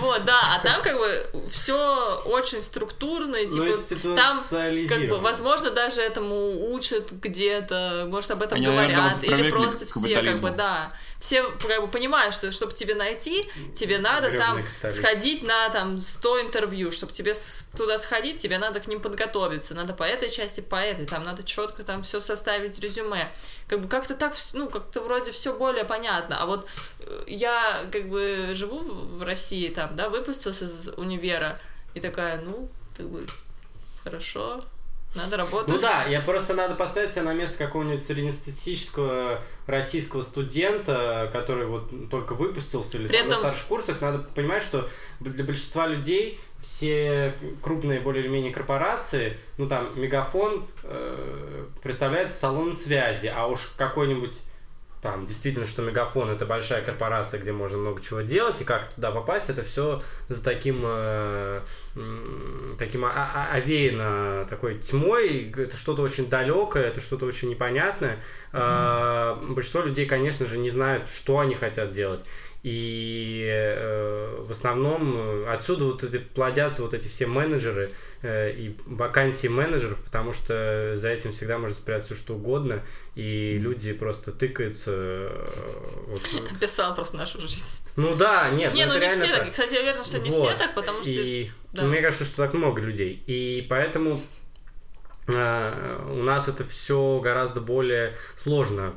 Вот, 0.00 0.24
да, 0.24 0.40
а 0.54 0.58
там 0.66 0.82
как 0.82 0.96
бы 0.98 1.26
все 1.50 2.22
очень 2.24 2.62
структурно, 2.62 3.36
и, 3.36 3.46
Ну, 3.46 3.76
типа, 3.76 4.14
там 4.16 4.40
как 4.88 5.08
бы, 5.08 5.18
возможно, 5.18 5.70
даже 5.70 6.00
этому 6.00 6.72
учат 6.72 7.12
где-то, 7.12 8.06
может, 8.10 8.30
об 8.30 8.42
этом 8.42 8.62
говорят, 8.62 9.22
или 9.22 9.50
просто 9.50 9.86
все, 9.86 10.22
как 10.22 10.40
бы, 10.40 10.50
да, 10.50 10.92
все 11.24 11.42
как 11.42 11.80
бы 11.80 11.88
понимают, 11.88 12.34
что 12.34 12.52
чтобы 12.52 12.74
тебе 12.74 12.94
найти, 12.94 13.48
тебе 13.74 13.96
надо 13.96 14.28
Грёбаный 14.28 14.66
там 14.82 14.90
сходить 14.90 15.42
на 15.42 15.70
там 15.70 15.98
100 15.98 16.42
интервью, 16.42 16.90
чтобы 16.90 17.14
тебе 17.14 17.32
туда 17.74 17.96
сходить, 17.96 18.40
тебе 18.40 18.58
надо 18.58 18.80
к 18.80 18.88
ним 18.88 19.00
подготовиться, 19.00 19.74
надо 19.74 19.94
по 19.94 20.02
этой 20.02 20.28
части, 20.28 20.60
по 20.60 20.76
этой, 20.76 21.06
там 21.06 21.24
надо 21.24 21.42
четко 21.42 21.82
там 21.82 22.02
все 22.02 22.20
составить 22.20 22.78
резюме, 22.78 23.32
как 23.68 23.80
бы 23.80 23.88
как-то 23.88 24.14
так, 24.14 24.34
ну, 24.52 24.68
как-то 24.68 25.00
вроде 25.00 25.30
все 25.30 25.54
более 25.54 25.86
понятно, 25.86 26.42
а 26.42 26.44
вот 26.44 26.68
э, 27.00 27.24
я 27.26 27.86
как 27.90 28.10
бы 28.10 28.50
живу 28.52 28.80
в 28.80 29.14
в 29.14 29.22
России, 29.22 29.68
там, 29.68 29.96
да, 29.96 30.10
выпустилась 30.10 30.60
из 30.60 30.88
универа, 30.98 31.58
и 31.94 32.00
такая, 32.00 32.38
ну, 32.42 32.68
как 32.96 33.08
бы, 33.08 33.26
хорошо, 34.02 34.62
надо 35.14 35.38
работать. 35.38 35.70
Ну 35.70 35.78
да, 35.78 36.04
я 36.04 36.20
просто 36.20 36.52
надо 36.52 36.74
поставить 36.74 37.12
себя 37.12 37.22
на 37.22 37.32
место 37.32 37.56
какого-нибудь 37.56 38.04
среднестатистического 38.04 39.40
российского 39.66 40.22
студента, 40.22 41.28
который 41.32 41.66
вот 41.66 41.90
только 42.10 42.34
выпустился 42.34 42.98
или 42.98 43.08
При 43.08 43.16
там 43.18 43.28
на 43.28 43.32
этом- 43.32 43.40
старших 43.40 43.66
курсах, 43.66 44.00
надо 44.00 44.18
понимать, 44.34 44.62
что 44.62 44.88
для 45.20 45.44
большинства 45.44 45.86
людей 45.86 46.38
все 46.60 47.34
крупные 47.62 48.00
более 48.00 48.22
или 48.24 48.30
менее 48.30 48.52
корпорации, 48.52 49.38
ну 49.58 49.66
там 49.68 49.98
Мегафон 50.00 50.66
э, 50.84 51.66
представляется 51.82 52.36
салоном 52.38 52.72
связи, 52.72 53.30
а 53.34 53.46
уж 53.46 53.72
какой-нибудь 53.76 54.40
там 55.04 55.26
действительно, 55.26 55.66
что 55.66 55.82
Мегафон 55.82 56.30
это 56.30 56.46
большая 56.46 56.80
корпорация, 56.82 57.38
где 57.38 57.52
можно 57.52 57.76
много 57.76 58.00
чего 58.02 58.22
делать, 58.22 58.62
и 58.62 58.64
как 58.64 58.88
туда 58.94 59.12
попасть, 59.12 59.50
это 59.50 59.62
все 59.62 60.02
за 60.30 60.42
таким 60.42 60.80
э, 60.82 61.60
таким 62.78 63.04
о- 63.04 63.10
о- 63.10 63.48
овеяно 63.52 64.46
такой 64.48 64.78
тьмой, 64.78 65.52
это 65.56 65.76
что-то 65.76 66.00
очень 66.00 66.30
далекое, 66.30 66.84
это 66.84 67.02
что-то 67.02 67.26
очень 67.26 67.50
непонятное. 67.50 68.18
А, 68.52 69.36
Большинство 69.46 69.82
людей, 69.82 70.06
конечно 70.06 70.46
же, 70.46 70.56
не 70.56 70.70
знают, 70.70 71.10
что 71.10 71.38
они 71.38 71.54
хотят 71.54 71.90
делать. 71.92 72.24
И 72.62 73.46
э, 73.46 74.38
в 74.40 74.50
основном 74.50 75.14
э, 75.18 75.52
отсюда 75.52 75.84
вот 75.84 76.02
эти 76.02 76.16
плодятся 76.16 76.80
вот 76.80 76.94
эти 76.94 77.08
все 77.08 77.26
менеджеры 77.26 77.90
э, 77.90 77.92
и 78.24 78.76
вакансии 78.86 79.48
менеджеров, 79.48 80.02
потому 80.04 80.32
что 80.32 80.92
за 80.96 81.10
этим 81.10 81.32
всегда 81.32 81.58
может 81.58 81.76
спрятаться 81.76 82.14
что 82.14 82.34
угодно, 82.34 82.82
и 83.14 83.58
люди 83.58 83.92
просто 83.92 84.32
тыкаются. 84.32 84.92
э, 84.94 85.48
вот, 86.08 86.20
э, 86.50 86.54
Описал 86.56 86.94
просто 86.94 87.16
нашу 87.16 87.40
жизнь. 87.40 87.82
ну 87.96 88.14
да, 88.14 88.50
нет, 88.50 88.74
Не, 88.74 88.86
ну 88.86 88.94
ну 88.94 89.00
не 89.00 89.10
все 89.10 89.26
так. 89.26 89.44
так. 89.44 89.50
Кстати, 89.52 89.74
я 89.74 89.80
уверена, 89.80 90.04
что 90.04 90.18
не 90.18 90.30
Вот. 90.30 90.48
все 90.48 90.58
так, 90.58 90.74
потому 90.74 91.02
что... 91.02 91.10
И 91.12 91.50
да. 91.72 91.84
мне 91.84 92.00
кажется, 92.00 92.24
что 92.24 92.36
так 92.38 92.54
много 92.54 92.80
людей. 92.80 93.22
И 93.26 93.66
поэтому 93.68 94.20
э, 95.28 96.06
у 96.10 96.22
нас 96.22 96.48
это 96.48 96.64
все 96.64 97.20
гораздо 97.22 97.60
более 97.60 98.12
сложно. 98.36 98.94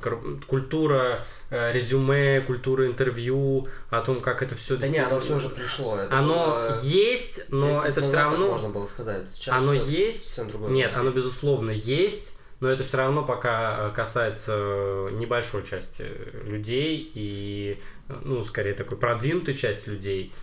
Культура 0.47 1.19
э, 1.19 1.36
резюме, 1.49 2.41
культура 2.41 2.85
интервью, 2.87 3.67
о 3.89 4.01
том, 4.01 4.19
как 4.21 4.41
это 4.43 4.55
все 4.55 4.75
Да 4.77 4.87
не, 4.87 4.97
оно 4.97 5.19
все 5.19 5.35
уже 5.37 5.49
пришло. 5.49 5.97
Это 5.97 6.17
Оно 6.17 6.33
было 6.45 6.79
есть, 6.83 7.45
но 7.49 7.67
10 7.67 7.83
лет 7.85 7.91
это 7.97 8.01
все 8.01 8.15
равно... 8.17 8.47
можно 8.49 8.69
было 8.69 8.85
сказать. 8.85 9.31
Сейчас 9.31 9.55
Оно 9.55 9.71
всё- 9.73 9.83
есть. 9.85 10.27
совсем 10.27 10.49
другое 10.49 10.71
Нет, 10.71 10.95
оно 10.95 11.11
безусловно 11.11 11.71
есть, 11.71 12.37
но 12.59 12.67
это 12.69 12.83
все 12.83 12.97
равно 12.97 13.23
пока 13.23 13.89
э, 13.89 13.95
касается 13.95 15.09
небольшой 15.13 15.63
части 15.65 16.03
людей 16.43 17.09
и, 17.13 17.79
э, 18.09 18.13
ну, 18.23 18.43
скорее 18.43 18.73
такой 18.73 18.97
продвинутой 18.97 19.53
части 19.53 19.89
людей. 19.89 20.33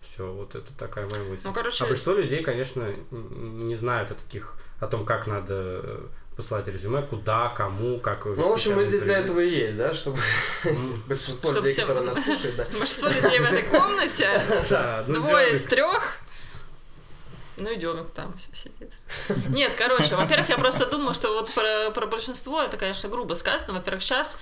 все, 0.00 0.32
вот 0.32 0.54
это 0.54 0.72
такая 0.78 1.06
моя 1.10 1.22
мысль. 1.24 1.42
Ну, 1.46 1.52
короче- 1.52 1.84
А 1.84 1.88
большинство 1.88 2.14
людей, 2.14 2.42
конечно, 2.42 2.86
не 3.10 3.74
знают 3.74 4.10
о 4.12 4.14
таких, 4.14 4.56
о 4.80 4.86
том, 4.86 5.04
как 5.04 5.26
надо 5.26 5.54
э, 5.84 6.06
посылать 6.36 6.68
резюме, 6.68 7.02
куда, 7.02 7.48
кому, 7.48 7.98
как 7.98 8.26
Ну, 8.26 8.50
в 8.50 8.52
общем, 8.52 8.76
мы 8.76 8.84
здесь 8.84 9.02
для 9.02 9.18
этого 9.20 9.40
и 9.40 9.48
есть, 9.48 9.78
да, 9.78 9.94
чтобы 9.94 10.18
большинство 11.06 11.50
людей, 11.50 11.74
которые 11.74 12.04
нас 12.04 12.22
слушают, 12.22 12.56
да. 12.56 12.66
Большинство 12.78 13.08
людей 13.08 13.38
в 13.38 13.44
этой 13.44 13.62
комнате, 13.62 14.42
ну, 15.06 15.14
двое 15.14 15.52
из 15.52 15.64
трех. 15.64 16.18
Ну 17.58 17.70
и 17.70 17.76
Демик 17.76 18.10
там 18.10 18.34
все 18.34 18.50
сидит. 18.52 18.92
Нет, 19.48 19.72
короче, 19.78 20.14
во-первых, 20.14 20.50
я 20.50 20.58
просто 20.58 20.84
думаю, 20.84 21.14
что 21.14 21.32
вот 21.32 21.50
про, 21.54 21.90
про 21.90 22.06
большинство 22.06 22.62
это, 22.62 22.76
конечно, 22.76 23.08
грубо 23.08 23.32
сказано. 23.32 23.72
Во-первых, 23.72 24.02
сейчас 24.02 24.36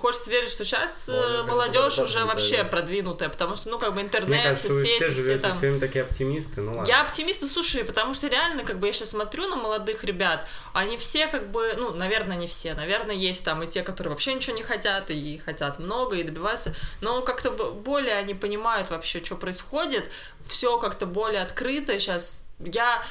хочется 0.00 0.30
верить, 0.30 0.50
что 0.50 0.64
сейчас 0.64 1.08
Молодежь, 1.08 1.46
молодежь 1.46 1.96
да, 1.96 2.02
уже 2.04 2.18
да, 2.20 2.26
вообще 2.26 2.56
да. 2.58 2.64
продвинутая, 2.64 3.28
потому 3.28 3.56
что, 3.56 3.70
ну, 3.70 3.78
как 3.78 3.94
бы 3.94 4.00
интернет, 4.00 4.42
кажется, 4.42 4.68
все 4.68 4.74
соцсети, 4.74 5.02
все 5.02 5.14
живете 5.14 5.40
там... 5.40 5.56
все 5.56 5.78
такие 5.78 6.04
оптимисты, 6.04 6.60
ну 6.62 6.76
ладно. 6.76 6.88
Я 6.88 7.02
оптимист, 7.02 7.42
ну 7.42 7.48
слушай, 7.48 7.84
потому 7.84 8.14
что 8.14 8.28
реально, 8.28 8.64
как 8.64 8.78
бы 8.78 8.86
я 8.86 8.92
сейчас 8.92 9.10
смотрю 9.10 9.48
на 9.48 9.56
молодых 9.56 10.02
ребят, 10.04 10.48
они 10.72 10.96
все 10.96 11.26
как 11.26 11.50
бы, 11.50 11.74
ну, 11.76 11.92
наверное, 11.92 12.36
не 12.36 12.46
все, 12.46 12.74
наверное, 12.74 13.14
есть 13.14 13.44
там 13.44 13.62
и 13.62 13.66
те, 13.66 13.82
которые 13.82 14.12
вообще 14.12 14.34
ничего 14.34 14.56
не 14.56 14.62
хотят, 14.62 15.10
и 15.10 15.38
хотят 15.44 15.78
много, 15.78 16.16
и 16.16 16.22
добиваются, 16.22 16.74
но 17.02 17.20
как-то 17.22 17.50
более 17.50 18.16
они 18.16 18.34
понимают 18.34 18.90
вообще, 18.90 19.22
что 19.22 19.36
происходит, 19.36 20.10
все 20.42 20.78
как-то 20.78 21.06
более 21.06 21.42
открыто 21.42 21.98
сейчас. 21.98 22.46
Я 22.58 23.04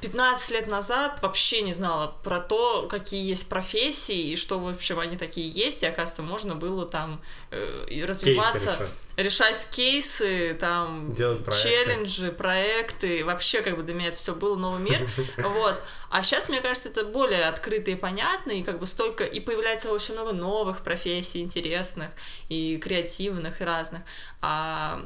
15 0.00 0.50
лет 0.50 0.66
назад 0.66 1.22
вообще 1.22 1.62
не 1.62 1.72
знала 1.72 2.16
про 2.24 2.40
то, 2.40 2.88
какие 2.88 3.24
есть 3.24 3.48
профессии 3.48 4.30
и 4.30 4.36
что, 4.36 4.58
в 4.58 4.68
общем, 4.68 4.98
они 4.98 5.16
такие 5.16 5.46
есть, 5.46 5.84
и, 5.84 5.86
оказывается, 5.86 6.22
можно 6.22 6.56
было 6.56 6.86
там 6.86 7.20
э, 7.52 8.04
развиваться, 8.04 8.72
решать. 8.72 8.90
решать 9.16 9.70
кейсы, 9.70 10.56
там, 10.58 11.14
Делать 11.14 11.44
проекты. 11.44 11.68
челленджи, 11.68 12.32
проекты, 12.32 13.24
вообще, 13.24 13.62
как 13.62 13.76
бы 13.76 13.84
для 13.84 13.94
меня 13.94 14.08
это 14.08 14.18
все 14.18 14.34
было 14.34 14.56
новый 14.56 14.80
мир, 14.80 15.08
вот. 15.36 15.80
А 16.10 16.24
сейчас, 16.24 16.48
мне 16.48 16.60
кажется, 16.60 16.88
это 16.88 17.04
более 17.04 17.44
открыто 17.44 17.92
и 17.92 17.94
понятно, 17.94 18.50
и 18.50 18.64
как 18.64 18.80
бы 18.80 18.86
столько, 18.86 19.22
и 19.22 19.38
появляется 19.38 19.92
очень 19.92 20.14
много 20.14 20.32
новых 20.32 20.82
профессий 20.82 21.42
интересных, 21.42 22.10
и 22.48 22.76
креативных, 22.78 23.60
и 23.60 23.64
разных. 23.64 24.02
А 24.40 25.00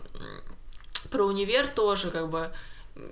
про 1.11 1.25
универ 1.25 1.69
тоже, 1.69 2.11
как 2.11 2.31
бы, 2.31 2.51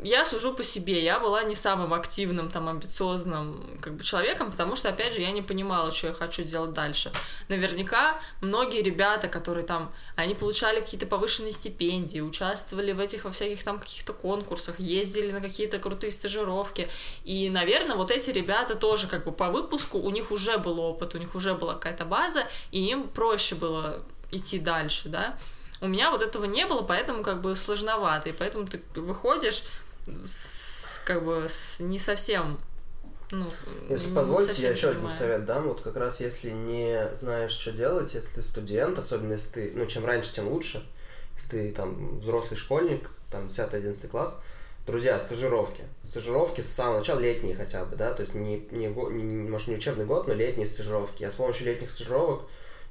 я 0.05 0.25
сужу 0.25 0.55
по 0.55 0.63
себе, 0.63 1.03
я 1.03 1.19
была 1.19 1.43
не 1.43 1.57
самым 1.57 1.93
активным, 1.93 2.49
там, 2.49 2.69
амбициозным, 2.69 3.79
как 3.81 3.95
бы, 3.95 4.05
человеком, 4.05 4.51
потому 4.51 4.77
что, 4.77 4.89
опять 4.89 5.15
же, 5.15 5.23
я 5.23 5.33
не 5.33 5.43
понимала, 5.43 5.91
что 5.91 6.09
я 6.09 6.13
хочу 6.13 6.45
делать 6.45 6.73
дальше. 6.73 7.11
Наверняка 7.49 8.21
многие 8.41 8.81
ребята, 8.83 9.27
которые 9.27 9.67
там, 9.67 9.93
они 10.15 10.35
получали 10.35 10.81
какие-то 10.81 11.07
повышенные 11.07 11.51
стипендии, 11.51 12.21
участвовали 12.21 12.93
в 12.93 13.01
этих, 13.01 13.25
во 13.25 13.33
всяких 13.33 13.65
там 13.65 13.81
каких-то 13.81 14.13
конкурсах, 14.13 14.79
ездили 14.79 15.33
на 15.33 15.41
какие-то 15.41 15.79
крутые 15.79 16.13
стажировки, 16.13 16.89
и, 17.25 17.51
наверное, 17.51 17.97
вот 17.97 18.13
эти 18.13 18.31
ребята 18.31 18.77
тоже, 18.77 19.09
как 19.09 19.25
бы, 19.25 19.33
по 19.33 19.51
выпуску, 19.51 19.99
у 19.99 20.11
них 20.11 20.31
уже 20.31 20.59
был 20.59 20.79
опыт, 20.79 21.17
у 21.17 21.19
них 21.19 21.35
уже 21.35 21.55
была 21.55 21.75
какая-то 21.75 22.05
база, 22.05 22.47
и 22.71 22.81
им 22.89 23.09
проще 23.09 23.57
было 23.57 24.05
идти 24.31 24.61
дальше, 24.61 25.09
да, 25.09 25.37
у 25.83 25.89
меня 25.89 26.11
вот 26.11 26.23
этого 26.23 26.45
не 26.45 26.65
было, 26.65 26.83
поэтому 26.83 27.23
как 27.23 27.43
бы 27.43 27.55
сложновато, 27.55 28.31
и 28.31 28.33
поэтому 28.33 28.67
ты 28.67 28.81
выходишь 28.95 29.65
с, 30.25 31.01
как 31.05 31.25
бы 31.25 31.47
с 31.49 31.81
не 31.81 31.99
совсем 31.99 32.59
ну, 33.33 33.47
если 33.89 34.09
не 34.09 34.15
позволите, 34.15 34.63
я 34.63 34.73
еще 34.73 34.89
понимаю. 34.89 35.07
один 35.07 35.19
совет 35.19 35.47
дам. 35.47 35.69
Вот 35.69 35.81
как 35.81 35.97
раз 35.97 36.21
если 36.21 36.51
не 36.51 37.09
знаешь, 37.19 37.53
что 37.53 37.73
делать, 37.73 38.13
если 38.13 38.29
ты 38.29 38.43
студент, 38.43 38.99
особенно 38.99 39.33
если 39.33 39.53
ты, 39.53 39.73
ну, 39.75 39.87
чем 39.87 40.05
раньше, 40.05 40.35
тем 40.35 40.49
лучше. 40.49 40.87
Если 41.37 41.49
ты 41.49 41.73
там 41.73 42.21
взрослый 42.21 42.59
школьник, 42.59 43.09
там 43.31 43.47
10-11 43.47 44.07
класс, 44.09 44.39
друзья, 44.87 45.19
стажировки. 45.19 45.83
Стажировки 46.05 46.61
с 46.61 46.71
самого 46.71 46.99
начала 46.99 47.21
летние 47.21 47.57
хотя 47.57 47.87
бы, 47.87 47.97
да, 47.97 48.13
то 48.13 48.21
есть 48.21 48.35
не, 48.35 48.67
не, 48.71 48.89
не, 48.89 49.23
не 49.23 49.49
может, 49.49 49.69
не 49.69 49.77
учебный 49.77 50.05
год, 50.05 50.29
но 50.29 50.35
летние 50.35 50.67
стажировки. 50.67 51.23
Я 51.23 51.31
с 51.31 51.37
помощью 51.37 51.67
летних 51.67 51.91
стажировок, 51.91 52.43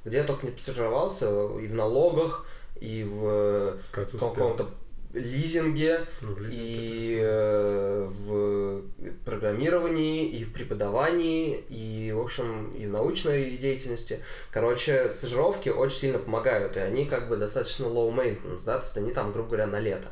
где 0.04 0.16
я 0.18 0.24
только 0.24 0.46
не 0.48 0.58
стажировался, 0.58 1.26
и 1.60 1.68
в 1.68 1.74
налогах, 1.74 2.46
и 2.82 3.04
в 3.04 3.76
каком-то 3.92 4.66
лизинге, 5.14 6.00
ну, 6.20 6.34
в 6.34 6.48
и 6.50 7.20
э, 7.22 8.08
в 8.10 8.82
программировании, 9.24 10.26
и 10.26 10.42
в 10.42 10.52
преподавании, 10.52 11.64
и, 11.68 12.10
в 12.12 12.20
общем, 12.20 12.70
и 12.70 12.86
в 12.86 12.90
научной 12.90 13.56
деятельности. 13.56 14.18
Короче, 14.50 15.10
стажировки 15.10 15.68
очень 15.68 15.96
сильно 15.96 16.18
помогают, 16.18 16.76
и 16.76 16.80
они 16.80 17.04
как 17.04 17.28
бы 17.28 17.36
достаточно 17.36 17.84
low 17.84 18.12
maintenance, 18.12 18.64
да, 18.64 18.78
то 18.78 18.84
есть 18.84 18.96
они 18.96 19.12
там, 19.12 19.32
грубо 19.32 19.50
говоря, 19.50 19.66
на 19.68 19.78
лето. 19.78 20.08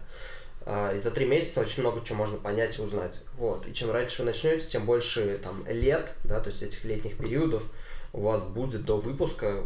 А, 0.64 0.94
и 0.94 1.00
за 1.00 1.10
три 1.10 1.26
месяца 1.26 1.62
очень 1.62 1.82
много 1.82 2.04
чего 2.04 2.18
можно 2.18 2.38
понять 2.38 2.78
и 2.78 2.82
узнать. 2.82 3.22
Вот. 3.36 3.66
И 3.66 3.72
чем 3.72 3.90
раньше 3.90 4.22
вы 4.22 4.26
начнете, 4.26 4.68
тем 4.68 4.84
больше 4.84 5.40
там 5.42 5.64
лет, 5.66 6.12
да, 6.22 6.38
то 6.38 6.50
есть 6.50 6.62
этих 6.62 6.84
летних 6.84 7.16
периодов 7.16 7.64
у 8.12 8.20
вас 8.20 8.42
будет 8.42 8.84
до 8.84 8.98
выпуска 8.98 9.64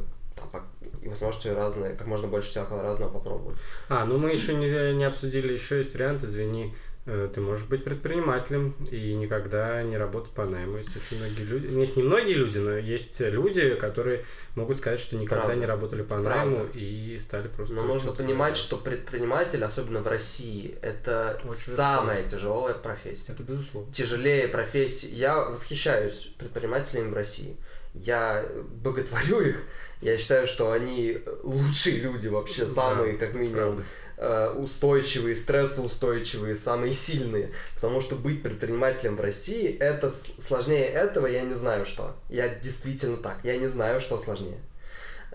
и 1.03 1.09
вы 1.09 1.17
сможете 1.17 1.53
разные, 1.53 1.95
как 1.95 2.07
можно 2.07 2.29
больше 2.29 2.49
всякого 2.49 2.83
разного 2.83 3.13
попробовать. 3.13 3.59
А, 3.89 4.05
ну 4.05 4.19
мы 4.19 4.31
еще 4.31 4.55
не, 4.55 4.95
не 4.95 5.05
обсудили, 5.05 5.53
еще 5.53 5.79
есть 5.79 5.95
вариант, 5.95 6.25
извини, 6.25 6.75
э, 7.07 7.29
ты 7.35 7.41
можешь 7.43 7.69
быть 7.69 7.85
предпринимателем 7.85 8.75
и 8.91 9.15
никогда 9.15 9.83
не 9.83 9.99
работать 9.99 10.33
по 10.33 10.47
найму. 10.47 10.79
Есть 10.79 10.97
очень 10.97 11.19
многие 11.19 11.45
люди, 11.45 11.79
есть 11.79 11.97
не 11.97 12.03
многие 12.03 12.35
люди, 12.35 12.59
но 12.59 12.77
есть 12.77 13.21
люди, 13.21 13.75
которые 13.75 14.25
могут 14.55 14.79
сказать, 14.79 15.01
что 15.01 15.17
никогда 15.17 15.45
Правда. 15.45 15.61
не 15.61 15.67
работали 15.67 16.03
по 16.03 16.17
найму 16.17 16.57
Правда. 16.57 16.79
и 16.79 17.19
стали 17.19 17.49
просто... 17.49 17.75
Но 17.75 17.83
нужно 17.83 18.13
понимать, 18.13 18.57
что 18.57 18.77
предприниматель, 18.77 19.63
особенно 19.65 20.01
в 20.01 20.07
России, 20.07 20.79
это 20.81 21.39
очень 21.45 21.55
самая 21.55 22.21
это. 22.21 22.37
тяжелая 22.37 22.75
профессия. 22.75 23.33
Это 23.33 23.43
безусловно. 23.43 23.93
Тяжелее 23.93 24.49
профессии. 24.49 25.15
Я 25.15 25.41
восхищаюсь 25.41 26.33
предпринимателями 26.39 27.11
в 27.11 27.15
России. 27.15 27.57
Я 27.95 28.45
боготворю 28.83 29.51
их, 29.51 29.63
я 30.05 30.19
считаю, 30.19 30.47
что 30.47 30.71
они 30.71 31.19
лучшие 31.43 31.97
люди 31.97 32.29
вообще, 32.29 32.67
самые, 32.67 33.15
как 33.15 33.33
минимум, 33.33 33.83
э, 34.19 34.51
устойчивые, 34.51 35.35
стрессоустойчивые, 35.35 36.57
самые 36.57 36.93
сильные. 36.93 37.51
Потому 37.75 38.03
что 38.03 38.15
быть 38.15 38.43
предпринимателем 38.43 39.17
в 39.17 39.21
России, 39.23 39.77
это 39.79 40.13
сложнее 40.13 40.85
этого, 40.85 41.27
я 41.27 41.41
не 41.41 41.55
знаю 41.55 41.87
что. 41.87 42.15
Я 42.29 42.49
действительно 42.49 43.17
так, 43.17 43.39
я 43.45 43.57
не 43.57 43.67
знаю, 43.67 43.99
что 43.99 44.19
сложнее. 44.19 44.59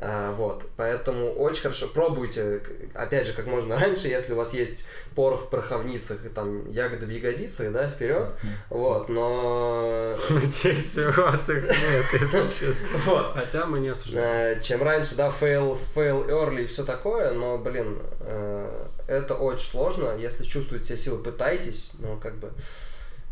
А, 0.02 0.32
вот, 0.32 0.64
поэтому 0.78 1.34
очень 1.34 1.64
хорошо 1.64 1.88
пробуйте, 1.88 2.62
опять 2.94 3.28
же, 3.28 3.34
как 3.34 3.48
можно 3.48 3.78
раньше, 3.78 4.08
если 4.08 4.32
у 4.32 4.38
вас 4.38 4.54
есть 4.54 4.88
порох 5.14 5.48
в 5.48 5.50
пороховницах 5.50 6.26
и 6.26 6.30
там 6.30 6.72
ягоды 6.72 7.06
в 7.06 7.10
ягодицах, 7.10 7.74
да, 7.74 7.90
вперед, 7.90 8.34
вот, 8.70 9.10
но... 9.10 10.16
Надеюсь, 10.30 10.98
у 11.00 11.22
вас 11.22 11.50
их 11.50 11.64
нет, 11.64 12.06
если 12.14 12.52
честно. 12.60 12.88
Вот. 13.06 13.34
Хотя 13.34 13.66
мы 13.66 13.80
не 13.80 13.90
осуждаем. 13.90 14.58
А, 14.58 14.62
чем 14.62 14.84
раньше, 14.84 15.18
да, 15.18 15.28
fail, 15.28 15.78
fail 15.94 16.30
early 16.30 16.64
и 16.64 16.68
все 16.68 16.86
такое, 16.86 17.34
но, 17.34 17.58
блин, 17.58 18.00
э, 18.22 18.86
это 19.08 19.36
очень 19.36 19.68
сложно, 19.68 20.16
если 20.18 20.46
чувствуете 20.46 20.86
все 20.86 20.98
силы, 20.98 21.22
пытайтесь, 21.22 21.96
но 22.00 22.16
как 22.16 22.36
бы, 22.36 22.54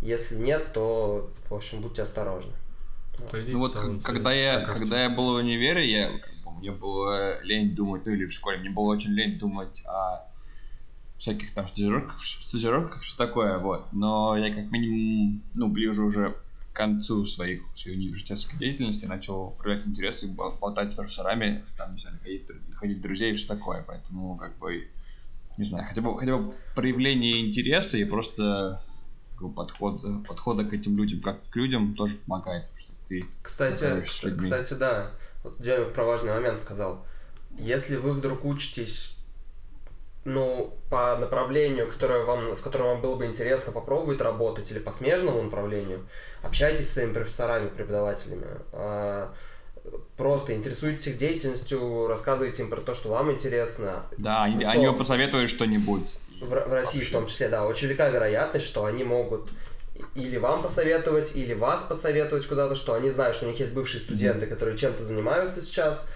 если 0.02 0.36
нет, 0.36 0.74
то, 0.74 1.30
в 1.50 1.56
общем, 1.56 1.80
будьте 1.80 2.02
осторожны. 2.02 2.52
Ну 3.32 3.60
вот, 3.60 3.74
когда 4.04 4.34
я, 4.34 4.66
когда 4.66 5.04
я 5.04 5.10
был 5.10 5.34
в 5.34 5.36
универе, 5.36 5.90
я 5.90 6.12
мне 6.58 6.72
было 6.72 7.42
лень 7.44 7.76
думать, 7.76 8.06
ну 8.06 8.12
или 8.14 8.26
в 8.26 8.32
школе, 8.32 8.58
мне 8.58 8.70
было 8.70 8.86
очень 8.86 9.12
лень 9.12 9.38
думать 9.38 9.84
о 9.86 10.28
всяких 11.18 11.54
там 11.54 11.68
стажировках, 11.68 12.20
стажировках, 12.22 13.04
что 13.04 13.18
такое, 13.18 13.58
вот. 13.58 13.92
Но 13.92 14.38
я 14.38 14.54
как 14.54 14.72
минимум, 14.72 15.44
ну, 15.56 15.68
ближе 15.68 16.04
уже 16.04 16.36
к 16.74 16.76
концу 16.76 17.26
своих, 17.26 17.64
своей 17.76 17.98
университетской 17.98 18.60
деятельности 18.60 19.06
начал 19.06 19.52
проявлять 19.52 19.88
интерес 19.88 20.24
и 20.24 20.28
болтать 20.28 20.92
с 20.92 20.96
профессорами, 20.96 21.64
там, 21.76 21.94
не 21.94 22.00
знаю, 22.00 22.18
находить, 22.18 22.50
находить 22.70 23.02
друзей 23.02 23.34
и 23.34 23.36
что 23.36 23.56
такое, 23.56 23.84
поэтому, 23.86 24.38
как 24.38 24.58
бы, 24.60 24.88
не 25.58 25.66
знаю, 25.66 25.86
хотя 25.88 26.02
бы, 26.02 26.18
хотя 26.18 26.38
бы 26.38 26.54
проявление 26.76 27.46
интереса 27.46 27.98
и 27.98 28.06
просто 28.06 28.84
подход, 29.56 30.04
подхода 30.28 30.66
к 30.66 30.74
этим 30.74 30.98
людям, 30.98 31.22
как 31.22 31.48
к 31.50 31.56
людям, 31.56 31.96
тоже 31.96 32.18
помогает, 32.18 32.66
что 32.78 32.92
ты 33.08 33.26
Кстати, 33.42 34.02
кстати, 34.04 34.74
да, 34.76 35.12
вот 35.48 35.62
Дядя 35.62 35.86
про 35.86 36.04
важный 36.04 36.34
момент 36.34 36.60
сказал. 36.60 37.06
Если 37.58 37.96
вы 37.96 38.14
вдруг 38.14 38.46
учитесь, 38.46 39.18
ну, 40.26 40.74
по 40.90 41.18
направлению, 41.18 41.90
которое 41.90 42.24
вам, 42.24 42.56
в 42.56 42.62
котором 42.62 42.88
вам 42.88 43.02
было 43.02 43.16
бы 43.16 43.26
интересно 43.26 43.72
попробовать 43.72 44.22
работать, 44.22 44.70
или 44.72 44.80
по 44.80 44.92
смежному 44.92 45.42
направлению, 45.42 46.08
общайтесь 46.44 46.90
с 46.90 46.94
своими 46.94 47.14
профессорами, 47.14 47.70
преподавателями. 47.70 48.48
А, 48.74 49.34
просто 50.18 50.54
интересуйтесь 50.54 51.08
их 51.08 51.18
деятельностью, 51.18 52.08
рассказывайте 52.08 52.64
им 52.64 52.70
про 52.70 52.82
то, 52.82 52.94
что 52.94 53.10
вам 53.10 53.32
интересно. 53.32 54.04
Да, 54.18 54.44
они, 54.44 54.64
они 54.66 54.88
вам 54.88 54.98
посоветуют 54.98 55.50
что-нибудь. 55.50 56.08
В, 56.42 56.50
в 56.50 56.74
России 56.74 57.00
Вообще. 57.00 57.10
в 57.10 57.14
том 57.14 57.26
числе, 57.28 57.50
да. 57.50 57.66
Очень 57.66 57.88
велика 57.88 58.10
вероятность, 58.10 58.66
что 58.66 58.86
они 58.86 59.04
могут 59.04 59.50
или 60.16 60.38
вам 60.38 60.64
посоветовать, 60.64 61.36
или 61.36 61.54
вас 61.54 61.84
посоветовать 61.84 62.48
куда-то, 62.48 62.76
что 62.76 62.94
они 62.94 63.12
знают, 63.12 63.36
что 63.36 63.46
у 63.46 63.50
них 63.50 63.60
есть 63.60 63.74
бывшие 63.74 64.02
студенты, 64.02 64.46
mm-hmm. 64.46 64.50
которые 64.50 64.78
чем-то 64.78 65.04
занимаются 65.04 65.62
сейчас, 65.62 66.10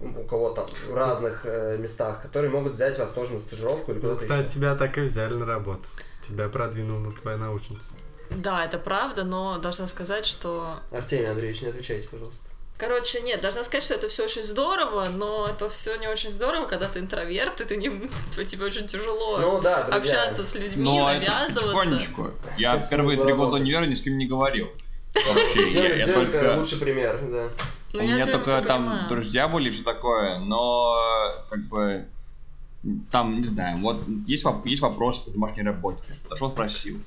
у 0.00 0.24
кого-то 0.24 0.66
в 0.88 0.94
разных 0.94 1.44
э, 1.44 1.76
местах, 1.78 2.22
которые 2.22 2.50
могут 2.50 2.72
взять 2.72 2.98
вас 2.98 3.12
тоже 3.12 3.34
на 3.34 3.40
стажировку 3.40 3.92
или 3.92 3.98
ну, 3.98 4.02
куда-то. 4.02 4.20
Кстати, 4.20 4.46
еще. 4.46 4.54
тебя 4.54 4.76
так 4.76 4.96
и 4.98 5.02
взяли 5.02 5.34
на 5.34 5.46
работу. 5.46 5.82
Тебя 6.26 6.48
продвинула 6.48 7.12
твоя 7.12 7.36
научница. 7.36 7.92
Да, 8.30 8.64
это 8.64 8.78
правда, 8.78 9.24
но 9.24 9.58
должна 9.58 9.86
сказать, 9.88 10.24
что... 10.24 10.76
Артемий 10.92 11.30
Андреевич, 11.30 11.62
не 11.62 11.68
отвечайте, 11.68 12.08
пожалуйста. 12.08 12.49
Короче, 12.80 13.20
нет, 13.20 13.42
должна 13.42 13.62
сказать, 13.62 13.84
что 13.84 13.92
это 13.92 14.08
все 14.08 14.24
очень 14.24 14.42
здорово, 14.42 15.10
но 15.10 15.46
это 15.46 15.68
все 15.68 15.96
не 15.96 16.08
очень 16.08 16.30
здорово, 16.30 16.66
когда 16.66 16.88
ты 16.88 17.00
интроверт, 17.00 17.60
и 17.60 17.64
ты 17.66 17.76
не, 17.76 17.90
то 18.34 18.42
тебе 18.42 18.64
очень 18.64 18.86
тяжело 18.86 19.38
ну, 19.38 19.60
да, 19.60 19.84
общаться 19.84 20.46
с 20.46 20.54
людьми, 20.54 20.82
но 20.82 21.06
навязываться. 21.06 21.60
Это 21.60 21.76
потихонечку. 21.76 22.30
Я 22.56 22.78
первые 22.78 23.22
три 23.22 23.34
года 23.34 23.56
универа 23.56 23.84
ни 23.84 23.94
с 23.94 24.00
кем 24.00 24.16
не 24.16 24.26
говорил. 24.26 24.68
Демка 25.12 26.56
лучший 26.56 26.78
пример, 26.78 27.20
да. 27.30 27.50
Ну, 27.92 28.00
У 28.00 28.02
меня 28.02 28.24
только 28.24 28.62
там 28.66 29.08
друзья 29.10 29.46
были, 29.46 29.70
все 29.70 29.82
такое, 29.82 30.38
но 30.38 30.96
как 31.50 31.60
бы 31.64 32.08
там, 33.10 33.36
не 33.36 33.44
знаю, 33.44 33.76
вот 33.80 34.00
есть, 34.26 34.46
есть 34.64 34.80
вопрос 34.80 35.18
по 35.18 35.30
домашней 35.30 35.64
работе, 35.64 35.98
зашел, 36.30 36.48
спросил 36.48 36.98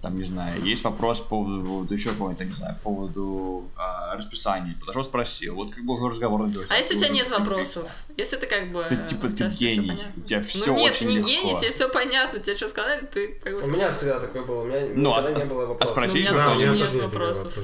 там, 0.00 0.16
не 0.16 0.24
знаю, 0.24 0.62
есть 0.62 0.84
вопрос 0.84 1.20
по 1.20 1.28
поводу, 1.28 1.92
еще 1.92 2.10
какого-то, 2.10 2.44
не 2.44 2.52
знаю, 2.52 2.76
по 2.76 2.90
поводу 2.90 3.68
а, 3.76 4.14
расписания, 4.14 4.76
подошел, 4.78 5.02
спросил, 5.02 5.56
вот 5.56 5.74
как 5.74 5.84
бы 5.84 5.94
уже 5.94 6.08
разговор 6.08 6.46
начался. 6.46 6.72
А 6.72 6.76
если 6.76 6.94
у 6.96 6.98
тебя 6.98 7.08
нет 7.08 7.28
вопросов? 7.30 7.90
Если 8.16 8.36
ты 8.36 8.46
как 8.46 8.70
бы... 8.70 8.86
Ты 8.88 8.96
типа 9.08 9.28
ты 9.28 9.48
гений, 9.48 9.98
у 10.16 10.20
тебя 10.20 10.42
все 10.42 10.66
ну, 10.66 10.78
нет, 10.78 10.92
очень 10.92 11.06
ты 11.06 11.12
не 11.12 11.16
легко. 11.16 11.30
гений, 11.30 11.58
тебе 11.58 11.70
все 11.72 11.88
понятно, 11.88 12.38
тебе 12.38 12.56
что 12.56 12.68
сказали, 12.68 13.00
ты 13.06 13.40
как 13.42 13.54
бы... 13.54 13.62
У 13.62 13.70
меня 13.70 13.92
всегда 13.92 14.20
такое 14.20 14.44
было, 14.44 14.62
у 14.62 14.66
меня 14.66 14.80
ну, 14.94 15.10
никогда 15.10 15.28
а, 15.28 15.42
не 15.42 15.44
было 15.44 15.66
вопросов. 15.66 15.96
А 15.96 16.00
спросить, 16.00 16.30
ну, 16.30 16.36
у 16.36 16.40
меня 16.40 16.48
тоже 16.48 16.68
нет 16.68 16.96
вопросов. 17.02 17.58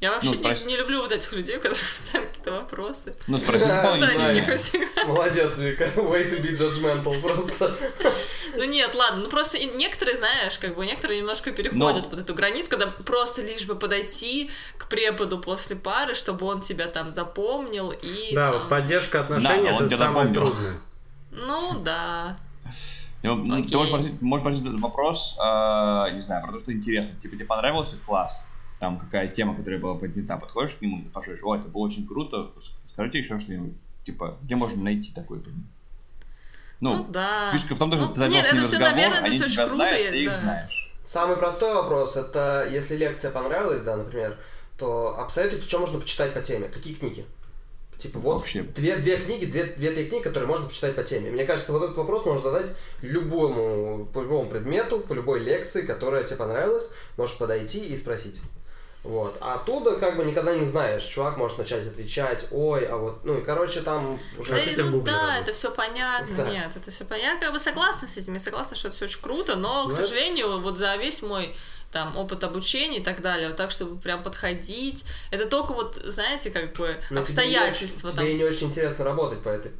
Я 0.00 0.12
вообще 0.12 0.30
ну, 0.42 0.48
не, 0.48 0.64
не 0.64 0.76
люблю 0.78 1.02
вот 1.02 1.12
этих 1.12 1.30
людей, 1.32 1.58
у 1.58 1.60
которых 1.60 1.88
постоянно 1.88 2.28
какие-то 2.28 2.52
вопросы. 2.52 3.14
Ну, 3.26 3.38
спроси 3.38 3.66
дополнительно. 3.66 5.06
Молодец, 5.06 5.58
Вика. 5.58 5.84
Way 5.84 6.30
to 6.30 6.42
be 6.42 6.56
judgmental 6.56 7.20
просто. 7.20 7.76
Ну 8.56 8.64
нет, 8.64 8.94
ладно, 8.94 9.24
ну 9.24 9.30
просто 9.30 9.58
некоторые, 9.58 10.16
знаешь, 10.16 10.58
как 10.58 10.74
бы 10.74 10.86
некоторые 10.86 11.20
немножко 11.20 11.52
переходят 11.52 12.06
вот 12.06 12.18
эту 12.18 12.34
границу, 12.34 12.70
когда 12.70 12.86
просто 12.86 13.42
лишь 13.42 13.66
бы 13.66 13.76
подойти 13.76 14.50
к 14.78 14.88
преподу 14.88 15.38
после 15.38 15.76
пары, 15.76 16.14
чтобы 16.14 16.46
он 16.46 16.60
тебя 16.62 16.86
там 16.86 17.10
запомнил 17.10 17.92
и... 17.92 18.34
Да, 18.34 18.52
вот 18.52 18.68
поддержка 18.68 19.20
отношений 19.20 19.68
это 19.68 19.96
самое 19.96 20.32
трудное. 20.32 20.74
Ну 21.30 21.78
да. 21.78 22.38
Ну, 23.22 23.44
Ты 23.44 23.52
Окей. 23.52 23.76
можешь 23.76 23.92
спросить, 23.92 24.22
можешь 24.22 24.42
спросить 24.42 24.66
этот 24.66 24.80
вопрос, 24.80 25.36
э, 25.38 26.14
не 26.14 26.22
знаю, 26.22 26.42
про 26.42 26.52
то, 26.52 26.58
что 26.58 26.72
интересно. 26.72 27.12
Типа, 27.20 27.36
тебе 27.36 27.44
понравился 27.44 27.98
класс? 27.98 28.46
Там 28.80 28.98
какая 28.98 29.28
тема, 29.28 29.54
которая 29.54 29.78
была 29.78 29.94
поднята, 29.94 30.38
подходишь 30.38 30.74
к 30.74 30.80
нему 30.80 31.02
и 31.02 31.06
спрашиваешь, 31.06 31.40
о, 31.44 31.54
это 31.54 31.68
было 31.68 31.82
очень 31.82 32.06
круто, 32.08 32.50
скажите 32.92 33.18
еще 33.18 33.38
что-нибудь. 33.38 33.76
Типа, 34.06 34.38
где 34.42 34.56
можно 34.56 34.82
найти 34.82 35.12
такой? 35.12 35.42
Ну, 36.80 36.96
Ну, 36.96 37.04
да. 37.10 37.50
фишка 37.52 37.74
в 37.74 37.78
том, 37.78 37.92
что 37.92 38.00
Ну, 38.00 38.08
ты 38.08 38.14
завел 38.20 38.32
нет, 38.32 38.46
с 38.46 38.48
ними 38.52 38.62
это 38.62 38.70
разговор, 38.70 38.90
наверное, 38.94 39.16
это 39.18 39.26
они 39.26 39.38
очень 39.38 39.50
тебя 39.52 39.66
круто, 39.66 39.76
знают, 39.76 39.98
и- 40.00 40.10
ты 40.10 40.22
их 40.24 40.36
знаешь. 40.36 40.92
Самый 41.04 41.36
простой 41.36 41.74
вопрос, 41.74 42.16
это 42.16 42.66
если 42.72 42.96
лекция 42.96 43.30
понравилась, 43.30 43.82
да, 43.82 43.96
например, 43.96 44.38
то 44.78 45.14
посоветуйте, 45.26 45.68
что 45.68 45.78
можно 45.78 46.00
почитать 46.00 46.32
по 46.32 46.40
теме. 46.40 46.68
Какие 46.68 46.94
книги? 46.94 47.26
Типа 47.98 48.18
вот 48.18 48.36
Вообще. 48.38 48.62
две, 48.62 48.96
две 48.96 49.18
книги, 49.18 49.44
две, 49.44 49.64
две-три 49.64 50.06
книги, 50.06 50.22
которые 50.22 50.46
можно 50.48 50.66
почитать 50.66 50.94
по 50.96 51.02
теме. 51.02 51.30
Мне 51.30 51.44
кажется, 51.44 51.72
вот 51.72 51.82
этот 51.82 51.98
вопрос 51.98 52.24
можно 52.24 52.50
задать 52.50 52.74
любому, 53.02 54.06
по 54.06 54.22
любому 54.22 54.48
предмету, 54.48 55.00
по 55.00 55.12
любой 55.12 55.40
лекции, 55.40 55.82
которая 55.82 56.24
тебе 56.24 56.36
понравилась, 56.38 56.90
можешь 57.18 57.36
подойти 57.36 57.84
и 57.84 57.94
спросить. 57.98 58.40
Вот. 59.02 59.38
А 59.40 59.54
оттуда 59.54 59.96
как 59.96 60.16
бы 60.16 60.24
никогда 60.24 60.54
не 60.54 60.66
знаешь. 60.66 61.04
Чувак 61.04 61.38
может 61.38 61.56
начать 61.58 61.86
отвечать, 61.86 62.48
ой, 62.50 62.84
а 62.84 62.96
вот, 62.96 63.24
ну 63.24 63.38
и 63.38 63.42
короче 63.42 63.80
там 63.80 64.18
уже... 64.38 64.54
В 64.54 64.76
ну 64.76 64.90
Гугле 64.90 65.12
да, 65.12 65.38
это 65.38 65.52
все 65.54 65.70
понятно. 65.70 66.36
Да. 66.36 66.50
Нет, 66.50 66.72
это 66.76 66.90
все 66.90 67.04
понятно. 67.04 67.34
Я 67.34 67.40
как 67.40 67.52
бы 67.52 67.58
согласна 67.58 68.06
с 68.06 68.16
этим. 68.18 68.34
Я 68.34 68.40
согласна, 68.40 68.76
что 68.76 68.88
это 68.88 68.96
все 68.96 69.06
очень 69.06 69.22
круто, 69.22 69.56
но, 69.56 69.84
к 69.84 69.90
Ну, 69.90 69.96
сожалению, 69.96 70.60
вот 70.60 70.76
за 70.76 70.96
весь 70.96 71.22
мой 71.22 71.54
там 71.90 72.16
опыт 72.16 72.44
обучения 72.44 72.98
и 72.98 73.02
так 73.02 73.20
далее, 73.22 73.48
вот 73.48 73.56
так, 73.56 73.70
чтобы 73.70 73.98
прям 74.00 74.22
подходить, 74.22 75.04
это 75.30 75.46
только 75.46 75.72
вот, 75.72 75.96
знаете, 76.04 76.50
как 76.50 76.74
бы 76.74 76.88
Но 76.88 76.94
тебе 76.96 77.14
не 77.16 77.20
обстоятельства 77.56 78.08
очень- 78.08 78.16
там. 78.16 78.26
Тебе 78.26 78.34
не 78.36 78.44
очень 78.44 78.66
интересно 78.68 79.04
работать 79.04 79.42
по 79.42 79.48
этой 79.48 79.72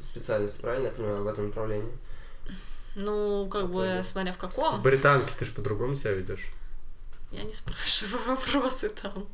специальности, 0.00 0.60
правильно 0.60 0.86
я 0.86 0.92
понимаю, 0.92 1.24
в 1.24 1.26
этом 1.26 1.48
направлении? 1.48 1.92
Ну, 2.94 3.48
как 3.48 3.68
бы, 3.70 4.00
смотря 4.04 4.32
в 4.32 4.38
каком, 4.38 4.80
Британки 4.80 5.32
ты 5.38 5.44
ж 5.44 5.52
по-другому 5.52 5.96
себя 5.96 6.12
ведешь. 6.12 6.52
Я 7.36 7.42
не 7.42 7.52
спрашиваю 7.52 8.22
вопросы 8.26 8.88
там. 8.88 9.28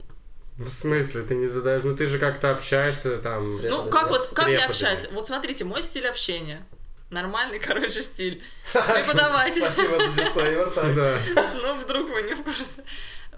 В 0.58 0.68
смысле, 0.68 1.22
ты 1.22 1.34
не 1.36 1.48
задаешь, 1.48 1.84
ну 1.84 1.96
ты 1.96 2.06
же 2.06 2.18
как-то 2.18 2.50
общаешься 2.50 3.18
там. 3.18 3.62
Ну, 3.62 3.88
как 3.88 4.10
вот, 4.10 4.26
как 4.34 4.48
я 4.48 4.66
общаюсь? 4.66 5.08
Вот 5.12 5.26
смотрите, 5.26 5.64
мой 5.64 5.82
стиль 5.82 6.06
общения. 6.06 6.66
Нормальный, 7.10 7.58
короче, 7.66 8.02
стиль. 8.02 8.42
Преподаватель. 8.72 9.62
Спасибо 9.62 9.96
за 9.98 10.22
дисклеймер. 10.22 10.72
Да. 10.94 11.18
Ну, 11.62 11.74
вдруг 11.74 12.10
вы 12.10 12.22
не 12.22 12.34
в 12.34 12.42
курсе. 12.42 12.84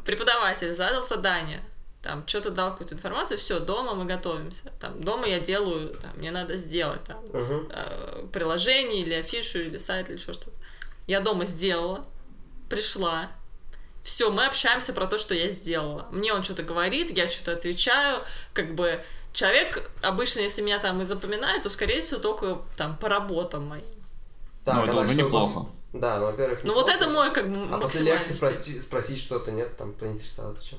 Преподаватель 0.05 0.73
задал 0.75 1.05
задание. 1.05 1.63
Там, 2.03 2.27
что-то 2.27 2.51
дал 2.51 2.73
какую-то 2.73 2.97
информацию, 2.97 3.39
все, 3.39 3.61
дома 3.61 3.95
мы 3.95 4.05
готовимся. 4.05 4.73
Там, 4.81 5.01
дома 5.01 5.29
я 5.29 5.39
делаю, 5.39 5.91
там, 5.91 6.11
мне 6.17 6.33
надо 6.33 6.57
сделать 6.57 7.05
там, 7.05 7.23
э, 7.33 8.27
приложение 8.33 9.03
или 9.03 9.15
афишу, 9.15 9.61
или 9.61 9.79
сайт, 9.79 10.11
или 10.11 10.17
еще 10.17 10.33
что-то. 10.33 10.59
Я 11.07 11.21
дома 11.21 11.45
сделала, 11.45 12.05
пришла, 12.69 13.29
все, 14.03 14.31
мы 14.31 14.47
общаемся 14.47 14.93
про 14.93 15.07
то, 15.07 15.17
что 15.19 15.35
я 15.35 15.49
сделала. 15.51 16.07
Мне 16.11 16.33
он 16.33 16.43
что-то 16.43 16.63
говорит, 16.63 17.17
я 17.17 17.29
что-то 17.29 17.53
отвечаю, 17.53 18.23
как 18.53 18.75
бы 18.75 19.03
человек 19.33 19.91
обычно, 20.03 20.41
если 20.41 20.61
меня 20.63 20.79
там 20.79 21.01
и 21.03 21.05
запоминает, 21.05 21.63
то, 21.63 21.69
скорее 21.71 22.01
всего, 22.01 22.21
только 22.21 22.59
там 22.77 22.97
по 22.97 23.09
работам 23.09 23.67
моим. 23.67 23.85
Так, 24.65 24.75
Ну, 24.77 24.83
это 24.85 24.97
уже 25.01 25.15
неплохо. 25.15 25.67
Да, 25.93 26.19
ну, 26.19 26.27
во-первых, 26.27 26.61
Ну 26.65 26.75
вот 26.75 26.89
это 26.89 27.09
мой 27.09 27.33
как 27.33 27.51
бы 27.51 27.75
А 27.75 27.79
после 27.79 28.03
лекции 28.03 28.35
спроси- 28.35 28.81
спросить 28.81 29.21
что-то, 29.21 29.53
нет, 29.53 29.77
там, 29.77 29.93
поинтересоваться 29.93 30.67
чем 30.67 30.79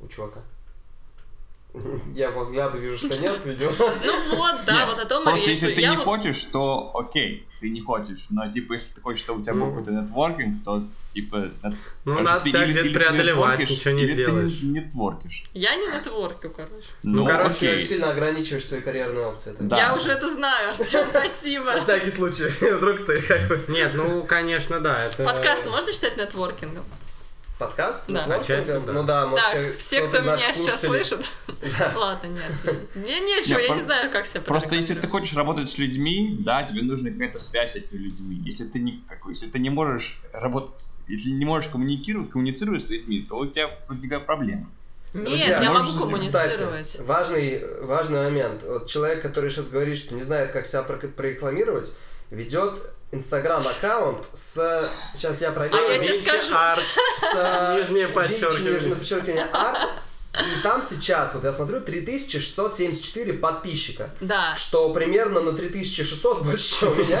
у 0.00 0.06
чувака. 0.08 0.40
Я 2.14 2.30
по 2.30 2.44
взгляду 2.44 2.78
вижу, 2.78 2.96
что 2.96 3.20
нет, 3.20 3.40
видимо. 3.44 3.70
Ну 4.04 4.36
вот, 4.36 4.64
да, 4.64 4.86
вот 4.86 4.98
о 4.98 5.04
том 5.04 5.28
и 5.28 5.38
речь. 5.38 5.48
если 5.48 5.66
что 5.72 5.76
ты 5.76 5.86
не 5.88 5.96
хочешь, 5.96 6.42
то 6.44 6.92
окей, 6.94 7.46
ты 7.60 7.68
не 7.70 7.80
хочешь. 7.82 8.26
Но 8.30 8.50
типа 8.50 8.74
если 8.74 8.94
ты 8.94 9.00
хочешь, 9.00 9.22
чтобы 9.24 9.40
у 9.40 9.42
тебя 9.42 9.54
был 9.54 9.66
Ну. 9.66 9.70
какой-то 9.72 9.90
нетворкинг, 9.90 10.64
то 10.64 10.82
типа... 11.16 11.48
Ну, 12.04 12.20
надо 12.20 12.44
ты 12.44 12.50
себя 12.50 12.66
где-то 12.66 12.90
преодолевать, 12.90 13.60
ничего 13.60 13.94
не 13.94 14.06
сделаешь. 14.06 14.52
ты 14.60 14.66
не 14.66 14.80
нетворкишь. 14.80 15.44
Я 15.54 15.74
не 15.74 15.86
нетворкю, 15.86 16.50
короче. 16.50 16.88
Ну, 17.02 17.24
Ну, 17.24 17.26
короче, 17.26 17.58
Ты 17.60 17.74
очень 17.74 17.86
сильно 17.86 18.10
ограничиваешь 18.10 18.66
свои 18.66 18.82
карьерные 18.82 19.26
опции. 19.26 19.54
Да. 19.58 19.76
Я 19.76 19.94
уже 19.94 20.12
это 20.12 20.28
знаю, 20.28 20.70
Артем, 20.70 21.06
спасибо. 21.10 21.72
На 21.72 21.80
всякий 21.80 22.10
случай, 22.10 22.48
вдруг 22.76 23.06
ты 23.06 23.22
как 23.22 23.48
бы... 23.48 23.64
Нет, 23.68 23.92
ну, 23.94 24.24
конечно, 24.24 24.80
да, 24.80 25.06
это... 25.06 25.24
Подкаст 25.24 25.66
можно 25.66 25.90
считать 25.90 26.18
нетворкингом? 26.18 26.84
Подкаст? 27.58 28.04
Да. 28.08 28.20
Нетворкингом? 28.20 28.40
Отчасти, 28.42 28.86
да. 28.86 28.92
Ну 28.92 29.02
да, 29.04 29.26
может, 29.26 29.44
Так, 29.52 29.76
все, 29.78 30.02
кто 30.02 30.20
меня 30.20 30.36
сейчас 30.36 30.84
слушателей- 30.84 31.04
слышит. 31.04 31.30
Ладно, 31.96 32.26
нет. 32.26 32.76
Мне 32.94 33.20
нечего, 33.20 33.58
Нет, 33.58 33.68
я 33.70 33.74
не 33.74 33.80
знаю, 33.80 34.10
как 34.10 34.26
себя 34.26 34.42
Просто 34.42 34.74
если 34.74 34.94
ты 34.94 35.08
хочешь 35.08 35.34
работать 35.34 35.70
с 35.70 35.78
людьми, 35.78 36.36
да, 36.40 36.64
тебе 36.64 36.82
нужна 36.82 37.10
какая-то 37.10 37.40
связь 37.40 37.72
с 37.72 37.76
этими 37.76 37.98
людьми. 37.98 38.42
Если 38.44 38.66
ты 38.66 38.78
не, 38.78 39.02
если 39.30 39.48
ты 39.48 39.58
не 39.58 39.70
можешь 39.70 40.20
работать, 40.34 40.76
если 41.08 41.30
не 41.30 41.44
можешь 41.44 41.70
коммуникировать, 41.70 42.30
коммуницировать 42.30 42.86
с 42.86 42.90
людьми, 42.90 43.24
то 43.28 43.36
у 43.36 43.46
тебя 43.46 43.70
возникают 43.88 44.26
проблемы. 44.26 44.66
Нет, 45.14 45.24
Друзья, 45.24 45.62
я 45.62 45.72
может, 45.72 45.88
могу 45.88 46.00
коммуницировать. 46.04 46.52
Кстати, 46.52 47.00
важный, 47.02 47.62
важный 47.82 48.24
момент. 48.24 48.62
Вот 48.64 48.86
человек, 48.86 49.22
который 49.22 49.50
сейчас 49.50 49.70
говорит, 49.70 49.96
что 49.98 50.14
не 50.14 50.22
знает, 50.22 50.50
как 50.50 50.66
себя 50.66 50.82
прорекламировать, 50.82 51.94
ведет 52.30 52.80
инстаграм-аккаунт 53.12 54.26
с... 54.32 54.90
Сейчас 55.14 55.40
я 55.40 55.52
проверю. 55.52 55.78
А 55.78 55.92
я 55.92 55.98
тебе 55.98 56.18
скажу. 56.18 56.54
арт. 56.54 56.80
с 56.80 57.78
Нижнее 57.78 58.08
подчеркивание. 58.08 58.74
нижнее 58.74 58.96
подчеркивание 58.96 59.44
арт. 59.44 59.78
И 60.38 60.62
там 60.62 60.82
сейчас, 60.82 61.34
вот 61.34 61.44
я 61.44 61.52
смотрю, 61.52 61.80
3674 61.80 63.32
подписчика. 63.34 64.10
Да. 64.20 64.54
Что 64.56 64.92
примерно 64.92 65.40
на 65.40 65.52
3600 65.52 66.42
больше, 66.44 66.80
чем 66.80 66.92
у 66.92 66.94
меня. 66.96 67.18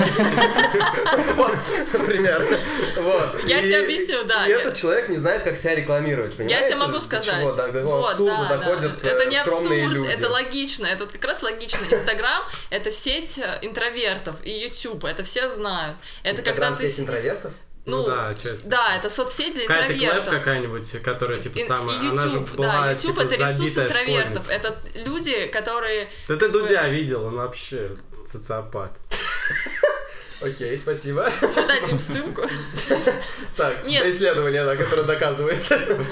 Примерно. 2.06 2.58
Вот. 2.96 3.44
Я 3.46 3.62
тебе 3.62 3.80
объясню, 3.80 4.24
да. 4.24 4.46
И 4.46 4.50
Я- 4.50 4.60
этот 4.60 4.74
человек 4.74 5.08
не 5.08 5.16
знает, 5.16 5.42
как 5.42 5.56
себя 5.56 5.74
рекламировать, 5.74 6.32
Я 6.32 6.36
понимаете? 6.36 6.68
тебе 6.68 6.76
могу 6.78 7.00
сказать. 7.00 7.56
да. 7.56 8.56
доходят 8.56 8.92
э, 9.02 9.08
Это 9.08 9.26
не 9.26 9.40
скромные 9.40 9.86
абсурд, 9.86 10.06
это 10.06 10.28
логично. 10.30 10.86
Это 10.86 11.06
как 11.06 11.24
раз 11.24 11.42
логично. 11.42 11.84
Инстаграм— 11.90 12.42
это 12.70 12.90
сеть 12.90 13.38
э, 13.38 13.58
интровертов. 13.62 14.36
И 14.44 14.50
Ютуб, 14.50 15.04
это 15.04 15.22
все 15.22 15.48
знают. 15.48 15.96
Это 16.22 16.42
когда 16.42 16.70
ты 16.74 16.88
сеть 16.88 17.00
интровертов? 17.00 17.52
Ну 17.86 17.98
Ну, 17.98 18.06
да, 18.08 18.34
честно. 18.34 18.70
да, 18.70 18.96
это 18.96 19.08
соцсеть 19.08 19.54
для 19.54 19.66
Катя 19.66 19.86
Клэп 19.86 19.96
интровертов. 19.96 20.34
какая-нибудь, 20.34 21.02
которая 21.02 21.38
типа 21.38 21.58
самая... 21.60 21.98
она 22.00 22.22
же 22.22 22.38
YouTube, 22.38 22.56
была, 22.56 22.66
да, 22.66 22.90
YouTube 22.90 23.16
типа, 23.16 23.20
это 23.20 23.34
ресурс 23.36 23.78
интровертов. 23.78 24.44
школьница. 24.44 24.52
Это 24.52 24.76
люди, 25.06 25.46
которые 25.46 26.08
Да 26.26 26.36
ты 26.36 26.48
Дудя 26.48 26.88
видел, 26.88 27.24
он 27.24 27.36
вообще 27.36 27.96
социопат. 28.12 28.98
Окей, 30.40 30.76
спасибо. 30.76 31.30
мы 31.40 31.66
дадим 31.66 31.98
ссылку. 31.98 32.42
Так, 33.56 33.86
Нет. 33.86 34.04
исследование, 34.06 34.64
да, 34.64 34.76
которое 34.76 35.04
доказывает. 35.04 35.58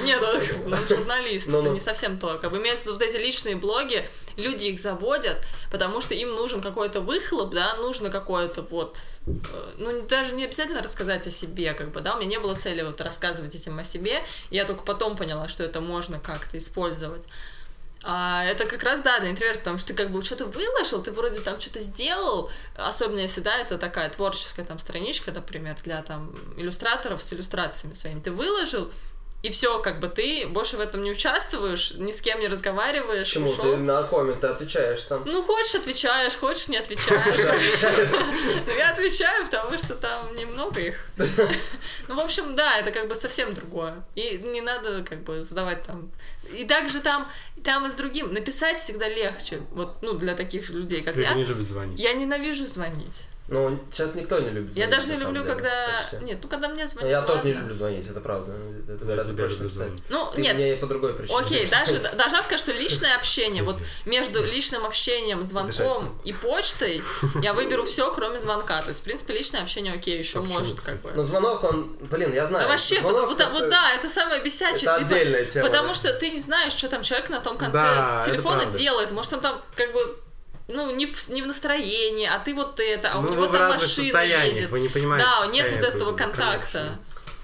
Нет, 0.05 0.23
он, 0.23 0.41
ну, 0.71 0.77
журналист, 0.89 1.47
Ну-ну. 1.49 1.65
это 1.65 1.75
не 1.75 1.81
совсем 1.81 2.19
то. 2.19 2.39
Как 2.39 2.51
бы 2.51 2.57
имеется 2.57 2.85
в 2.85 2.87
виду 2.87 2.95
вот 2.95 3.03
эти 3.03 3.17
личные 3.19 3.57
блоги, 3.57 4.09
люди 4.39 4.69
их 4.69 4.81
заводят, 4.81 5.47
потому 5.71 6.01
что 6.01 6.15
им 6.15 6.31
нужен 6.31 6.63
какой-то 6.63 7.01
выхлоп, 7.01 7.53
да, 7.53 7.77
нужно 7.77 8.09
какое-то 8.09 8.63
вот, 8.63 8.99
э, 9.27 9.31
ну, 9.77 10.03
даже 10.09 10.35
не 10.35 10.45
обязательно 10.45 10.83
рассказать 10.83 11.27
о 11.27 11.31
себе, 11.31 11.75
как 11.75 11.93
бы, 11.93 12.01
да, 12.01 12.15
у 12.15 12.19
меня 12.19 12.31
не 12.31 12.39
было 12.39 12.55
цели 12.55 12.81
вот 12.83 13.01
рассказывать 13.03 13.55
этим 13.55 13.79
о 13.79 13.85
себе, 13.85 14.23
я 14.51 14.65
только 14.65 14.85
потом 14.85 15.17
поняла, 15.19 15.49
что 15.49 15.65
это 15.65 15.83
можно 15.83 16.19
как-то 16.19 16.57
использовать. 16.57 17.27
А 18.07 18.45
это 18.45 18.67
как 18.67 18.83
раз, 18.83 19.01
да, 19.01 19.19
для 19.19 19.31
интроверта, 19.31 19.61
потому 19.61 19.79
что 19.79 19.89
ты 19.89 19.95
как 19.95 20.13
бы 20.13 20.23
что-то 20.23 20.45
выложил, 20.45 21.03
ты 21.03 21.11
вроде 21.11 21.41
там 21.41 21.59
что-то 21.59 21.81
сделал, 21.81 22.51
особенно 22.77 23.21
если, 23.21 23.41
да, 23.41 23.57
это 23.57 23.79
такая 23.79 24.11
творческая 24.11 24.67
там 24.67 24.79
страничка, 24.79 25.33
например, 25.33 25.77
для 25.83 26.03
там 26.03 26.35
иллюстраторов 26.59 27.23
с 27.23 27.33
иллюстрациями 27.33 27.95
своими, 27.95 28.21
ты 28.21 28.31
выложил, 28.31 28.91
и 29.45 29.51
все, 29.51 29.79
как 29.79 30.01
бы 30.01 30.09
ты 30.09 30.47
больше 30.47 30.79
в 30.79 30.81
этом 30.81 31.03
не 31.03 31.11
участвуешь, 31.11 31.93
ни 31.97 32.11
с 32.11 32.23
кем 32.23 32.41
не 32.41 32.49
разговариваешь, 32.49 33.29
Почему? 33.29 33.51
ушел. 33.51 33.65
Ты 33.65 33.77
на 33.77 34.03
комменты 34.03 34.47
отвечаешь 34.47 35.03
там. 35.03 35.23
Ну, 35.27 35.43
хочешь, 35.43 35.75
отвечаешь, 35.75 36.35
хочешь, 36.35 36.69
не 36.69 36.79
отвечаешь. 36.79 38.11
Ну, 38.67 38.75
я 38.75 38.91
отвечаю, 38.91 39.45
потому 39.45 39.77
что 39.77 39.97
там 39.97 40.35
немного 40.35 40.81
их. 40.81 41.09
Ну, 42.07 42.17
в 42.17 42.21
общем, 42.21 42.55
да, 42.55 42.79
это 42.79 42.91
как 42.91 43.09
бы 43.09 43.15
совсем 43.15 43.55
другое. 43.55 44.05
И 44.15 44.39
не 44.39 44.61
надо 44.61 45.03
как 45.03 45.23
бы 45.25 45.41
задавать 45.41 45.83
там... 45.83 46.11
И 46.53 46.65
также 46.65 47.01
там, 47.01 47.31
там 47.63 47.87
и 47.87 47.91
с 47.91 47.95
другим. 47.95 48.33
Написать 48.33 48.77
всегда 48.77 49.09
легче. 49.09 49.63
Вот, 49.73 49.97
ну, 50.03 50.13
для 50.13 50.35
таких 50.35 50.69
людей, 50.69 51.03
как 51.03 51.17
я. 51.17 51.33
не 51.33 51.45
любят 51.45 51.67
звонить. 51.67 51.99
Я 51.99 52.13
ненавижу 52.13 52.67
звонить. 52.67 53.25
Ну, 53.47 53.79
сейчас 53.93 54.15
никто 54.15 54.39
не 54.41 54.49
любит 54.49 54.75
Я 54.75 54.87
звонить, 54.87 54.91
даже 54.91 55.07
не 55.07 55.23
люблю, 55.23 55.43
деле, 55.43 55.55
когда... 55.55 55.87
почти. 56.11 56.25
Нет, 56.25 56.39
ну, 56.43 56.49
когда 56.49 56.69
мне 56.69 56.83
Ну, 56.85 56.89
звонят, 56.89 57.11
я 57.11 57.21
тоже 57.23 57.43
не 57.45 57.49
ладно. 57.51 57.61
люблю 57.61 57.75
звонить, 57.75 58.07
это 58.07 58.21
правда. 58.23 58.53
Это 58.89 59.05
Я 59.05 59.11
гораздо 59.11 59.35
проще 59.35 59.63
написать. 59.65 59.91
Ну, 60.09 60.31
Ты 60.35 60.41
нет, 60.41 60.57
мне 60.57 60.73
и 60.75 60.77
по 60.81 60.87
другой 60.87 61.13
причине. 61.13 61.39
Окей, 61.39 61.69
даже, 61.69 62.01
должна 62.17 62.41
сказать, 62.43 62.61
что 62.61 62.73
личное 62.73 63.15
общение, 63.17 63.63
вот 63.63 63.83
между 64.07 64.43
личным 64.43 64.87
общением, 64.87 65.45
звонком 65.45 66.19
и 66.25 66.33
почтой, 66.33 67.03
я 67.43 67.53
выберу 67.53 67.85
все, 67.85 68.11
кроме 68.13 68.41
звонка. 68.41 68.81
То 68.81 68.89
есть, 68.89 69.01
в 69.01 69.05
принципе, 69.05 69.35
личное 69.35 69.61
общение 69.61 69.93
окей, 69.93 70.19
еще 70.19 70.39
А 70.39 70.43
может 70.43 70.81
как 70.81 71.03
бы. 71.03 71.11
Ну, 71.15 71.23
звонок, 71.25 71.65
он, 71.65 71.97
блин, 72.11 72.33
я 72.33 72.47
знаю. 72.47 72.65
Да 72.65 72.71
вообще, 72.71 73.01
звонок 73.01 73.29
вот, 73.29 73.29
вот, 73.33 73.41
это- 73.41 73.51
вот 73.51 73.69
да, 73.69 73.93
это 73.93 74.09
самое 74.09 74.43
бесячее. 74.43 74.91
это 74.91 75.01
типа, 75.01 75.15
отдельная 75.17 75.45
тема, 75.45 75.67
Потому 75.67 75.89
да. 75.89 75.95
что 75.95 76.15
ты 76.15 76.31
не 76.31 76.41
знаешь, 76.41 76.73
что 76.73 76.89
там 76.89 77.03
человек 77.03 77.29
на 77.29 77.41
том 77.41 77.59
конце 77.59 77.79
Да, 77.79 78.23
телефона 78.25 78.65
делает. 78.67 79.11
Может, 79.11 79.35
он 79.35 79.41
там 79.41 79.63
как 79.75 79.93
бы 79.93 80.17
ну, 80.69 80.95
не 80.95 81.07
в, 81.07 81.29
не 81.29 81.43
в 81.43 81.47
настроении, 81.47 82.27
а 82.27 82.39
ты 82.39 82.55
вот 82.55 82.81
это, 82.81 83.13
а 83.13 83.19
у 83.19 83.23
Ну, 83.23 83.31
него 83.33 83.43
вы 83.43 83.49
в 83.49 83.53
там 83.53 83.69
машина 83.71 84.21
едет. 84.23 84.71
вы 84.71 84.81
не 84.81 84.89
понимаете 84.89 85.27
Да, 85.27 85.47
нет 85.53 85.71
вот 85.71 85.83
этого 85.83 86.13
контакта. 86.13 86.79
конечно. 86.79 86.99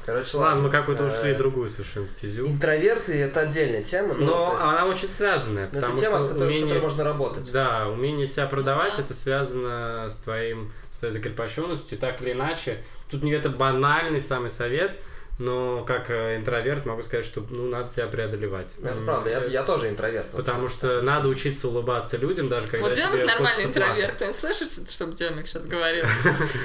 Короче, 0.07 0.37
Ладно, 0.39 0.63
мы 0.63 0.71
какую-то 0.71 1.05
ушли 1.05 1.33
Э, 1.33 1.35
другую 1.37 1.69
совершенно 1.69 2.09
стезю. 2.09 2.47
Интроверты 2.49 3.13
это 3.21 3.41
отдельная 3.41 3.83
тема, 3.83 4.15
ну, 4.15 4.25
Но 4.25 4.47
то 4.47 4.53
есть, 4.55 4.65
она 4.65 4.87
очень 4.87 5.09
связанная, 5.09 5.67
ну, 5.67 5.75
потому 5.75 5.93
это 5.93 6.01
тема, 6.03 6.17
что 6.17 6.25
от 6.27 6.33
которой, 6.33 6.53
с 6.53 6.57
умение- 6.57 6.69
которой 6.75 6.83
можно 6.89 7.05
работать. 7.05 7.53
Да, 7.53 7.89
умение 7.89 8.27
себя 8.27 8.47
продавать, 8.47 8.95
да. 8.97 9.03
это 9.03 9.15
связано 9.15 10.09
с 10.11 10.17
твоим, 10.17 10.73
с 10.93 10.99
твоей 11.01 11.13
закрепощенностью, 11.15 11.99
так 11.99 12.23
или 12.23 12.33
иначе. 12.33 12.83
Тут 13.11 13.23
не 13.23 13.33
это 13.33 13.51
банальный 13.51 14.21
самый 14.23 14.51
совет, 14.51 15.01
но 15.41 15.83
как 15.85 16.11
э, 16.11 16.37
интроверт 16.37 16.85
могу 16.85 17.03
сказать, 17.03 17.25
что 17.25 17.43
ну, 17.49 17.67
надо 17.67 17.91
себя 17.91 18.07
преодолевать. 18.09 18.77
Это 18.85 19.01
правда, 19.07 19.31
я, 19.31 19.45
я 19.45 19.63
тоже 19.63 19.89
интроверт. 19.89 20.31
Потому 20.33 20.69
что 20.69 21.01
надо 21.01 21.29
учиться 21.29 21.69
улыбаться 21.69 22.19
людям, 22.19 22.51
даже 22.51 22.67
когда 22.67 22.87
Вот 22.87 22.95
Демик 22.95 23.27
нормальный 23.27 23.65
интроверт. 23.65 24.19
Ты 24.19 24.35
слышишь, 24.35 24.69
чтобы 24.91 25.15
Демик 25.15 25.49
сейчас 25.49 25.65
говорил? 25.65 26.05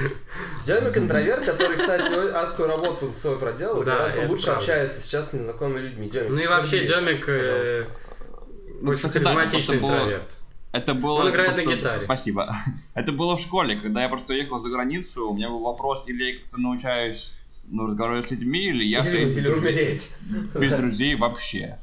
Демик 0.65 0.97
интроверт, 0.97 1.45
который, 1.45 1.77
кстати, 1.77 2.11
адскую 2.33 2.67
работу 2.67 3.13
свою 3.13 3.39
проделал, 3.39 3.81
гораздо 3.81 4.27
лучше 4.27 4.51
общается 4.51 5.01
сейчас 5.01 5.29
с 5.29 5.33
незнакомыми 5.33 5.79
людьми. 5.79 6.11
Ну 6.27 6.37
и 6.37 6.47
вообще 6.47 6.85
Демик 6.85 7.29
э. 7.29 7.85
Ну, 8.81 8.91
очень 8.91 9.03
да, 9.03 9.09
харизматичный 9.11 9.77
интроверт. 9.77 10.29
Это 10.73 10.93
было... 10.93 11.21
Он 11.21 11.29
играет 11.29 11.55
на 11.55 11.63
гитаре. 11.63 12.01
Спасибо. 12.01 12.53
Это 12.93 13.13
было 13.13 13.37
в 13.37 13.39
школе, 13.39 13.77
когда 13.77 14.03
я 14.03 14.09
просто 14.09 14.33
ехал 14.33 14.59
за 14.59 14.67
границу, 14.67 15.29
у 15.29 15.33
меня 15.33 15.47
был 15.47 15.61
вопрос, 15.61 16.09
или 16.09 16.23
я 16.23 16.39
как-то 16.39 16.57
научаюсь 16.59 17.31
ну, 17.69 17.87
разговаривать 17.87 18.27
с 18.27 18.31
людьми, 18.31 18.67
или 18.67 18.83
я 18.83 18.99
Или, 18.99 19.31
или 19.39 19.47
умереть. 19.49 20.11
без 20.53 20.73
друзей 20.73 21.15
вообще. 21.15 21.77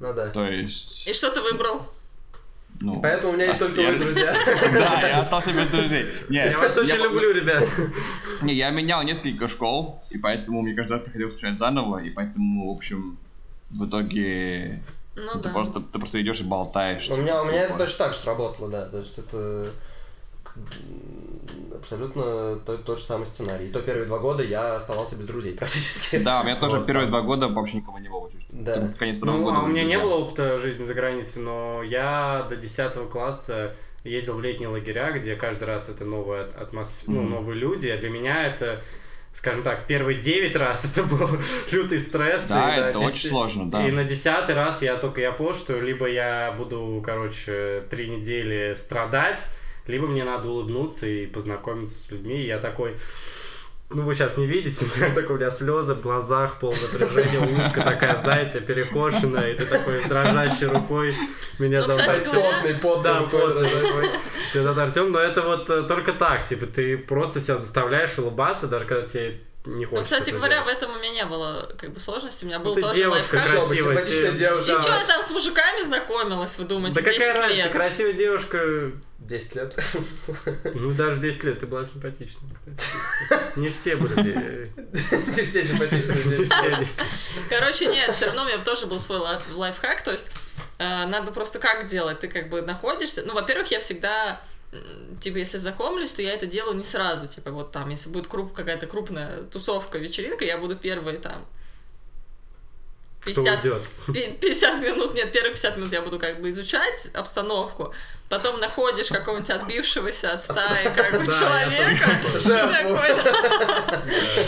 Ну 0.00 0.12
да. 0.14 0.28
То 0.28 0.46
есть, 0.48 1.06
И 1.08 1.12
что 1.12 1.30
ты 1.30 1.40
выбрал? 1.42 1.82
ну... 2.80 3.00
Поэтому 3.02 3.32
у 3.32 3.36
меня 3.36 3.46
есть 3.46 3.58
только 3.58 3.80
я- 3.82 3.90
вы, 3.92 3.98
друзья. 3.98 4.34
Да, 4.72 5.08
я 5.08 5.20
остался 5.20 5.52
без 5.52 5.66
друзей. 5.68 6.06
Нет, 6.30 6.50
Я 6.52 6.58
вас 6.58 6.76
очень 6.78 6.96
люблю, 6.96 7.32
ребят. 7.32 7.68
Не, 8.42 8.54
я 8.54 8.70
менял 8.70 9.02
несколько 9.02 9.48
школ, 9.48 10.02
и 10.08 10.16
поэтому 10.16 10.62
мне 10.62 10.74
каждый 10.74 10.92
раз 10.94 11.02
приходилось 11.02 11.34
начинать 11.34 11.58
заново, 11.58 11.98
и 11.98 12.08
поэтому, 12.10 12.70
в 12.72 12.74
общем, 12.74 13.18
в 13.70 13.86
итоге 13.86 14.80
Ну 15.14 15.32
ты 15.34 15.40
да. 15.40 15.50
просто 15.50 15.80
ты 15.80 15.98
просто 15.98 16.22
идешь 16.22 16.40
и 16.40 16.44
болтаешь. 16.44 17.10
У 17.10 17.16
меня, 17.16 17.42
у 17.42 17.44
меня 17.44 17.64
это 17.64 17.76
точно 17.76 17.98
так 18.06 18.14
же 18.14 18.18
сработало, 18.20 18.70
да. 18.70 18.88
То 18.88 18.98
есть 18.98 19.18
это 19.18 19.70
абсолютно 21.74 22.56
тот, 22.56 22.84
тот 22.84 22.98
же 22.98 23.04
самый 23.04 23.24
сценарий. 23.26 23.68
И 23.68 23.70
то 23.70 23.80
первые 23.80 24.06
два 24.06 24.18
года 24.18 24.42
я 24.42 24.76
оставался 24.76 25.16
без 25.16 25.26
друзей 25.26 25.54
практически. 25.54 26.18
Да, 26.18 26.40
у 26.40 26.44
меня 26.44 26.56
тоже 26.56 26.78
Вот 26.78 26.86
первые 26.86 27.04
там. 27.06 27.12
два 27.12 27.20
года 27.22 27.48
вообще 27.48 27.78
никого 27.78 27.98
не 27.98 28.08
было. 28.08 28.30
Да. 28.50 28.92
Конец 28.98 29.18
второго 29.18 29.36
Ну, 29.38 29.44
года 29.44 29.56
а 29.58 29.62
у 29.62 29.66
меня 29.66 29.84
не 29.84 29.98
было 29.98 30.14
опыта 30.16 30.58
жизни 30.58 30.84
за 30.84 30.94
границей, 30.94 31.42
но 31.42 31.82
я 31.82 32.46
до 32.48 32.56
10 32.56 33.08
класса 33.10 33.74
ездил 34.04 34.34
в 34.34 34.40
летние 34.42 34.68
лагеря, 34.68 35.12
где 35.12 35.36
каждый 35.36 35.64
раз 35.64 35.88
это 35.88 36.04
новая 36.04 36.44
атмосфера, 36.44 37.10
ну, 37.12 37.22
Мгм. 37.22 37.30
новые 37.30 37.58
люди, 37.58 37.86
а 37.88 37.96
для 37.98 38.08
меня 38.10 38.46
это, 38.46 38.80
скажем 39.34 39.62
так, 39.62 39.86
первые 39.86 40.18
9 40.18 40.56
раз 40.56 40.84
это 40.86 41.04
был 41.04 41.28
лютый 41.72 42.00
стресс. 42.00 42.48
Да, 42.48 42.76
и 42.76 42.80
на 42.80 42.88
это 42.88 42.98
деся- 42.98 43.06
очень 43.08 43.28
сложно, 43.28 43.70
да. 43.70 43.86
И 43.86 43.90
на 43.92 44.04
десятый 44.04 44.54
раз 44.54 44.82
я 44.82 44.96
только 44.96 45.20
я 45.20 45.32
понял, 45.32 45.54
что 45.54 45.78
либо 45.78 46.06
я 46.08 46.52
буду, 46.58 47.02
короче, 47.04 47.84
три 47.90 48.08
недели 48.08 48.74
страдать, 48.74 49.46
либо 49.90 50.06
мне 50.06 50.24
надо 50.24 50.48
улыбнуться 50.48 51.06
и 51.06 51.26
познакомиться 51.26 51.98
с 51.98 52.10
людьми. 52.10 52.40
И 52.42 52.46
я 52.46 52.58
такой, 52.58 52.96
ну 53.90 54.02
вы 54.02 54.14
сейчас 54.14 54.36
не 54.36 54.46
видите, 54.46 54.84
у 54.86 54.98
меня 54.98 55.14
такой 55.14 55.36
у 55.36 55.38
меня 55.38 55.50
слезы 55.50 55.94
в 55.94 56.00
глазах, 56.00 56.58
пол 56.60 56.72
напряжения, 56.92 57.40
улыбка 57.40 57.82
такая, 57.82 58.16
знаете, 58.16 58.60
перекошенная, 58.60 59.52
и 59.52 59.56
ты 59.56 59.66
такой 59.66 60.02
дрожащей 60.04 60.66
рукой 60.68 61.14
меня 61.58 61.80
Ну, 61.80 61.86
зовут 61.86 62.02
говоря- 62.04 62.20
Потный, 62.24 62.74
потный 62.74 63.12
Да, 64.54 64.62
зовут 64.62 64.78
Артем, 64.78 65.12
но 65.12 65.18
это 65.18 65.42
вот 65.42 65.68
э, 65.70 65.82
только 65.82 66.12
так, 66.12 66.46
типа, 66.46 66.66
ты 66.66 66.96
просто 66.98 67.40
себя 67.40 67.56
заставляешь 67.58 68.16
улыбаться, 68.18 68.66
даже 68.68 68.84
когда 68.86 69.06
тебе 69.06 69.40
не 69.66 69.84
хочется. 69.84 69.96
Ну, 69.96 70.02
кстати 70.02 70.30
это 70.30 70.38
говоря, 70.38 70.62
в 70.62 70.64
делать. 70.64 70.78
этом 70.78 70.92
у 70.96 70.98
меня 70.98 71.10
не 71.10 71.24
было 71.26 71.68
как 71.78 71.92
бы 71.92 72.00
сложности. 72.00 72.44
У 72.44 72.48
меня 72.48 72.58
был 72.60 72.74
Ты 72.74 72.80
тоже 72.80 72.94
девушка 72.94 73.34
лайфхак. 73.36 73.60
Красивая. 73.66 74.02
тебе- 74.04 74.32
девушка. 74.38 74.72
И 74.72 74.80
что 74.80 74.94
я 74.94 75.04
там 75.04 75.22
с 75.22 75.30
мужиками 75.30 75.82
знакомилась, 75.82 76.56
вы 76.58 76.64
думаете, 76.64 76.94
Да 76.94 77.02
в 77.02 77.04
10 77.04 77.18
какая 77.18 77.34
разница, 77.42 77.62
лет? 77.64 77.72
красивая 77.72 78.12
девушка, 78.14 78.92
10 79.20 79.54
лет. 79.54 79.76
ну 80.74 80.92
даже 80.92 81.16
в 81.16 81.20
10 81.20 81.44
лет 81.44 81.60
ты 81.60 81.66
была 81.66 81.84
симпатичная, 81.84 82.50
кстати. 82.54 83.58
Не 83.58 83.68
все 83.68 83.96
были. 83.96 84.12
Не 85.36 85.44
все 85.44 85.62
10. 85.62 87.02
Короче, 87.48 87.86
нет, 87.86 88.14
все 88.14 88.26
равно 88.26 88.42
у 88.42 88.46
меня 88.46 88.58
тоже 88.58 88.86
был 88.86 88.98
свой 88.98 89.18
лайф- 89.18 89.54
лайфхак, 89.54 90.02
то 90.02 90.10
есть 90.10 90.30
э, 90.78 91.06
надо 91.06 91.32
просто 91.32 91.58
как 91.58 91.86
делать? 91.86 92.20
Ты 92.20 92.28
как 92.28 92.48
бы 92.48 92.62
находишься, 92.62 93.22
ну, 93.24 93.34
во-первых, 93.34 93.70
я 93.70 93.80
всегда 93.80 94.40
типа, 95.20 95.38
если 95.38 95.58
знакомлюсь, 95.58 96.12
то 96.12 96.22
я 96.22 96.32
это 96.32 96.46
делаю 96.46 96.76
не 96.76 96.84
сразу, 96.84 97.26
типа, 97.26 97.50
вот 97.50 97.72
там, 97.72 97.90
если 97.90 98.08
будет 98.08 98.28
круп, 98.28 98.52
какая-то 98.52 98.86
крупная 98.86 99.42
тусовка, 99.42 99.98
вечеринка, 99.98 100.44
я 100.44 100.58
буду 100.58 100.76
первые 100.76 101.18
там 101.18 101.44
50, 103.24 103.64
уйдет? 103.64 103.82
пи- 104.14 104.38
50 104.40 104.80
минут, 104.82 105.14
нет, 105.14 105.30
первые 105.32 105.52
50 105.52 105.76
минут 105.76 105.92
я 105.92 106.00
буду 106.02 106.18
как 106.18 106.40
бы 106.40 106.48
изучать 106.50 107.10
обстановку, 107.12 107.92
потом 108.30 108.60
находишь 108.60 109.08
какого-нибудь 109.08 109.50
отбившегося 109.50 110.32
от 110.32 110.42
стаи 110.42 110.90
как 110.94 111.18
бы 111.18 111.26
человека, 111.26 112.10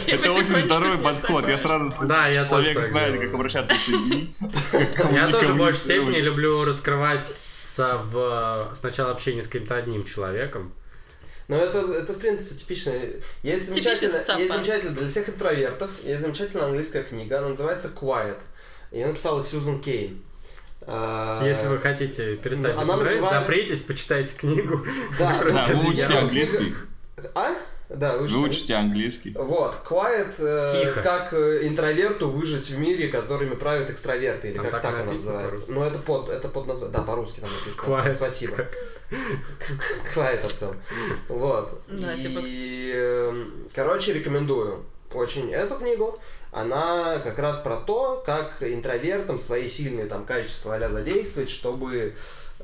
и 0.07 0.11
Это 0.13 0.33
очень 0.33 0.65
здоровый 0.67 0.99
подход. 0.99 1.49
Я 1.49 1.59
сразу 1.59 1.93
Да, 2.05 2.29
я 2.29 2.45
человек 2.45 2.89
знает, 2.89 3.21
как 3.21 3.35
обращаться 3.35 3.75
с 3.75 3.89
людьми. 3.89 4.35
Я 5.13 5.29
тоже 5.29 5.53
в 5.53 5.59
большей 5.59 5.81
степени 5.81 6.19
люблю 6.21 6.65
раскрываться 6.65 7.97
в 8.05 8.73
сначала 8.75 9.13
общении 9.13 9.43
с 9.43 9.47
каким-то 9.49 9.77
одним 9.77 10.05
человеком. 10.05 10.73
Ну, 11.49 11.57
это, 11.57 11.81
это, 11.93 12.13
в 12.15 12.19
принципе, 12.19 12.55
типично. 12.55 12.93
Есть 13.43 13.69
замечательно, 13.69 14.39
есть 14.39 14.53
замечательно 14.53 14.93
для 14.93 15.09
всех 15.09 15.29
интровертов, 15.29 15.91
есть 16.03 16.23
замечательная 16.23 16.67
английская 16.67 17.03
книга, 17.03 17.39
она 17.39 17.51
называется 17.51 17.89
Quiet. 17.89 18.39
Ее 18.93 19.07
написала 19.07 19.43
Сьюзан 19.43 19.81
Кейн. 19.81 20.23
А, 20.85 21.45
Если 21.47 21.69
вы 21.69 21.79
хотите 21.79 22.37
перестать 22.37 22.73
она 22.75 22.85
мне 22.85 22.95
нравиться, 22.97 23.21
называется- 23.23 23.41
запритесь, 23.47 23.83
почитайте 23.83 24.37
книгу. 24.37 24.85
Да, 25.19 25.43
Да, 25.45 25.67
вы 25.75 25.89
учите 25.91 26.05
одеяло. 26.05 26.23
английский. 26.23 26.75
А? 27.35 27.51
Да, 27.89 28.17
Вы 28.17 28.43
учите 28.43 28.75
английский. 28.75 29.35
Вот, 29.39 29.77
quiet, 29.89 30.33
э, 30.39 30.81
Тихо. 30.83 31.03
как 31.03 31.35
э, 31.35 31.67
интроверту 31.69 32.31
выжить 32.31 32.71
в 32.71 32.79
мире, 32.79 33.09
которыми 33.09 33.55
правят 33.55 33.91
экстраверты, 33.91 34.49
или 34.49 34.55
Там 34.57 34.65
как 34.65 34.73
так 34.73 34.83
так, 34.83 34.95
она 34.95 35.05
написано 35.13 35.33
называется. 35.35 35.65
Ну, 35.73 35.85
это 35.85 35.99
под, 35.99 36.29
это 36.31 36.49
под 36.49 36.67
названием, 36.67 36.93
да, 36.99 37.03
по-русски 37.03 37.41
там 37.41 37.51
написано. 37.53 37.87
Quiet. 37.95 38.15
Спасибо. 38.15 38.57
Quiet, 40.15 40.45
Артем. 40.45 40.77
Вот. 41.29 41.83
Да, 41.89 42.17
типа- 42.17 42.41
И, 42.45 42.93
эм, 42.95 43.53
короче, 43.75 44.13
рекомендую 44.15 44.85
очень 45.13 45.53
эту 45.53 45.77
книгу. 45.77 46.19
Она 46.53 47.19
как 47.21 47.39
раз 47.39 47.59
про 47.59 47.77
то, 47.77 48.23
как 48.25 48.63
интровертам 48.63 49.39
свои 49.39 49.69
сильные 49.69 50.05
там 50.07 50.27
качества 50.27 50.75
а 50.75 50.91
задействовать, 50.91 51.49
чтобы 51.49 52.15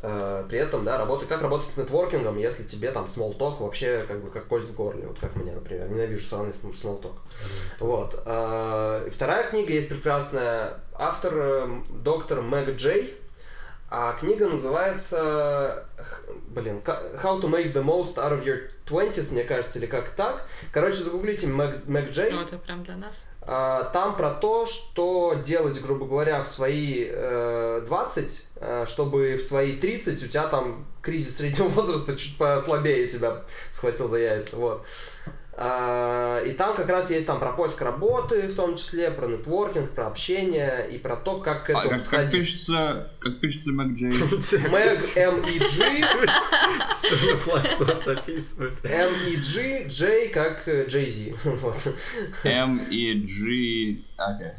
э, 0.03 0.45
при 0.47 0.59
этом, 0.59 0.85
да, 0.85 0.99
работать, 0.99 1.27
как 1.29 1.41
работать 1.41 1.71
с 1.71 1.77
нетворкингом, 1.79 2.37
если 2.37 2.65
тебе 2.65 2.91
там 2.91 3.07
talk 3.07 3.63
вообще 3.63 4.05
как 4.07 4.23
бы 4.23 4.31
как 4.31 4.47
кость 4.47 4.69
в 4.69 4.75
горле, 4.75 5.07
вот 5.07 5.19
как 5.19 5.35
мне, 5.37 5.53
например, 5.53 5.89
ненавижу 5.89 6.23
странный 6.23 6.53
см- 6.53 6.77
small 6.77 7.01
talk. 7.01 7.17
Вот. 7.81 8.23
Э, 8.27 9.09
вторая 9.11 9.49
книга 9.49 9.73
есть 9.73 9.89
прекрасная, 9.89 10.75
автор 10.93 11.33
э, 11.35 11.69
доктор 11.89 12.43
Мэг 12.43 12.77
Джей, 12.77 13.17
а 13.91 14.13
книга 14.21 14.49
называется, 14.49 15.87
блин, 16.49 16.83
How 16.85 17.41
to 17.41 17.49
make 17.49 17.73
the 17.73 17.83
most 17.83 18.19
out 18.19 18.33
of 18.33 18.45
your 18.45 18.69
20s, 18.91 19.33
мне 19.33 19.45
кажется, 19.45 19.79
или 19.79 19.87
как 19.87 20.11
так. 20.11 20.47
Короче, 20.73 21.03
загуглите 21.03 21.47
Мэг, 21.49 21.87
Мэг 21.87 22.11
Джей. 22.11 22.31
Ну, 22.31 22.43
это 22.43 22.59
прям 22.59 22.83
для 22.85 22.97
нас. 22.97 23.25
А, 23.43 23.85
Там 23.85 24.17
про 24.17 24.31
то, 24.31 24.67
что 24.67 25.35
делать, 25.43 25.81
грубо 25.81 26.07
говоря, 26.07 26.43
в 26.43 26.49
свои 26.49 27.07
э, 27.09 27.83
20, 27.87 28.47
э, 28.57 28.85
чтобы 28.87 29.37
в 29.37 29.43
свои 29.43 29.77
30 29.77 30.23
у 30.23 30.29
тебя 30.29 30.49
там 30.49 30.87
кризис 31.01 31.37
среднего 31.37 31.69
возраста 31.69 32.15
чуть 32.15 32.37
послабее 32.37 33.07
тебя 33.09 33.45
схватил 33.71 34.09
за 34.09 34.19
яйца. 34.19 34.57
Вот. 34.57 34.85
А, 35.61 36.41
И 36.45 36.53
там 36.53 36.77
как 36.77 36.89
раз 36.89 37.11
есть 37.11 37.27
там 37.27 37.41
про 37.41 37.53
поиск 37.53 37.83
работы, 37.83 38.43
в 38.43 38.55
том 38.55 38.77
числе, 38.77 39.11
про 39.11 39.27
нетворкинг, 39.27 39.91
про 39.91 40.07
общение 40.07 40.87
и 40.93 40.99
про 40.99 41.17
то, 41.17 41.39
как 41.39 41.67
к 41.67 41.71
А 41.71 41.73
этому 41.73 41.89
как, 41.89 41.99
как 41.99 42.05
подходить. 42.11 42.33
пишется, 42.33 43.11
как 43.19 43.41
пишется 43.41 43.73
Мэг 43.73 43.89
Джей? 43.97 44.13
Мэг 44.69 45.17
М 45.17 45.41
и 45.41 45.59
G, 45.59 46.07
Всё 46.93 47.35
на 47.35 47.41
блокнот 47.45 48.03
записывают. 48.05 48.75
М 48.85 49.13
и 49.27 49.35
G, 49.37 49.85
J 49.89 50.29
как 50.29 50.63
Джей 50.87 51.07
Зи. 51.09 51.35
Вот. 51.45 51.77
М 52.45 52.81
и 52.91 53.15
G. 53.15 54.03
Окей. 54.17 54.53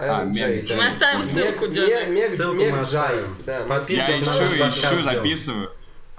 А, 0.00 0.24
Джей, 0.32 0.62
Мэг 0.62 0.66
да. 0.68 0.76
Мы 0.76 0.86
оставим 0.88 1.22
ссылку, 1.22 1.66
Мег-. 1.66 2.08
Мег- 2.08 2.30
Ссылку 2.36 2.56
Мег 2.56 2.82
Джай. 2.82 3.20
Да, 3.46 3.60
мы 3.62 3.68
Подписывайтесь 3.68 4.26
Я 4.26 4.68
ищу, 4.68 5.04
записываю. 5.04 5.70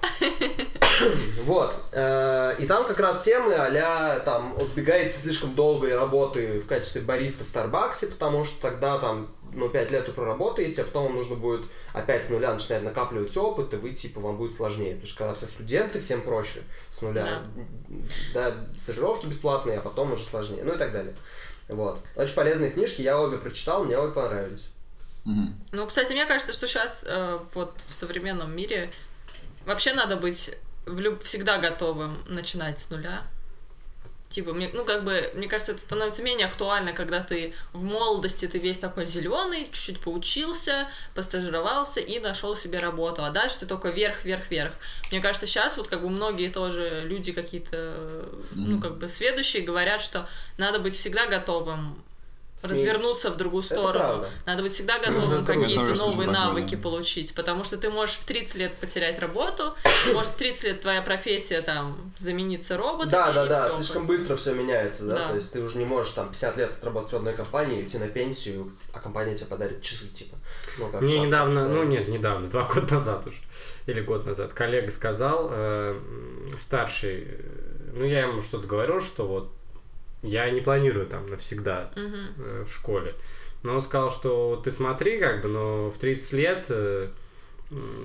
Вот. 1.44 1.74
э, 1.92 2.56
И 2.60 2.68
там 2.68 2.86
как 2.86 3.00
раз 3.00 3.22
темы 3.22 3.56
а 3.56 4.20
там, 4.20 4.56
убегаете 4.62 5.18
слишком 5.18 5.56
долгой 5.56 5.96
работы 5.96 6.60
в 6.60 6.68
качестве 6.68 7.02
бариста 7.02 7.44
в 7.44 7.48
Старбаксе, 7.48 8.08
потому 8.08 8.46
что 8.46 8.62
тогда 8.62 9.00
там 9.00 9.34
ну, 9.54 9.70
5 9.70 9.92
лет 9.92 10.08
вы 10.08 10.14
проработаете, 10.14 10.82
а 10.82 10.86
потом 10.86 11.06
вам 11.06 11.16
нужно 11.16 11.36
будет 11.36 11.66
опять 11.94 12.26
с 12.26 12.30
нуля 12.30 12.54
начинать 12.54 12.84
накапливать 12.84 13.36
опыт, 13.36 13.74
и 13.74 13.78
вы, 13.78 13.92
типа, 13.92 14.22
вам 14.22 14.38
будет 14.38 14.56
сложнее. 14.56 14.94
Потому 14.94 15.08
что 15.08 15.18
когда 15.18 15.34
все 15.34 15.46
студенты, 15.46 16.00
всем 16.00 16.22
проще 16.22 16.64
с 16.90 17.02
нуля. 17.02 17.44
Да, 18.34 18.54
стажировки 18.78 19.26
бесплатные, 19.26 19.80
а 19.80 19.82
потом 19.82 20.14
уже 20.14 20.24
сложнее. 20.24 20.64
Ну 20.64 20.74
и 20.74 20.78
так 20.78 20.94
далее. 20.94 21.16
Вот. 21.68 22.00
Очень 22.16 22.36
полезные 22.36 22.72
книжки, 22.72 23.02
я 23.02 23.20
обе 23.20 23.38
прочитал, 23.38 23.84
мне 23.84 23.98
обе 23.98 24.14
понравились. 24.14 24.70
Мгм. 25.26 25.56
Ну, 25.72 25.86
кстати, 25.86 26.14
мне 26.14 26.26
кажется, 26.26 26.54
что 26.54 26.68
сейчас 26.68 27.06
э, 27.08 27.38
вот 27.54 27.82
в 27.88 27.94
современном 27.94 28.56
мире 28.56 28.90
вообще 29.66 29.94
надо 29.94 30.16
быть 30.18 30.52
в 30.86 31.00
люб- 31.00 31.24
всегда 31.24 31.58
готовым 31.58 32.18
начинать 32.28 32.80
с 32.80 32.90
нуля. 32.90 33.24
Типа, 34.30 34.54
мне, 34.54 34.70
ну, 34.74 34.86
как 34.86 35.04
бы, 35.04 35.30
мне 35.36 35.50
кажется, 35.50 35.74
это 35.74 35.82
становится 35.82 36.24
менее 36.24 36.48
актуально, 36.48 36.94
когда 36.94 37.22
ты 37.22 37.54
в 37.74 37.84
молодости, 37.84 38.48
ты 38.48 38.60
весь 38.60 38.80
такой 38.80 39.06
зеленый, 39.06 39.66
чуть-чуть 39.66 40.00
поучился, 40.00 40.88
постажировался 41.14 42.00
и 42.00 42.18
нашел 42.20 42.56
себе 42.56 42.80
работу. 42.80 43.26
А 43.26 43.30
дальше 43.30 43.60
ты 43.60 43.66
только 43.66 43.90
вверх, 43.90 44.24
вверх, 44.24 44.50
вверх. 44.50 44.74
Мне 45.12 45.20
кажется, 45.20 45.48
сейчас 45.48 45.76
вот 45.76 45.90
как 45.90 46.02
бы 46.02 46.10
многие 46.10 46.48
тоже 46.48 47.02
люди 47.04 47.34
какие-то, 47.34 47.70
э, 47.74 48.34
ну, 48.56 48.80
как 48.80 49.00
бы, 49.00 49.10
сведущие 49.10 49.64
говорят, 49.64 50.00
что 50.02 50.26
надо 50.58 50.80
быть 50.80 50.96
всегда 50.96 51.26
готовым 51.26 52.02
Развернуться 52.64 53.32
в 53.32 53.38
другую 53.38 53.64
сторону. 53.64 54.26
Надо 54.46 54.64
быть 54.64 54.72
всегда 54.72 55.00
готовым 55.00 55.46
какие-то 55.46 55.96
новые 55.96 56.30
навыки 56.30 56.76
получить, 56.76 57.34
потому 57.34 57.64
что 57.64 57.78
ты 57.78 57.90
можешь 57.90 58.16
в 58.16 58.26
30 58.26 58.56
лет 58.56 58.74
потерять 58.76 59.20
работу, 59.20 59.74
может 60.14 60.32
в 60.32 60.36
30 60.36 60.64
лет 60.64 60.82
твоя 60.82 61.02
профессия 61.02 61.62
там 61.62 62.12
замениться 62.18 62.78
роботом. 62.78 63.10
Да, 63.10 63.32
да, 63.32 63.46
да, 63.46 63.70
слишком 63.70 64.06
быстро 64.06 64.36
все 64.36 64.54
меняется, 64.54 65.06
да? 65.06 65.16
Да. 65.16 65.28
То 65.30 65.36
есть 65.36 65.52
ты 65.52 65.62
уже 65.62 65.78
не 65.78 65.86
можешь 65.86 66.14
там 66.14 66.30
50 66.30 66.58
лет 66.58 66.72
отработать 66.72 67.14
в 67.14 67.16
одной 67.16 67.34
компании, 67.34 67.82
уйти 67.82 67.98
на 67.98 68.08
пенсию, 68.08 68.72
а 68.94 69.00
компания 69.00 69.36
тебе 69.36 69.48
подарит 69.48 69.82
часы, 69.82 70.08
типа. 70.08 70.38
Ну, 70.78 70.88
как 70.90 71.02
Мне 71.02 71.18
шаг 71.18 71.26
недавно, 71.26 71.68
ну 71.68 71.84
нет, 71.84 72.08
недавно, 72.08 72.48
два 72.48 72.64
года 72.64 72.96
назад 72.96 73.28
уже, 73.28 73.38
или 73.86 74.02
год 74.02 74.26
назад, 74.26 74.54
коллега 74.54 74.92
сказал, 74.92 75.50
э, 75.52 76.00
старший, 76.60 77.28
э, 77.28 77.92
ну 77.94 78.06
я 78.06 78.22
ему 78.22 78.42
что-то 78.42 78.68
говорил, 78.68 79.02
что 79.02 79.28
вот 79.28 79.52
я 80.24 80.50
не 80.50 80.62
планирую 80.62 81.08
там 81.08 81.28
навсегда 81.30 81.92
э, 81.96 82.66
в 82.68 82.72
школе. 82.72 83.14
Но 83.64 83.76
он 83.76 83.82
сказал, 83.82 84.12
что 84.12 84.60
ты 84.64 84.72
смотри, 84.72 85.20
как 85.20 85.42
бы, 85.42 85.48
но 85.48 85.92
в 85.92 85.98
30 85.98 86.34
лет 86.34 86.66
э, 86.70 87.10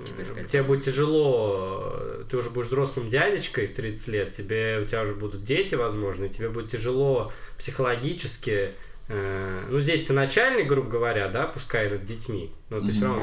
Тебе 0.05 0.45
тебе 0.45 0.63
будет 0.63 0.85
тяжело, 0.85 1.93
э, 1.97 2.25
ты 2.31 2.37
уже 2.37 2.51
будешь 2.51 2.69
взрослым 2.69 3.09
дядечкой 3.09 3.67
в 3.67 3.75
30 3.75 4.09
лет, 4.09 4.31
тебе, 4.31 4.79
у 4.81 4.87
тебя 4.87 5.03
уже 5.03 5.15
будут 5.15 5.43
дети, 5.43 5.75
возможно, 5.75 6.27
и 6.27 6.29
тебе 6.29 6.51
будет 6.51 6.71
тяжело 6.71 7.33
психологически 7.59 8.71
ну, 9.09 9.79
здесь 9.79 10.05
ты 10.07 10.13
начальник, 10.13 10.67
грубо 10.67 10.91
говоря, 10.91 11.29
да, 11.29 11.47
пускай 11.47 11.89
над 11.89 12.05
детьми, 12.05 12.51
но 12.71 12.81
ты 12.85 12.91
все 12.93 13.05
равно, 13.07 13.23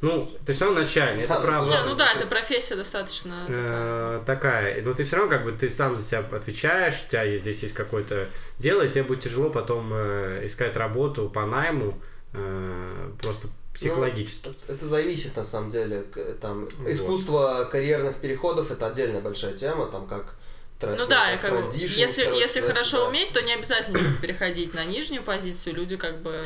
ну, 0.00 0.28
ты 0.44 0.52
все 0.52 0.64
равно 0.64 0.80
начальник, 0.80 1.24
это 1.24 1.34
Да, 1.34 1.40
правда. 1.40 1.70
Не, 1.70 1.84
ну 1.88 1.94
да, 1.94 2.12
эта 2.12 2.26
профессия 2.26 2.74
достаточно 2.74 3.36
такая. 3.46 4.18
Э, 4.18 4.22
такая, 4.26 4.82
но 4.82 4.92
ты 4.92 5.04
все 5.04 5.16
равно 5.16 5.30
как 5.30 5.44
бы 5.44 5.52
ты 5.52 5.70
сам 5.70 5.96
за 5.96 6.02
себя 6.02 6.24
отвечаешь, 6.32 7.04
у 7.06 7.10
тебя 7.10 7.36
здесь 7.36 7.62
есть 7.62 7.74
какое-то 7.74 8.26
дело, 8.58 8.82
и 8.82 8.90
тебе 8.90 9.04
будет 9.04 9.20
тяжело 9.22 9.50
потом 9.50 9.92
э, 9.94 10.46
искать 10.46 10.76
работу 10.76 11.30
по 11.30 11.46
найму 11.46 12.00
э, 12.32 13.10
просто 13.22 13.48
психологически. 13.74 14.48
Это- 14.48 14.72
Это 14.74 14.86
зависит 14.88 15.36
на 15.36 15.44
самом 15.44 15.70
деле. 15.70 16.04
Там 16.40 16.64
Вот. 16.78 16.88
искусство 16.88 17.68
карьерных 17.70 18.16
переходов 18.16 18.70
это 18.70 18.88
отдельная 18.88 19.20
большая 19.20 19.54
тема, 19.54 19.86
там 19.86 20.06
как 20.06 20.34
тра- 20.80 20.94
Ну 20.96 21.06
да, 21.06 21.32
и 21.34 21.38
как 21.38 21.52
бы, 21.52 21.60
если, 21.70 22.24
короче, 22.24 22.40
если 22.40 22.60
хорошо 22.62 23.06
уметь, 23.08 23.32
то 23.32 23.42
не 23.42 23.52
обязательно 23.54 23.98
переходить 24.20 24.74
на 24.74 24.84
нижнюю 24.84 25.22
позицию. 25.22 25.74
Люди 25.76 25.96
как 25.96 26.22
бы 26.22 26.44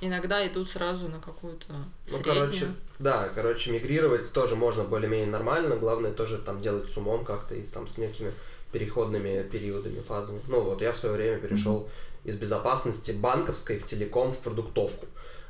иногда 0.00 0.46
идут 0.46 0.70
сразу 0.70 1.08
на 1.08 1.20
какую-то 1.20 1.66
Ну, 1.70 1.84
среднюю. 2.18 2.34
короче, 2.40 2.66
да, 2.98 3.28
короче, 3.34 3.70
мигрировать 3.70 4.30
тоже 4.32 4.56
можно 4.56 4.84
более-менее 4.84 5.28
нормально. 5.28 5.76
Главное 5.76 6.12
тоже 6.12 6.38
там 6.38 6.60
делать 6.60 6.88
с 6.88 6.96
умом 6.96 7.24
как-то 7.24 7.54
и 7.54 7.62
там 7.64 7.88
с 7.88 7.98
некими 7.98 8.32
переходными 8.72 9.42
периодами, 9.44 10.00
фазами. 10.00 10.40
Ну 10.48 10.60
вот, 10.60 10.82
я 10.82 10.92
в 10.92 10.96
свое 10.96 11.14
время 11.14 11.38
перешел 11.38 11.88
из 12.24 12.36
безопасности 12.36 13.12
банковской 13.12 13.78
в 13.78 13.84
телеком 13.84 14.32
в 14.32 14.38
продуктовку. 14.38 15.06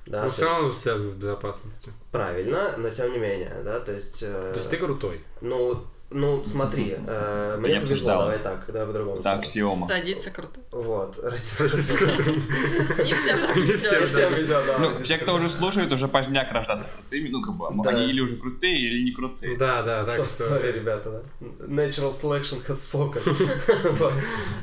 Да, 0.07 0.25
Ну, 0.25 0.31
все 0.31 0.43
есть- 0.43 0.53
равно 0.55 0.75
связано 0.75 1.11
с 1.11 1.15
безопасностью. 1.15 1.93
правильно, 2.13 2.75
но 2.77 2.91
тем 2.91 3.11
не 3.13 3.19
менее, 3.19 3.63
да, 3.65 3.81
то 3.81 3.93
есть... 3.93 4.23
э, 4.23 4.51
То 4.53 4.59
есть 4.59 4.69
ты 4.69 4.77
крутой. 4.77 5.25
Ну, 5.41 5.83
ну, 6.15 6.45
смотри, 6.47 6.97
э, 7.07 7.57
мне 7.59 7.75
не 7.75 7.81
повезло, 7.81 8.09
давай 8.09 8.39
так, 8.39 8.65
давай 8.69 8.87
по-другому. 8.87 9.21
Скажу. 9.21 9.41
аксиома. 9.41 9.89
Родиться 9.89 10.31
круто. 10.31 10.61
Вот, 10.71 11.17
Не 11.19 13.13
всем 13.15 13.39
так 13.47 13.57
Не 13.57 13.73
всем, 13.77 14.01
везет. 14.01 14.09
Всем 14.09 14.35
везет, 14.35 14.67
да. 14.67 14.79
Ну, 14.79 14.87
родиться 14.91 15.05
те, 15.05 15.19
кто 15.19 15.35
уже 15.35 15.51
слушает, 15.51 15.93
уже 15.93 16.09
поздняк 16.09 16.51
рождаться 16.53 16.89
крутыми, 16.95 17.29
ну, 17.29 17.43
как 17.43 17.55
бы, 17.57 17.85
Да. 17.85 17.91
они 17.91 18.07
или 18.09 18.21
уже 18.21 18.37
крутые, 18.37 18.79
или 18.81 19.03
не 19.05 19.13
крутые. 19.13 19.57
Да, 19.59 19.83
да, 19.83 20.05
так 20.05 20.21
So- 20.21 20.25
что... 20.35 20.55
Sorry, 20.57 20.73
ребята, 20.73 21.23
да. 21.41 21.47
Natural 21.67 22.13
selection 22.13 22.65
has 22.67 22.79
spoken. 22.79 23.23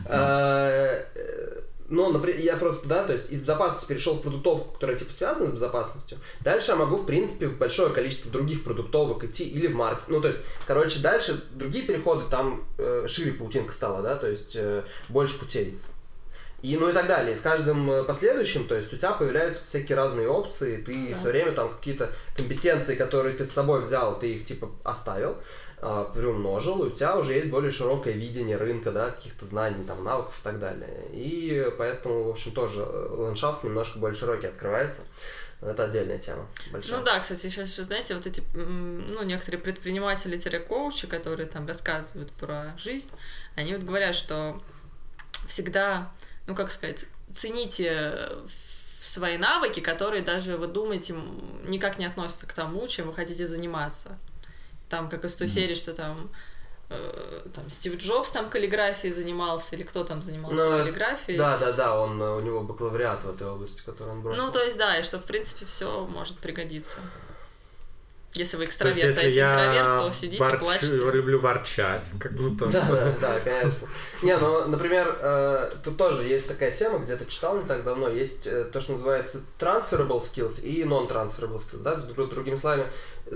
Ну, 1.92 2.10
например, 2.10 2.40
я 2.40 2.56
просто, 2.56 2.88
да, 2.88 3.04
то 3.04 3.12
есть 3.12 3.32
из 3.32 3.42
безопасности 3.42 3.90
перешел 3.90 4.16
в 4.16 4.22
продуктовку, 4.22 4.72
которая 4.74 4.98
типа 4.98 5.12
связана 5.12 5.48
с 5.48 5.52
безопасностью. 5.52 6.18
Дальше 6.40 6.72
я 6.72 6.78
могу, 6.78 6.96
в 6.96 7.06
принципе, 7.06 7.48
в 7.48 7.58
большое 7.58 7.90
количество 7.92 8.32
других 8.32 8.64
продуктовок 8.64 9.26
идти 9.26 9.44
или 9.44 9.68
в 9.68 9.76
маркет. 9.76 10.06
Ну, 10.08 10.22
то 10.22 10.30
есть, 10.30 10.40
короче, 10.66 11.02
дальше 11.02 11.44
другие 11.52 11.86
переходы, 11.86 12.24
там 12.30 12.66
э, 12.78 13.06
шире 13.08 13.34
паутинка 13.34 13.74
стала, 13.74 14.02
да, 14.02 14.16
то 14.16 14.28
есть 14.28 14.56
э, 14.56 14.84
больше 15.10 15.38
путей. 15.38 15.78
И 16.62 16.78
ну 16.78 16.90
и 16.90 16.94
так 16.94 17.08
далее. 17.08 17.34
И 17.34 17.36
с 17.36 17.42
каждым 17.42 17.90
э, 17.92 18.04
последующим, 18.04 18.68
то 18.68 18.76
есть 18.76 18.94
у 18.94 18.98
тебя 18.98 19.12
появляются 19.14 19.66
всякие 19.66 19.98
разные 19.98 20.28
опции, 20.30 20.78
ты 20.78 21.10
Да. 21.10 21.18
все 21.20 21.28
время 21.30 21.52
там 21.54 21.70
какие-то 21.76 22.10
компетенции, 22.38 22.96
которые 22.96 23.36
ты 23.36 23.46
с 23.46 23.52
собой 23.52 23.82
взял, 23.82 24.18
ты 24.20 24.36
их 24.36 24.46
типа 24.46 24.70
оставил, 24.84 25.38
приумножил, 26.14 26.84
и 26.84 26.88
у 26.88 26.92
тебя 26.92 27.18
уже 27.18 27.34
есть 27.34 27.50
более 27.50 27.72
широкое 27.72 28.14
видение 28.14 28.58
рынка, 28.58 28.92
да, 28.92 29.10
каких-то 29.10 29.46
знаний, 29.46 29.84
там, 29.84 30.04
навыков 30.04 30.40
и 30.40 30.44
так 30.44 30.60
далее. 30.60 31.08
И 31.12 31.68
поэтому, 31.78 32.26
в 32.26 32.30
общем, 32.30 32.52
тоже 32.52 32.82
э, 32.82 33.08
ландшафт 33.18 33.64
немножко 33.64 33.98
более 33.98 34.16
широкий 34.16 34.48
открывается. 34.48 35.02
Это 35.60 35.86
отдельная 35.86 36.20
тема. 36.20 36.48
Большая. 36.72 36.98
Ну 36.98 37.04
да, 37.04 37.20
кстати, 37.20 37.42
сейчас 37.42 37.72
еще, 37.72 37.84
знаете, 37.84 38.16
вот 38.16 38.28
эти, 38.28 38.44
ну, 38.54 39.24
некоторые 39.24 39.60
предприниматели-коучи, 39.62 41.08
которые 41.08 41.48
там 41.48 41.68
рассказывают 41.68 42.32
про 42.32 42.74
жизнь, 42.78 43.12
они 43.56 43.74
вот 43.74 43.84
говорят, 43.84 44.16
что 44.16 44.62
всегда, 45.48 46.12
ну, 46.46 46.56
как 46.56 46.70
сказать, 46.70 47.06
цените 47.34 48.30
свои 49.02 49.38
навыки, 49.38 49.80
которые 49.80 50.22
даже, 50.22 50.58
вы 50.58 50.68
думаете, 50.68 51.16
никак 51.66 51.98
не 51.98 52.06
относятся 52.06 52.46
к 52.46 52.54
тому, 52.54 52.88
чем 52.88 53.08
вы 53.08 53.14
хотите 53.14 53.48
заниматься. 53.48 54.18
Там, 54.92 55.10
как 55.10 55.24
из 55.26 55.36
той 55.36 55.48
серии, 55.48 55.74
что 55.74 55.94
там 55.94 56.30
э, 56.90 57.48
там 57.54 57.70
Стив 57.70 57.98
Джобс 57.98 58.30
там 58.32 58.50
каллиграфией 58.50 59.14
занимался, 59.14 59.76
или 59.78 59.84
кто 59.84 60.04
там 60.04 60.22
занимался 60.22 60.58
Ну, 60.58 60.78
каллиграфией. 60.78 61.38
Да, 61.38 61.58
да, 61.58 61.72
да, 61.72 62.00
он, 62.00 62.22
э, 62.22 62.36
у 62.36 62.42
него 62.42 62.62
бакалавриат 62.64 63.24
в 63.24 63.30
этой 63.30 63.48
области, 63.48 63.82
который 63.86 64.10
он 64.10 64.22
бросил. 64.22 64.44
Ну, 64.44 64.52
то 64.52 64.62
есть, 64.62 64.78
да, 64.78 64.98
и 64.98 65.04
что, 65.04 65.18
в 65.18 65.24
принципе, 65.24 65.66
все 65.66 66.06
может 66.08 66.38
пригодиться. 66.40 67.00
Если 68.34 68.56
вы 68.56 68.64
То 68.64 68.68
есть, 68.68 68.72
экстраверт, 68.72 69.04
а 69.04 69.08
если 69.08 69.24
если 69.24 69.40
я 69.40 69.50
интроверт, 69.50 69.98
то 69.98 70.12
сидите, 70.12 70.44
ворчу- 70.44 70.60
плачете. 70.60 71.12
люблю 71.12 71.40
ворчать, 71.40 72.08
как 72.18 72.32
будто... 72.34 72.68
Да, 72.68 72.88
да, 72.90 73.12
да, 73.20 73.40
конечно. 73.44 73.90
Не, 74.22 74.38
ну, 74.38 74.68
например, 74.68 75.18
э, 75.20 75.72
тут 75.84 75.98
тоже 75.98 76.28
есть 76.28 76.48
такая 76.48 76.72
тема, 76.72 77.00
где-то 77.00 77.26
читал 77.26 77.58
не 77.58 77.68
так 77.68 77.84
давно, 77.84 78.08
есть 78.08 78.48
э, 78.48 78.64
то, 78.64 78.80
что 78.80 78.94
называется 78.94 79.42
transferable 79.60 80.22
skills 80.22 80.62
и 80.62 80.84
non-transferable 80.84 81.58
skills, 81.58 81.82
да, 81.84 81.96
другими 81.96 82.56
словами, 82.56 82.86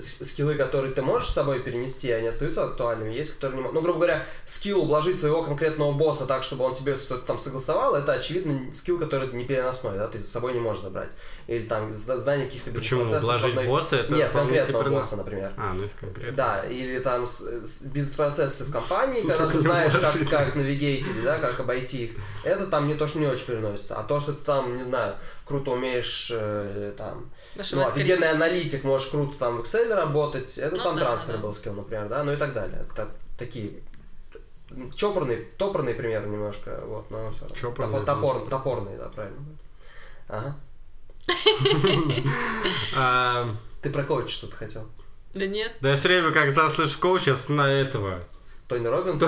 скиллы, 0.00 0.54
которые 0.56 0.92
ты 0.92 1.02
можешь 1.02 1.28
с 1.28 1.32
собой 1.34 1.60
перенести, 1.60 2.10
они 2.10 2.28
остаются 2.28 2.64
актуальными, 2.64 3.12
есть, 3.14 3.34
которые 3.34 3.56
не 3.56 3.62
могут. 3.62 3.74
Ну, 3.74 3.80
грубо 3.82 3.98
говоря, 4.00 4.24
скилл 4.44 4.82
ублажить 4.82 5.18
своего 5.18 5.42
конкретного 5.42 5.92
босса 5.92 6.26
так, 6.26 6.42
чтобы 6.42 6.64
он 6.64 6.74
тебе 6.74 6.96
что-то 6.96 7.26
там 7.26 7.38
согласовал, 7.38 7.94
это, 7.94 8.12
очевидно, 8.12 8.72
скилл, 8.72 8.98
который 8.98 9.32
не 9.32 9.44
переносной, 9.44 9.96
да, 9.96 10.06
ты 10.08 10.18
с 10.18 10.28
собой 10.28 10.52
не 10.52 10.60
можешь 10.60 10.82
забрать. 10.82 11.10
Или 11.46 11.62
там 11.62 11.96
зна- 11.96 12.18
знание 12.18 12.46
каких-то 12.46 12.72
Почему? 12.72 13.04
бизнес-процессов 13.04 13.24
Вложить 13.40 13.48
одной- 13.50 13.66
босса, 13.66 13.96
это 13.96 14.14
Нет, 14.14 14.32
конкретного 14.32 14.82
себе 14.84 14.90
босса, 14.96 15.16
например. 15.16 15.52
А, 15.56 15.72
ну 15.72 15.82
если 15.84 15.98
конкретно. 15.98 16.32
Да, 16.36 16.64
или 16.68 16.98
там 16.98 17.26
с- 17.26 17.44
бизнес-процессы 17.82 18.64
в 18.64 18.72
компании, 18.72 19.20
когда 19.22 19.36
Только 19.38 19.52
ты 19.54 19.60
знаешь, 19.60 19.94
как, 19.94 20.28
как 20.28 20.54
навигейтить, 20.56 21.22
да, 21.22 21.38
как 21.38 21.58
обойти 21.60 22.04
их. 22.06 22.10
Это 22.44 22.66
там 22.66 22.88
не 22.88 22.94
то, 22.94 23.06
что 23.06 23.18
не 23.20 23.26
очень 23.26 23.46
переносится, 23.46 23.96
а 23.96 24.02
то, 24.02 24.20
что 24.20 24.32
ты 24.32 24.44
там, 24.44 24.76
не 24.76 24.82
знаю, 24.82 25.14
круто 25.46 25.70
умеешь 25.70 26.28
э, 26.34 26.92
там, 26.98 27.30
ну, 27.54 27.58
Нашивать 27.58 27.92
офигенный 27.92 28.30
аналитик, 28.30 28.84
можешь 28.84 29.08
круто 29.08 29.38
там 29.38 29.58
в 29.58 29.60
Excel 29.62 29.94
работать, 29.94 30.58
это 30.58 30.76
Ну 30.76 30.82
там 30.82 30.96
да, 30.96 31.02
трансфер 31.02 31.36
да. 31.36 31.42
был 31.42 31.54
скилл, 31.54 31.72
например, 31.74 32.08
да, 32.08 32.22
ну 32.24 32.32
и 32.32 32.36
так 32.36 32.52
далее. 32.52 32.84
Это 32.90 33.08
такие 33.38 33.70
чопорные, 34.96 35.38
топорные 35.56 35.94
примеры 35.94 36.26
немножко, 36.26 36.82
вот, 36.86 37.10
но 37.10 37.30
все 37.30 37.42
равно. 37.42 37.56
Чопорные, 37.56 38.00
Топор- 38.02 38.06
топор- 38.06 38.36
это 38.42 38.50
топорные, 38.50 38.98
да, 38.98 39.08
правильно 39.08 39.38
будет. 39.40 39.58
Ага. 40.28 40.56
А, 42.96 43.54
Ты 43.82 43.90
про 43.90 44.02
коуча 44.04 44.28
что-то 44.28 44.56
хотел? 44.56 44.88
Да 45.34 45.46
нет. 45.46 45.72
Да 45.80 45.90
я 45.90 45.96
все 45.96 46.08
время, 46.08 46.32
как 46.32 46.50
заслышу 46.52 46.98
коуча, 46.98 47.30
я 47.30 47.36
вспоминаю 47.36 47.86
этого, 47.86 48.20
Тони 48.68 48.86
Робинс? 48.86 49.22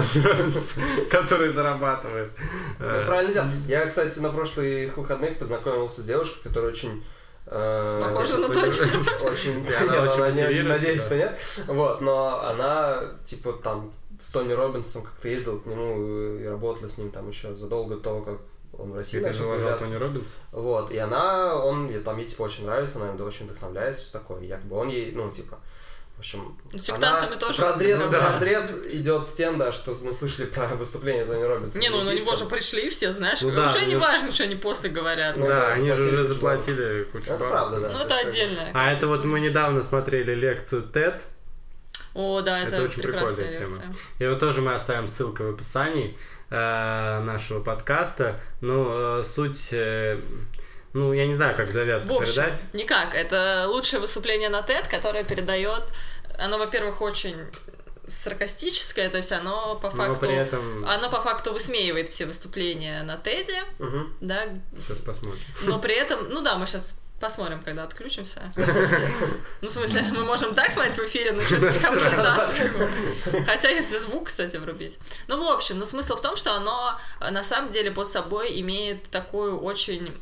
который 1.11 1.51
зарабатывает. 1.51 2.30
Ну, 2.78 3.05
правильно 3.07 3.32
делал. 3.32 3.49
Я, 3.66 3.86
кстати, 3.86 4.18
на 4.18 4.30
прошлых 4.30 4.97
выходных 4.97 5.39
познакомился 5.39 6.03
с 6.03 6.05
девушкой, 6.05 6.43
которая 6.43 6.70
очень 6.70 7.03
Э, 7.51 8.03
Похоже 8.05 8.36
на 8.39 8.49
точно. 8.49 8.86
Очень, 9.30 9.64
надеюсь, 10.68 11.03
что 11.03 11.16
нет. 11.16 11.39
Вот, 11.66 12.01
но 12.01 12.45
она, 12.45 13.03
типа, 13.24 13.53
там, 13.53 13.93
с 14.20 14.30
Тони 14.30 14.53
Робинсом 14.53 15.03
как-то 15.03 15.28
ездила 15.28 15.59
к 15.59 15.66
нему 15.66 16.39
и 16.39 16.45
работала 16.45 16.89
с 16.89 16.99
ним 16.99 17.11
там 17.11 17.28
еще 17.28 17.55
задолго 17.55 17.97
до 17.97 18.03
того, 18.03 18.22
как 18.22 18.39
он 18.78 18.93
в 18.93 18.97
России 18.97 19.18
Ты 19.18 19.26
начал 19.26 19.57
же. 19.59 19.76
Тони 19.80 19.95
Робинс? 19.95 20.26
Вот, 20.53 20.91
и 20.91 20.99
она, 20.99 21.57
он, 21.57 21.89
ей 21.89 22.01
там 22.01 22.18
ей, 22.18 22.26
типа, 22.26 22.43
очень 22.43 22.66
нравится, 22.66 22.99
она 22.99 23.14
им 23.14 23.26
очень 23.26 23.47
вдохновляется, 23.47 24.03
все 24.05 24.12
такое. 24.18 24.43
И 24.43 24.47
якобы 24.47 24.76
он 24.76 24.89
ей, 24.89 25.12
ну, 25.12 25.30
типа, 25.30 25.59
в 26.19 26.21
общем, 26.21 26.59
Ну, 26.73 26.79
сектантами 26.81 27.29
она 27.31 27.37
тоже 27.37 27.62
разрез, 27.62 28.01
в 28.01 28.12
разрез 28.12 28.87
идет 28.91 29.29
с 29.29 29.35
тем, 29.35 29.57
да, 29.57 29.71
что 29.71 29.95
мы 30.03 30.12
слышали 30.12 30.47
про 30.47 30.66
выступление 30.75 31.25
Тони 31.25 31.45
Робинса. 31.45 31.79
Не, 31.79 31.91
ну 31.91 32.03
на 32.03 32.12
него 32.12 32.35
же 32.35 32.45
пришли 32.47 32.91
все, 32.91 33.12
знаешь, 33.12 33.41
Ну 33.43 33.53
да, 33.53 33.66
уже 33.71 33.87
не 33.87 33.95
важно, 33.95 34.33
что 34.33 34.43
они 34.43 34.57
после 34.57 34.91
говорят. 34.91 35.37
Ну 35.37 35.47
да, 35.47 35.69
да, 35.69 35.69
они 35.75 35.93
же 35.93 36.09
уже 36.09 36.25
заплатили 36.27 37.05
кучу 37.12 37.27
Это 37.27 37.35
бабок. 37.35 37.51
правда, 37.51 37.81
да. 37.83 37.89
Ну, 37.93 37.99
то 38.01 38.05
это 38.05 38.29
отдельно. 38.29 38.69
А 38.75 38.93
это 38.93 39.07
вот 39.07 39.25
мы 39.25 39.39
недавно 39.39 39.81
смотрели 39.85 40.35
лекцию 40.35 40.83
TED, 40.93 41.23
О, 42.14 42.41
да, 42.41 42.59
это, 42.59 42.75
Это 42.77 42.85
очень 42.87 43.03
прекрасная 43.03 43.47
прикольная 43.53 43.59
тема. 43.77 43.85
лекция. 43.85 43.95
И 44.19 44.29
вот 44.29 44.41
тоже 44.41 44.61
мы 44.61 44.75
оставим 44.75 45.07
ссылку 45.07 45.45
в 45.45 45.51
описании 45.55 46.16
э, 46.51 47.21
нашего 47.21 47.61
подкаста. 47.62 48.41
Ну, 48.61 49.21
э, 49.21 49.23
суть... 49.23 49.69
э, 49.71 50.19
ну, 50.93 51.12
я 51.12 51.26
не 51.26 51.34
знаю, 51.34 51.57
как 51.57 51.68
завязку 51.68 52.09
В 52.09 52.12
общем, 52.18 52.34
передать. 52.34 52.62
никак. 52.72 53.14
Это 53.14 53.66
лучшее 53.68 54.01
выступление 54.01 54.49
на 54.49 54.61
TED, 54.61 54.89
которое 54.91 55.24
передает... 55.24 55.82
Оно, 56.39 56.59
во-первых, 56.59 57.01
очень 57.03 57.36
саркастическое, 58.07 59.11
то 59.11 59.18
есть 59.18 59.32
оно 59.32 59.74
по 59.76 59.91
Но 59.91 59.97
факту... 59.97 60.20
при 60.26 60.34
этом... 60.34 60.84
Оно 60.86 61.11
по 61.11 61.20
факту 61.20 61.53
высмеивает 61.53 62.09
все 62.09 62.26
выступления 62.26 63.03
на 63.03 63.16
TED, 63.16 63.51
Мгм. 63.78 64.16
да, 64.20 64.45
Сейчас 64.86 64.99
посмотрим. 64.99 65.41
но 65.64 65.78
при 65.78 65.95
этом... 65.95 66.28
Ну 66.30 66.41
да, 66.43 66.57
мы 66.57 66.66
сейчас 66.66 66.99
посмотрим, 67.21 67.62
когда 67.62 67.85
отключимся. 67.85 68.43
Ну, 69.61 69.69
в 69.69 69.73
смысле, 69.73 70.03
мы 70.12 70.25
можем 70.25 70.55
так 70.55 70.71
смотреть 70.71 70.97
в 70.97 71.05
эфире, 71.07 71.33
но 71.33 71.41
что-то 71.41 71.71
никому 71.71 71.97
не 71.97 72.16
даст. 72.16 72.55
Хотя, 73.47 73.71
если 73.71 73.97
звук, 73.99 74.29
кстати, 74.29 74.57
врубить. 74.57 74.99
Ну, 75.27 75.43
в 75.45 75.49
общем, 75.49 75.79
но 75.79 75.85
смысл 75.85 76.14
в 76.14 76.23
том, 76.23 76.37
что 76.37 76.55
оно 76.55 76.99
э, 77.21 77.31
на 77.31 77.43
самом 77.43 77.71
деле 77.71 77.91
под 77.91 78.07
собой 78.07 78.61
имеет 78.61 79.11
такую 79.11 79.59
очень 79.59 80.14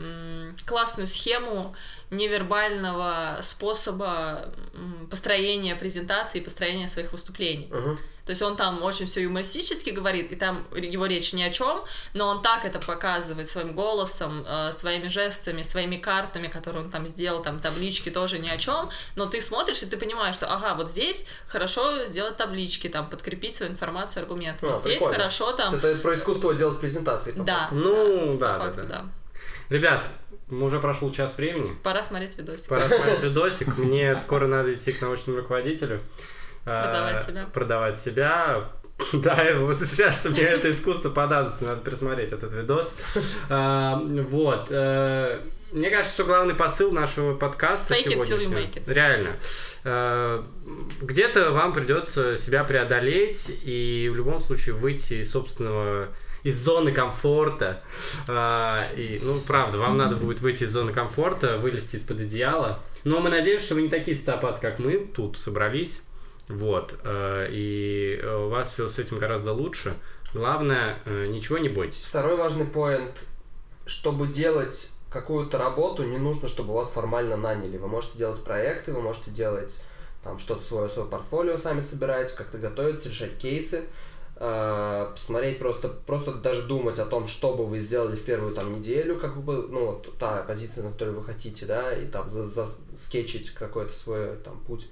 классную 0.66 1.06
схему 1.06 1.76
невербального 2.10 3.38
способа 3.42 4.52
построения 5.10 5.74
презентации 5.74 6.38
и 6.38 6.40
построения 6.40 6.88
своих 6.88 7.12
выступлений. 7.12 7.68
Мгм. 7.70 7.98
То 8.26 8.30
есть 8.30 8.42
он 8.42 8.56
там 8.56 8.82
очень 8.82 9.06
все 9.06 9.22
юмористически 9.22 9.90
говорит, 9.90 10.32
и 10.32 10.36
там 10.36 10.66
его 10.76 11.06
речь 11.06 11.32
ни 11.32 11.42
о 11.42 11.50
чем, 11.50 11.84
но 12.12 12.26
он 12.26 12.42
так 12.42 12.64
это 12.64 12.80
показывает 12.80 13.48
своим 13.48 13.72
голосом, 13.72 14.44
э, 14.46 14.72
своими 14.72 15.06
жестами, 15.06 15.62
своими 15.62 15.96
картами, 15.96 16.48
которые 16.48 16.84
он 16.84 16.90
там 16.90 17.06
сделал, 17.06 17.40
там 17.40 17.60
таблички 17.60 18.10
тоже 18.10 18.38
ни 18.40 18.48
о 18.48 18.58
чем, 18.58 18.90
но 19.14 19.26
ты 19.26 19.40
смотришь 19.40 19.82
и 19.84 19.86
ты 19.86 19.96
понимаешь, 19.96 20.34
что 20.34 20.52
ага, 20.52 20.74
вот 20.74 20.90
здесь 20.90 21.24
хорошо 21.46 22.04
сделать 22.04 22.36
таблички, 22.36 22.88
там 22.88 23.08
подкрепить 23.08 23.54
свою 23.54 23.70
информацию 23.70 24.22
аргументами, 24.22 24.72
А, 24.72 24.74
здесь 24.76 24.94
прикольно. 24.96 25.18
хорошо 25.18 25.52
там, 25.52 25.72
Это 25.74 25.94
про 25.96 26.14
искусство 26.14 26.52
делать 26.54 26.80
презентации. 26.80 27.32
да, 27.36 27.68
Ну, 27.70 28.36
да, 28.38 28.54
да, 28.54 28.64
факту, 28.64 28.80
да. 28.80 28.86
да. 28.88 29.04
Ребят, 29.68 30.08
уже 30.50 30.80
прошел 30.80 31.12
час 31.12 31.36
времени. 31.38 31.76
Пора 31.82 32.02
смотреть 32.02 32.36
видосик. 32.36 32.68
Пора 32.68 32.82
смотреть 32.88 33.22
видосик. 33.22 33.76
Мне 33.78 34.14
скоро 34.16 34.46
надо 34.46 34.74
идти 34.74 34.92
к 34.92 35.00
научному 35.00 35.38
руководителю. 35.38 36.00
А, 36.66 36.82
Продавать 36.84 37.22
себя. 37.24 37.46
Продавать 37.52 37.98
себя. 37.98 38.64
Да, 39.12 39.44
вот 39.58 39.78
сейчас 39.80 40.24
мне 40.26 40.40
это 40.40 40.70
искусство 40.70 41.10
понадобится, 41.10 41.66
надо 41.66 41.80
пересмотреть 41.82 42.32
этот 42.32 42.52
видос. 42.54 42.94
А, 43.50 44.00
Вот. 44.02 44.68
э, 44.70 45.38
Мне 45.72 45.90
кажется, 45.90 46.14
что 46.14 46.24
главный 46.24 46.54
посыл 46.54 46.92
нашего 46.92 47.34
подкаста 47.34 47.92
Fake 47.92 48.06
it 48.06 48.06
till 48.06 48.20
you 48.20 48.24
сегодняшнего- 48.24 48.58
make 48.58 48.74
it. 48.74 48.90
Реально. 48.92 49.36
Э, 49.84 50.42
Где-то 51.02 51.50
вам 51.50 51.74
придется 51.74 52.36
себя 52.38 52.64
преодолеть 52.64 53.50
и 53.64 54.08
в 54.10 54.16
любом 54.16 54.40
случае 54.40 54.74
выйти 54.76 55.14
из 55.14 55.30
собственного 55.30 56.08
из 56.42 56.56
зоны 56.64 56.92
комфорта. 56.92 57.82
А, 58.28 58.86
и, 58.96 59.18
ну, 59.22 59.40
правда, 59.40 59.78
вам 59.78 59.96
надо 59.98 60.16
будет 60.16 60.40
выйти 60.40 60.64
из 60.64 60.70
зоны 60.72 60.92
комфорта, 60.92 61.58
вылезти 61.58 61.96
из-под 61.96 62.20
одеяла. 62.20 62.78
Но 63.04 63.20
мы 63.20 63.28
надеемся, 63.30 63.66
что 63.66 63.74
вы 63.74 63.82
не 63.82 63.88
такие 63.88 64.16
стопаты, 64.16 64.60
как 64.62 64.78
мы, 64.78 64.98
тут 64.98 65.38
собрались. 65.38 66.02
Вот. 66.48 66.94
э, 67.04 67.48
И 67.50 68.20
э, 68.22 68.36
у 68.36 68.48
вас 68.48 68.72
все 68.72 68.88
с 68.88 68.98
этим 68.98 69.18
гораздо 69.18 69.52
лучше. 69.52 69.94
Главное, 70.32 70.98
э, 71.04 71.26
ничего 71.26 71.58
не 71.58 71.68
бойтесь. 71.68 72.02
Второй 72.02 72.36
важный 72.36 72.66
поинт. 72.66 73.12
Чтобы 73.86 74.26
делать 74.26 74.92
какую-то 75.10 75.58
работу, 75.58 76.04
не 76.04 76.18
нужно, 76.18 76.48
чтобы 76.48 76.74
вас 76.74 76.90
формально 76.90 77.36
наняли. 77.36 77.78
Вы 77.78 77.88
можете 77.88 78.18
делать 78.18 78.42
проекты, 78.42 78.92
вы 78.92 79.00
можете 79.00 79.30
делать 79.30 79.80
там 80.22 80.38
что-то 80.38 80.62
свое, 80.62 80.88
свое 80.88 81.08
портфолио 81.08 81.56
сами 81.56 81.80
собирать, 81.80 82.34
как-то 82.34 82.58
готовиться, 82.58 83.08
решать 83.08 83.38
кейсы, 83.38 83.84
э, 84.36 85.08
посмотреть 85.12 85.58
просто, 85.58 85.88
просто 85.88 86.34
даже 86.34 86.66
думать 86.66 86.98
о 86.98 87.06
том, 87.06 87.28
что 87.28 87.54
бы 87.54 87.64
вы 87.64 87.78
сделали 87.78 88.16
в 88.16 88.24
первую 88.24 88.54
там 88.54 88.72
неделю, 88.72 89.18
как 89.18 89.40
бы, 89.42 89.68
ну, 89.68 89.86
вот 89.86 90.18
та 90.18 90.42
позиция, 90.42 90.84
на 90.84 90.90
которой 90.90 91.14
вы 91.14 91.24
хотите, 91.24 91.66
да, 91.66 91.92
и 91.92 92.06
там 92.06 92.28
за, 92.28 92.66
скетчить 92.94 93.50
какой-то 93.52 93.92
свой 93.92 94.36
там 94.36 94.58
путь. 94.66 94.88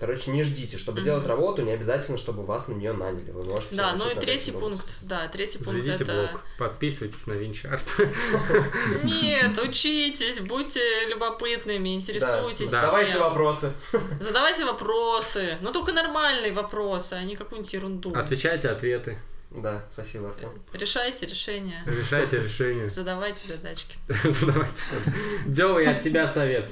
Короче, 0.00 0.30
не 0.30 0.42
ждите, 0.42 0.78
чтобы 0.78 0.98
Мгм. 0.98 1.04
делать 1.04 1.26
работу, 1.26 1.62
не 1.62 1.72
обязательно, 1.72 2.18
чтобы 2.18 2.42
вас 2.42 2.68
на 2.68 2.74
нее 2.74 2.92
наняли. 2.92 3.30
Вы 3.30 3.44
можете 3.44 3.76
Да, 3.76 3.94
ну 3.96 4.10
и 4.10 4.14
третий 4.14 4.52
пункт, 4.52 4.98
да, 5.02 5.28
третий 5.28 5.58
пункт 5.58 5.82
Заведите 5.82 6.04
это... 6.04 6.28
блог, 6.30 6.42
подписывайтесь 6.58 7.26
на 7.26 7.34
Винчарт. 7.34 7.82
Нет, 9.04 9.58
учитесь, 9.62 10.40
будьте 10.40 10.80
любопытными, 11.08 11.94
интересуйтесь. 11.94 12.70
Да. 12.70 12.80
Задавайте 12.80 13.18
вопросы. 13.18 13.72
Задавайте 14.20 14.64
вопросы, 14.64 15.58
но 15.60 15.72
только 15.72 15.92
нормальные 15.92 16.52
вопросы, 16.52 17.14
а 17.14 17.22
не 17.22 17.36
какую-нибудь 17.36 17.72
ерунду. 17.72 18.14
Отвечайте 18.14 18.68
ответы. 18.68 19.18
Да, 19.50 19.84
спасибо, 19.92 20.28
Артем. 20.28 20.50
Решайте 20.72 21.26
решения, 21.26 21.82
Решайте 21.84 22.40
решения. 22.40 22.88
задавайте 22.88 23.48
задачки. 23.48 23.96
Задавайте. 24.24 24.80
Дёва, 25.46 25.80
и 25.80 25.86
от 25.86 26.00
тебя 26.02 26.28
совет. 26.28 26.70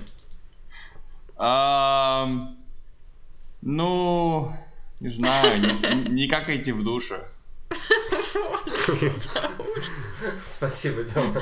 Ну, 3.62 4.53
не 5.01 5.09
знаю, 5.09 5.61
не, 5.61 6.11
не 6.11 6.28
какайте 6.28 6.72
в 6.72 6.82
душе. 6.82 7.28
Спасибо, 10.45 11.05
Дема. 11.05 11.41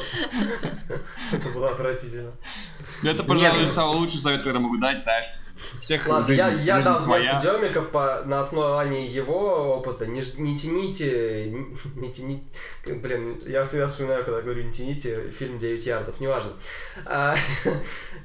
Это 1.32 1.48
было 1.50 1.70
отвратительно. 1.70 2.32
Ну, 3.02 3.10
Это, 3.10 3.22
пожалуй, 3.24 3.70
самый 3.70 3.96
лучший 3.96 4.20
совет, 4.20 4.40
который 4.42 4.60
могу 4.60 4.78
дать, 4.78 5.02
знаешь. 5.02 5.26
у 5.74 5.78
Всех 5.78 6.06
Ладно, 6.08 6.26
жизнь, 6.26 6.38
я, 6.40 6.48
я 6.48 6.74
жизнь 6.76 6.84
дам 6.84 6.98
своя. 6.98 7.32
вместо 7.40 7.58
Демика 7.58 7.82
по, 7.82 8.22
на 8.26 8.40
основании 8.40 9.08
его 9.10 9.76
опыта. 9.76 10.06
Не, 10.06 10.22
не 10.38 10.56
тяните, 10.58 11.50
не, 11.50 12.00
не 12.00 12.12
тяните. 12.12 12.42
Блин, 12.86 13.40
я 13.46 13.64
всегда 13.64 13.88
вспоминаю, 13.88 14.24
когда 14.24 14.40
говорю 14.42 14.64
не 14.64 14.72
тяните, 14.72 15.30
фильм 15.30 15.58
9 15.58 15.86
ярдов, 15.86 16.20
неважно. 16.20 16.52
А, 17.04 17.34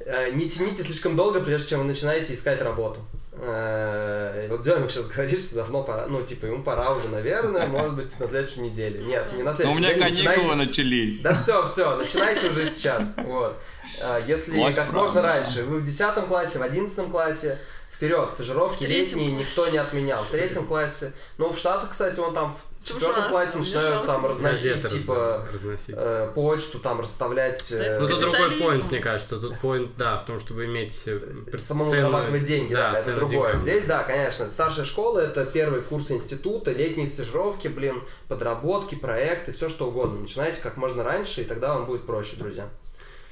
э, 0.05 0.31
не 0.33 0.49
тяните 0.49 0.83
слишком 0.83 1.15
долго, 1.15 1.39
прежде 1.41 1.69
чем 1.69 1.79
вы 1.79 1.85
начинаете 1.85 2.33
искать 2.35 2.61
работу. 2.61 2.99
Э, 3.33 4.47
Вот 4.49 4.63
Демик 4.63 4.91
сейчас 4.91 5.07
говорит, 5.07 5.41
что 5.41 5.55
давно 5.55 5.83
пора, 5.83 6.05
ну, 6.07 6.21
типа, 6.23 6.45
ему 6.47 6.63
пора 6.63 6.93
уже, 6.93 7.07
наверное, 7.09 7.67
может 7.67 7.95
быть, 7.95 8.19
на 8.19 8.27
следующей 8.27 8.61
неделе. 8.61 8.99
Нет, 9.03 9.25
не 9.33 9.43
на 9.43 9.45
Но 9.45 9.51
у 9.51 9.55
следующей 9.55 9.79
меня 9.79 9.93
неделе. 9.93 10.03
каникулы 10.29 10.55
начинайте- 10.55 10.67
начались. 10.67 11.21
Да 11.21 11.33
все, 11.33 11.65
все, 11.65 11.95
начинайте 11.97 12.49
уже 12.49 12.65
сейчас. 12.69 13.15
Вот. 13.17 13.57
А, 14.01 14.19
Если 14.25 14.57
Власть 14.57 14.77
как 14.77 14.89
права, 14.91 15.03
можно 15.05 15.21
да. 15.21 15.33
раньше. 15.35 15.63
Вы 15.63 15.79
в 15.79 15.83
10 15.83 16.27
классе, 16.27 16.59
в 16.59 16.63
11 16.63 17.09
классе. 17.11 17.57
Вперед, 17.91 18.29
стажировки 18.33 18.83
летние 18.83 19.29
классе. 19.29 19.43
никто 19.43 19.67
не 19.69 19.77
отменял. 19.77 20.23
В 20.23 20.29
третьем 20.29 20.65
классе. 20.65 21.13
Ну, 21.37 21.53
в 21.53 21.57
Штатах, 21.59 21.91
кстати, 21.91 22.19
он 22.19 22.33
там 22.33 22.51
в 22.51 22.55
Это 22.83 22.93
четвертом 22.93 23.29
классе 23.29 23.59
начинают 23.59 24.07
там 24.07 24.25
разносить, 24.25 24.81
Газеты 24.81 24.87
типа, 24.97 25.45
раз- 25.45 25.53
разносить. 25.53 25.95
э, 25.95 26.31
почту, 26.33 26.79
там 26.79 26.99
расставлять 26.99 27.63
Да, 27.69 27.77
это 27.77 27.99
Ну, 28.01 28.07
э, 28.07 28.09
тут 28.09 28.19
другой 28.21 28.51
поинт, 28.59 28.89
мне 28.89 28.99
кажется. 29.01 29.37
Тут 29.39 29.59
поинт, 29.59 29.95
да, 29.97 30.17
в 30.17 30.25
том, 30.25 30.39
чтобы 30.39 30.65
иметь 30.65 30.99
э, 31.05 31.19
самому 31.59 31.91
цену- 31.91 32.01
зарабатывать 32.01 32.43
деньги, 32.43 32.73
да, 32.73 32.93
это 32.93 33.05
цену 33.05 33.17
другое. 33.17 33.51
деньгам. 33.51 33.59
Здесь, 33.67 33.85
да, 33.85 34.01
конечно, 34.03 34.43
это 34.45 34.51
старшая 34.53 34.85
школа, 34.85 35.19
это 35.19 35.45
первый 35.45 35.81
курс 35.81 36.09
института, 36.09 36.71
летние 36.71 37.05
стажировки, 37.05 37.67
блин, 37.67 38.01
подработки, 38.27 38.95
проекты, 38.95 39.51
все 39.51 39.69
что 39.69 39.89
угодно. 39.89 40.21
Начинайте 40.21 40.59
как 40.63 40.75
можно 40.75 41.03
раньше, 41.03 41.41
и 41.41 41.43
тогда 41.43 41.75
вам 41.75 41.85
будет 41.85 42.07
проще, 42.07 42.35
друзья. 42.37 42.67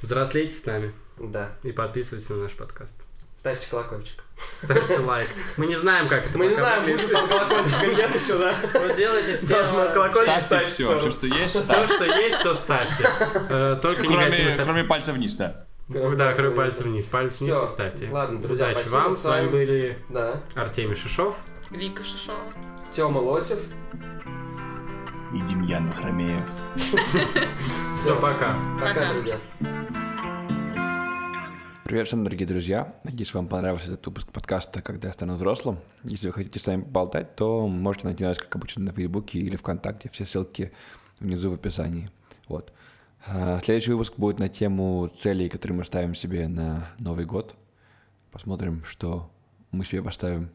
Взрослейте 0.01 0.55
с 0.57 0.65
нами 0.65 0.93
Да. 1.17 1.49
и 1.63 1.71
подписывайтесь 1.71 2.29
на 2.29 2.37
наш 2.37 2.53
подкаст. 2.53 3.01
Ставьте 3.37 3.69
колокольчик. 3.69 4.23
Ставьте 4.39 4.99
лайк. 4.99 5.27
Мы 5.57 5.67
не 5.67 5.75
знаем, 5.77 6.07
как 6.09 6.25
это 6.27 6.37
Мы 6.37 6.47
не 6.47 6.55
знаем, 6.55 6.85
будет 6.85 7.11
там 7.11 7.27
колокольчик 7.27 7.83
или 7.83 7.95
нет 7.95 8.13
еще, 8.15 8.37
да? 8.37 8.53
Ну, 8.73 8.95
делайте 8.95 9.37
все. 9.37 9.47
Да, 9.47 9.93
колокольчик 9.93 10.41
Ставьте 10.41 10.71
все, 10.71 10.99
все, 10.99 11.11
что 11.11 11.25
есть, 11.27 11.55
Все, 11.55 11.63
ставьте. 11.63 11.95
что 11.95 12.05
есть, 12.05 12.37
все 12.37 12.53
ставьте. 12.53 13.09
Э, 13.49 13.79
Только 13.81 14.03
Кроме, 14.03 14.55
кроме 14.61 14.83
пальца 14.83 15.13
вниз, 15.13 15.35
да. 15.35 15.65
Да, 15.87 16.33
кроме 16.33 16.51
пальца 16.55 16.83
вниз. 16.83 17.05
Палец 17.05 17.39
вниз 17.41 17.51
не 17.53 17.67
ставьте. 17.67 18.09
Ладно, 18.11 18.41
друзья, 18.41 18.69
Удачи 18.71 18.87
вам. 18.89 19.13
с 19.15 19.23
вами 19.25 19.41
вами- 19.45 19.51
были 19.51 19.97
Да. 20.09 20.41
Артемий 20.55 20.95
Шишов. 20.95 21.37
Вика 21.71 22.03
Шишова. 22.03 22.39
Тёма 22.91 23.19
Лосев. 23.19 23.59
И 25.33 25.41
Демьян 25.41 25.91
Хромеев. 25.91 26.43
Все, 27.91 28.19
пока. 28.19 28.57
Пока, 28.79 28.93
Пока. 28.93 29.11
друзья. 29.13 29.37
Привет 31.83 32.07
всем, 32.07 32.23
дорогие 32.23 32.47
друзья. 32.47 32.95
Надеюсь, 33.03 33.31
вам 33.35 33.47
понравился 33.47 33.91
этот 33.91 34.07
выпуск 34.07 34.31
подкаста 34.31 34.81
«Когда 34.81 35.09
я 35.09 35.13
стану 35.13 35.35
взрослым». 35.35 35.77
Если 36.03 36.27
вы 36.27 36.33
хотите 36.33 36.59
с 36.59 36.65
нами 36.65 36.81
болтать, 36.81 37.35
то 37.35 37.67
можете 37.67 38.07
найти 38.07 38.23
нас, 38.23 38.39
как 38.39 38.55
обычно, 38.55 38.85
на 38.85 38.91
Фейсбуке 38.91 39.37
или 39.37 39.55
ВКонтакте. 39.55 40.09
Все 40.09 40.25
ссылки 40.25 40.71
внизу 41.19 41.51
в 41.51 41.53
описании. 41.53 42.09
Вот. 42.47 42.73
А, 43.27 43.59
Следующий 43.63 43.91
выпуск 43.91 44.13
будет 44.17 44.39
на 44.39 44.49
тему 44.49 45.11
целей, 45.21 45.47
которые 45.47 45.77
мы 45.77 45.83
ставим 45.85 46.15
себе 46.15 46.47
на 46.47 46.87
Новый 46.97 47.25
год. 47.25 47.53
Посмотрим, 48.31 48.83
что 48.83 49.29
мы 49.71 49.85
себе 49.85 50.01
поставим. 50.01 50.49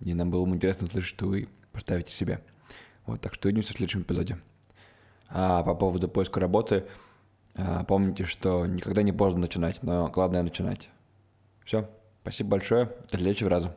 И 0.00 0.12
нам 0.12 0.30
было 0.30 0.44
бы 0.44 0.56
интересно 0.56 0.88
услышать, 0.88 1.10
что 1.10 1.26
вы 1.26 1.48
поставите 1.72 2.12
себе. 2.12 2.40
Вот, 3.08 3.22
так 3.22 3.32
что 3.32 3.48
увидимся 3.48 3.72
в 3.72 3.76
следующем 3.78 4.02
эпизоде. 4.02 4.38
А 5.30 5.62
по 5.62 5.74
поводу 5.74 6.08
поиска 6.08 6.40
работы, 6.40 6.84
а, 7.54 7.82
помните, 7.84 8.24
что 8.24 8.66
никогда 8.66 9.02
не 9.02 9.12
поздно 9.12 9.40
начинать, 9.40 9.82
но 9.82 10.08
главное 10.08 10.42
начинать. 10.42 10.90
Все, 11.64 11.88
спасибо 12.20 12.50
большое, 12.50 12.92
до 13.10 13.16
следующего 13.16 13.48
раза. 13.48 13.74